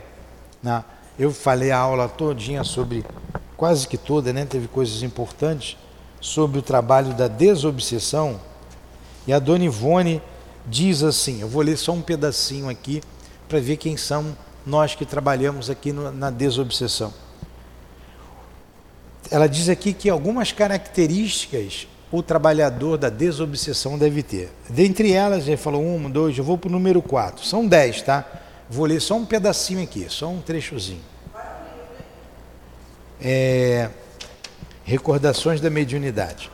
Né? 0.62 0.84
Eu 1.22 1.32
falei 1.32 1.70
a 1.70 1.78
aula 1.78 2.10
todinha 2.10 2.64
sobre, 2.64 3.06
quase 3.56 3.88
que 3.88 3.96
toda, 3.96 4.34
né? 4.34 4.44
teve 4.44 4.68
coisas 4.68 5.04
importantes, 5.04 5.78
sobre 6.20 6.58
o 6.58 6.64
trabalho 6.64 7.14
da 7.14 7.28
desobsessão. 7.28 8.40
E 9.28 9.32
a 9.32 9.38
dona 9.38 9.66
Ivone 9.66 10.20
diz 10.66 11.04
assim, 11.04 11.42
eu 11.42 11.48
vou 11.48 11.62
ler 11.62 11.78
só 11.78 11.92
um 11.92 12.02
pedacinho 12.02 12.68
aqui 12.68 13.04
para 13.48 13.60
ver 13.60 13.78
quem 13.78 13.96
são 13.96 14.36
nós 14.66 14.96
que 14.96 15.06
trabalhamos 15.06 15.70
aqui 15.70 15.94
no, 15.94 16.12
na 16.12 16.32
desobsessão. 16.32 17.14
Ela 19.30 19.46
diz 19.46 19.70
aqui 19.70 19.94
que 19.94 20.10
algumas 20.10 20.52
características 20.52 21.88
o 22.12 22.24
trabalhador 22.24 22.98
da 22.98 23.10
desobsessão 23.10 23.96
deve 23.96 24.24
ter. 24.24 24.50
Dentre 24.68 25.14
elas, 25.14 25.48
ele 25.48 25.56
falou 25.56 25.84
um, 25.84 26.10
dois, 26.10 26.36
eu 26.36 26.44
vou 26.44 26.58
para 26.58 26.70
o 26.70 26.72
número 26.72 27.00
quatro. 27.00 27.46
São 27.46 27.68
dez, 27.68 28.02
tá? 28.02 28.26
Vou 28.68 28.88
ler 28.88 29.00
só 29.00 29.18
um 29.18 29.26
pedacinho 29.26 29.84
aqui, 29.84 30.08
só 30.10 30.28
um 30.28 30.42
trechozinho. 30.42 31.11
É, 33.22 33.90
recordações 34.84 35.62
da 35.62 35.70
mediunidade. 35.70 36.50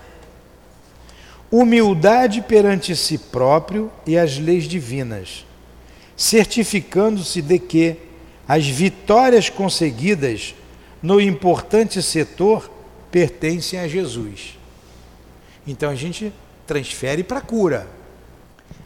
Humildade 1.49 2.41
perante 2.41 2.95
si 2.95 3.18
próprio 3.18 3.91
e 4.05 4.18
as 4.18 4.38
leis 4.38 4.65
divinas 4.65 5.47
certificando-se 6.18 7.43
de 7.43 7.59
que 7.59 7.95
as 8.47 8.68
vitórias 8.68 9.49
conseguidas 9.49 10.55
no 11.01 11.22
importante 11.22 12.01
setor 12.01 12.72
pertencem 13.11 13.80
a 13.80 13.88
Jesus. 13.88 14.57
Então 15.65 15.91
a 15.91 15.95
gente 15.95 16.34
transfere 16.65 17.24
para 17.24 17.38
a 17.38 17.41
cura. 17.41 17.88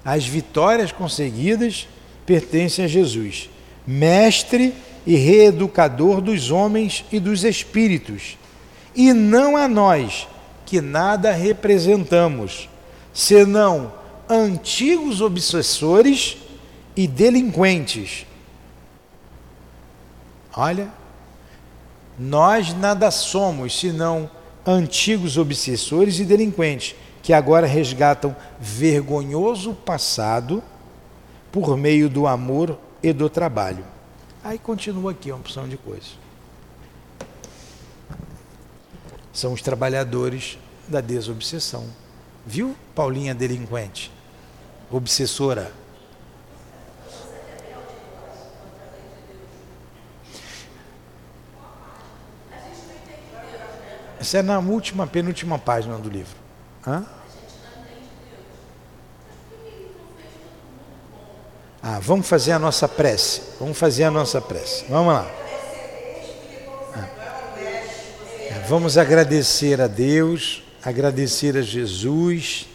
As 0.04 0.28
vitórias 0.28 0.92
conseguidas 0.92 1.88
pertencem 2.26 2.84
a 2.84 2.88
Jesus, 2.88 3.50
mestre 3.88 4.74
e 5.06 5.16
reeducador 5.16 6.22
dos 6.22 6.52
homens 6.52 7.06
e 7.12 7.20
dos 7.20 7.44
espíritos, 7.44 8.38
e 8.96 9.14
não 9.14 9.58
a 9.58 9.68
nós, 9.68 10.28
que 10.66 10.80
nada 10.82 11.32
representamos, 11.32 12.70
senão 13.14 13.94
antigos 14.30 15.22
obsessores 15.22 16.38
e 16.96 17.08
delinquentes. 17.08 18.26
Olha, 20.56 20.90
nós 22.18 22.74
nada 22.74 23.10
somos 23.10 23.80
senão 23.80 24.30
antigos 24.66 25.38
obsessores 25.38 26.20
e 26.20 26.26
delinquentes 26.26 26.96
que 27.22 27.34
agora 27.34 27.68
resgatam 27.68 28.36
vergonhoso 28.60 29.74
passado 29.74 30.64
por 31.52 31.78
meio 31.78 32.10
do 32.10 32.28
amor 32.28 32.78
e 33.02 33.14
do 33.14 33.30
trabalho. 33.30 33.84
Aí 34.44 34.58
continua 34.58 35.12
aqui 35.12 35.32
uma 35.32 35.40
opção 35.40 35.68
de 35.68 35.78
coisas. 35.78 36.18
São 39.32 39.54
os 39.54 39.62
trabalhadores 39.62 40.58
da 40.88 41.00
desobsessão. 41.00 41.86
Viu, 42.46 42.76
Paulinha 42.96 43.36
delinquente? 43.36 44.12
Obsessora. 44.90 45.72
Essa 54.20 54.40
é 54.40 54.42
na 54.42 54.60
última, 54.60 55.08
penúltima 55.08 55.58
página 55.58 55.98
do 55.98 56.10
livro. 56.10 56.36
Hã? 56.86 57.06
Ah, 61.84 61.98
vamos 62.00 62.28
fazer 62.28 62.52
a 62.52 62.60
nossa 62.60 62.88
prece. 62.88 63.42
Vamos 63.60 63.76
fazer 63.76 64.04
a 64.04 64.12
nossa 64.12 64.40
prece. 64.40 64.86
Vamos 64.88 65.14
lá. 65.14 65.32
Ah. 66.94 67.10
Vamos 68.70 69.00
agradecer 69.00 69.82
a 69.82 69.88
Deus, 69.88 70.62
agradecer 70.84 71.58
a 71.58 71.62
Jesus, 71.64 72.68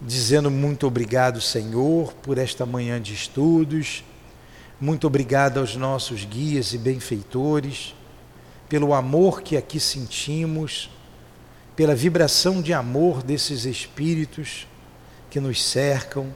dizendo 0.00 0.50
muito 0.50 0.86
obrigado, 0.86 1.42
Senhor, 1.42 2.14
por 2.14 2.38
esta 2.38 2.64
manhã 2.64 2.98
de 2.98 3.12
estudos. 3.12 4.02
Muito 4.80 5.06
obrigado 5.06 5.60
aos 5.60 5.76
nossos 5.76 6.24
guias 6.24 6.72
e 6.72 6.78
benfeitores, 6.78 7.94
pelo 8.66 8.94
amor 8.94 9.42
que 9.42 9.58
aqui 9.58 9.78
sentimos, 9.78 10.90
pela 11.76 11.94
vibração 11.94 12.62
de 12.62 12.72
amor 12.72 13.22
desses 13.22 13.66
espíritos 13.66 14.66
que 15.28 15.38
nos 15.38 15.62
cercam 15.62 16.32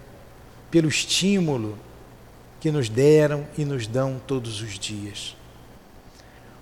pelo 0.74 0.88
estímulo 0.88 1.78
que 2.58 2.68
nos 2.72 2.88
deram 2.88 3.46
e 3.56 3.64
nos 3.64 3.86
dão 3.86 4.20
todos 4.26 4.60
os 4.60 4.76
dias. 4.76 5.36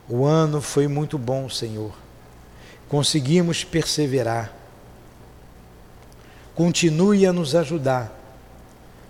O 0.06 0.26
ano 0.26 0.60
foi 0.60 0.86
muito 0.86 1.16
bom, 1.16 1.48
Senhor. 1.48 1.94
Conseguimos 2.90 3.64
perseverar. 3.64 4.52
Continue 6.54 7.24
a 7.24 7.32
nos 7.32 7.54
ajudar 7.54 8.12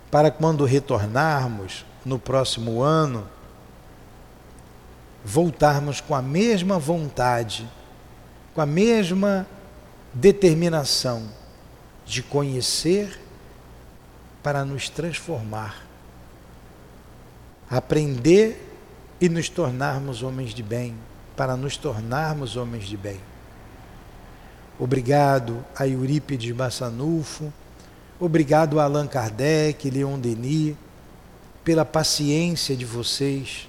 para 0.09 0.31
quando 0.31 0.65
retornarmos 0.65 1.85
no 2.05 2.17
próximo 2.17 2.81
ano, 2.81 3.27
voltarmos 5.25 6.01
com 6.01 6.15
a 6.15 6.23
mesma 6.23 6.79
vontade, 6.79 7.69
com 8.55 8.61
a 8.61 8.67
mesma 8.67 9.49
determinação 10.15 11.29
de 12.07 12.23
conhecer 12.23 13.22
para 14.43 14.65
nos 14.65 14.89
transformar, 14.89 15.87
aprender 17.71 18.71
e 19.21 19.29
nos 19.29 19.49
tornarmos 19.49 20.23
homens 20.23 20.53
de 20.53 20.63
bem, 20.63 20.97
para 21.37 21.57
nos 21.57 21.77
tornarmos 21.77 22.57
homens 22.57 22.87
de 22.87 22.97
bem. 22.97 23.21
Obrigado 24.79 25.65
a 25.77 25.87
Eurípides 25.87 26.51
Bassanufo, 26.55 27.53
obrigado 28.19 28.81
a 28.81 28.85
Allan 28.85 29.07
Kardec, 29.07 29.89
Leon 29.91 30.19
Denis, 30.19 30.77
pela 31.63 31.85
paciência 31.85 32.77
de 32.77 32.85
vocês. 32.85 33.69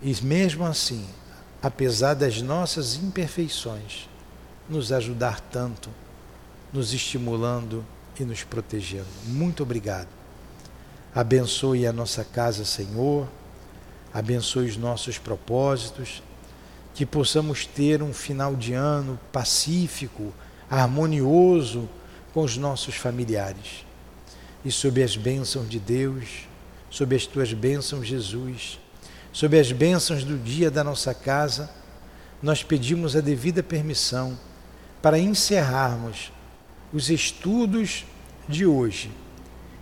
E 0.00 0.14
mesmo 0.24 0.64
assim, 0.64 1.04
apesar 1.60 2.14
das 2.14 2.40
nossas 2.40 2.94
imperfeições, 2.94 4.08
nos 4.68 4.92
ajudar 4.92 5.40
tanto, 5.40 5.90
nos 6.72 6.92
estimulando 6.92 7.84
e 8.18 8.24
nos 8.24 8.42
protegendo. 8.42 9.06
Muito 9.26 9.62
obrigado. 9.62 10.08
Abençoe 11.14 11.86
a 11.86 11.92
nossa 11.92 12.24
casa, 12.24 12.64
Senhor. 12.64 13.28
Abençoe 14.12 14.68
os 14.68 14.76
nossos 14.76 15.18
propósitos. 15.18 16.22
Que 16.94 17.06
possamos 17.06 17.66
ter 17.66 18.02
um 18.02 18.12
final 18.12 18.54
de 18.54 18.74
ano 18.74 19.18
pacífico, 19.32 20.32
harmonioso 20.70 21.88
com 22.32 22.42
os 22.42 22.56
nossos 22.56 22.94
familiares. 22.94 23.84
E 24.64 24.70
sob 24.70 25.02
as 25.02 25.16
bênçãos 25.16 25.68
de 25.68 25.78
Deus, 25.78 26.48
sob 26.90 27.14
as 27.16 27.26
tuas 27.26 27.52
bênçãos, 27.52 28.06
Jesus, 28.06 28.78
sob 29.32 29.58
as 29.58 29.72
bênçãos 29.72 30.24
do 30.24 30.38
dia 30.38 30.70
da 30.70 30.84
nossa 30.84 31.14
casa, 31.14 31.70
nós 32.42 32.62
pedimos 32.62 33.14
a 33.14 33.20
devida 33.20 33.62
permissão 33.62 34.38
para 35.00 35.18
encerrarmos 35.18 36.31
os 36.92 37.08
estudos 37.08 38.04
de 38.48 38.66
hoje 38.66 39.10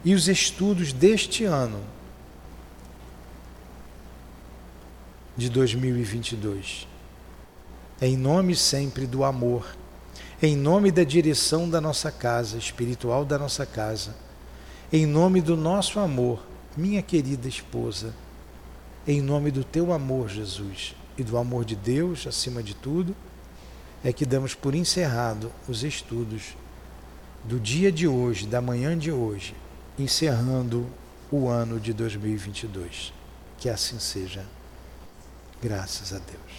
e 0.05 0.15
os 0.15 0.29
estudos 0.29 0.93
deste 0.93 1.45
ano 1.45 1.81
de 5.37 5.49
2022. 5.49 6.87
Em 8.01 8.17
nome 8.17 8.55
sempre 8.55 9.07
do 9.07 9.25
amor, 9.25 9.77
em 10.41 10.57
nome 10.57 10.91
da 10.91 11.05
direção 11.05 11.69
da 11.69 11.81
nossa 11.81 12.11
casa, 12.11 12.57
espiritual 12.57 13.25
da 13.25 13.39
nossa 13.39 13.67
casa, 13.67 14.15
em 14.93 15.05
nome 15.05 15.41
do 15.41 15.57
nosso 15.57 15.99
amor, 15.99 16.43
minha 16.77 17.03
querida 17.03 17.49
esposa, 17.49 18.15
em 19.07 19.21
nome 19.21 19.51
do 19.51 19.65
teu 19.65 19.93
amor, 19.93 20.29
Jesus, 20.29 20.95
e 21.19 21.23
do 21.23 21.37
amor 21.37 21.65
de 21.65 21.77
Deus 21.77 22.27
acima 22.27 22.63
de 22.63 22.75
tudo, 22.75 23.15
é 24.03 24.13
que 24.13 24.25
damos 24.25 24.55
por 24.55 24.75
encerrado 24.75 25.53
os 25.69 25.85
estudos 25.85 26.55
do 27.45 27.59
dia 27.59 27.91
de 27.91 28.07
hoje, 28.07 28.47
da 28.47 28.61
manhã 28.61 28.97
de 28.97 29.11
hoje, 29.11 29.55
encerrando 29.99 30.87
o 31.31 31.49
ano 31.49 31.79
de 31.79 31.93
2022. 31.93 33.13
Que 33.59 33.69
assim 33.69 33.99
seja. 33.99 34.45
Graças 35.63 36.13
a 36.13 36.19
Deus. 36.19 36.50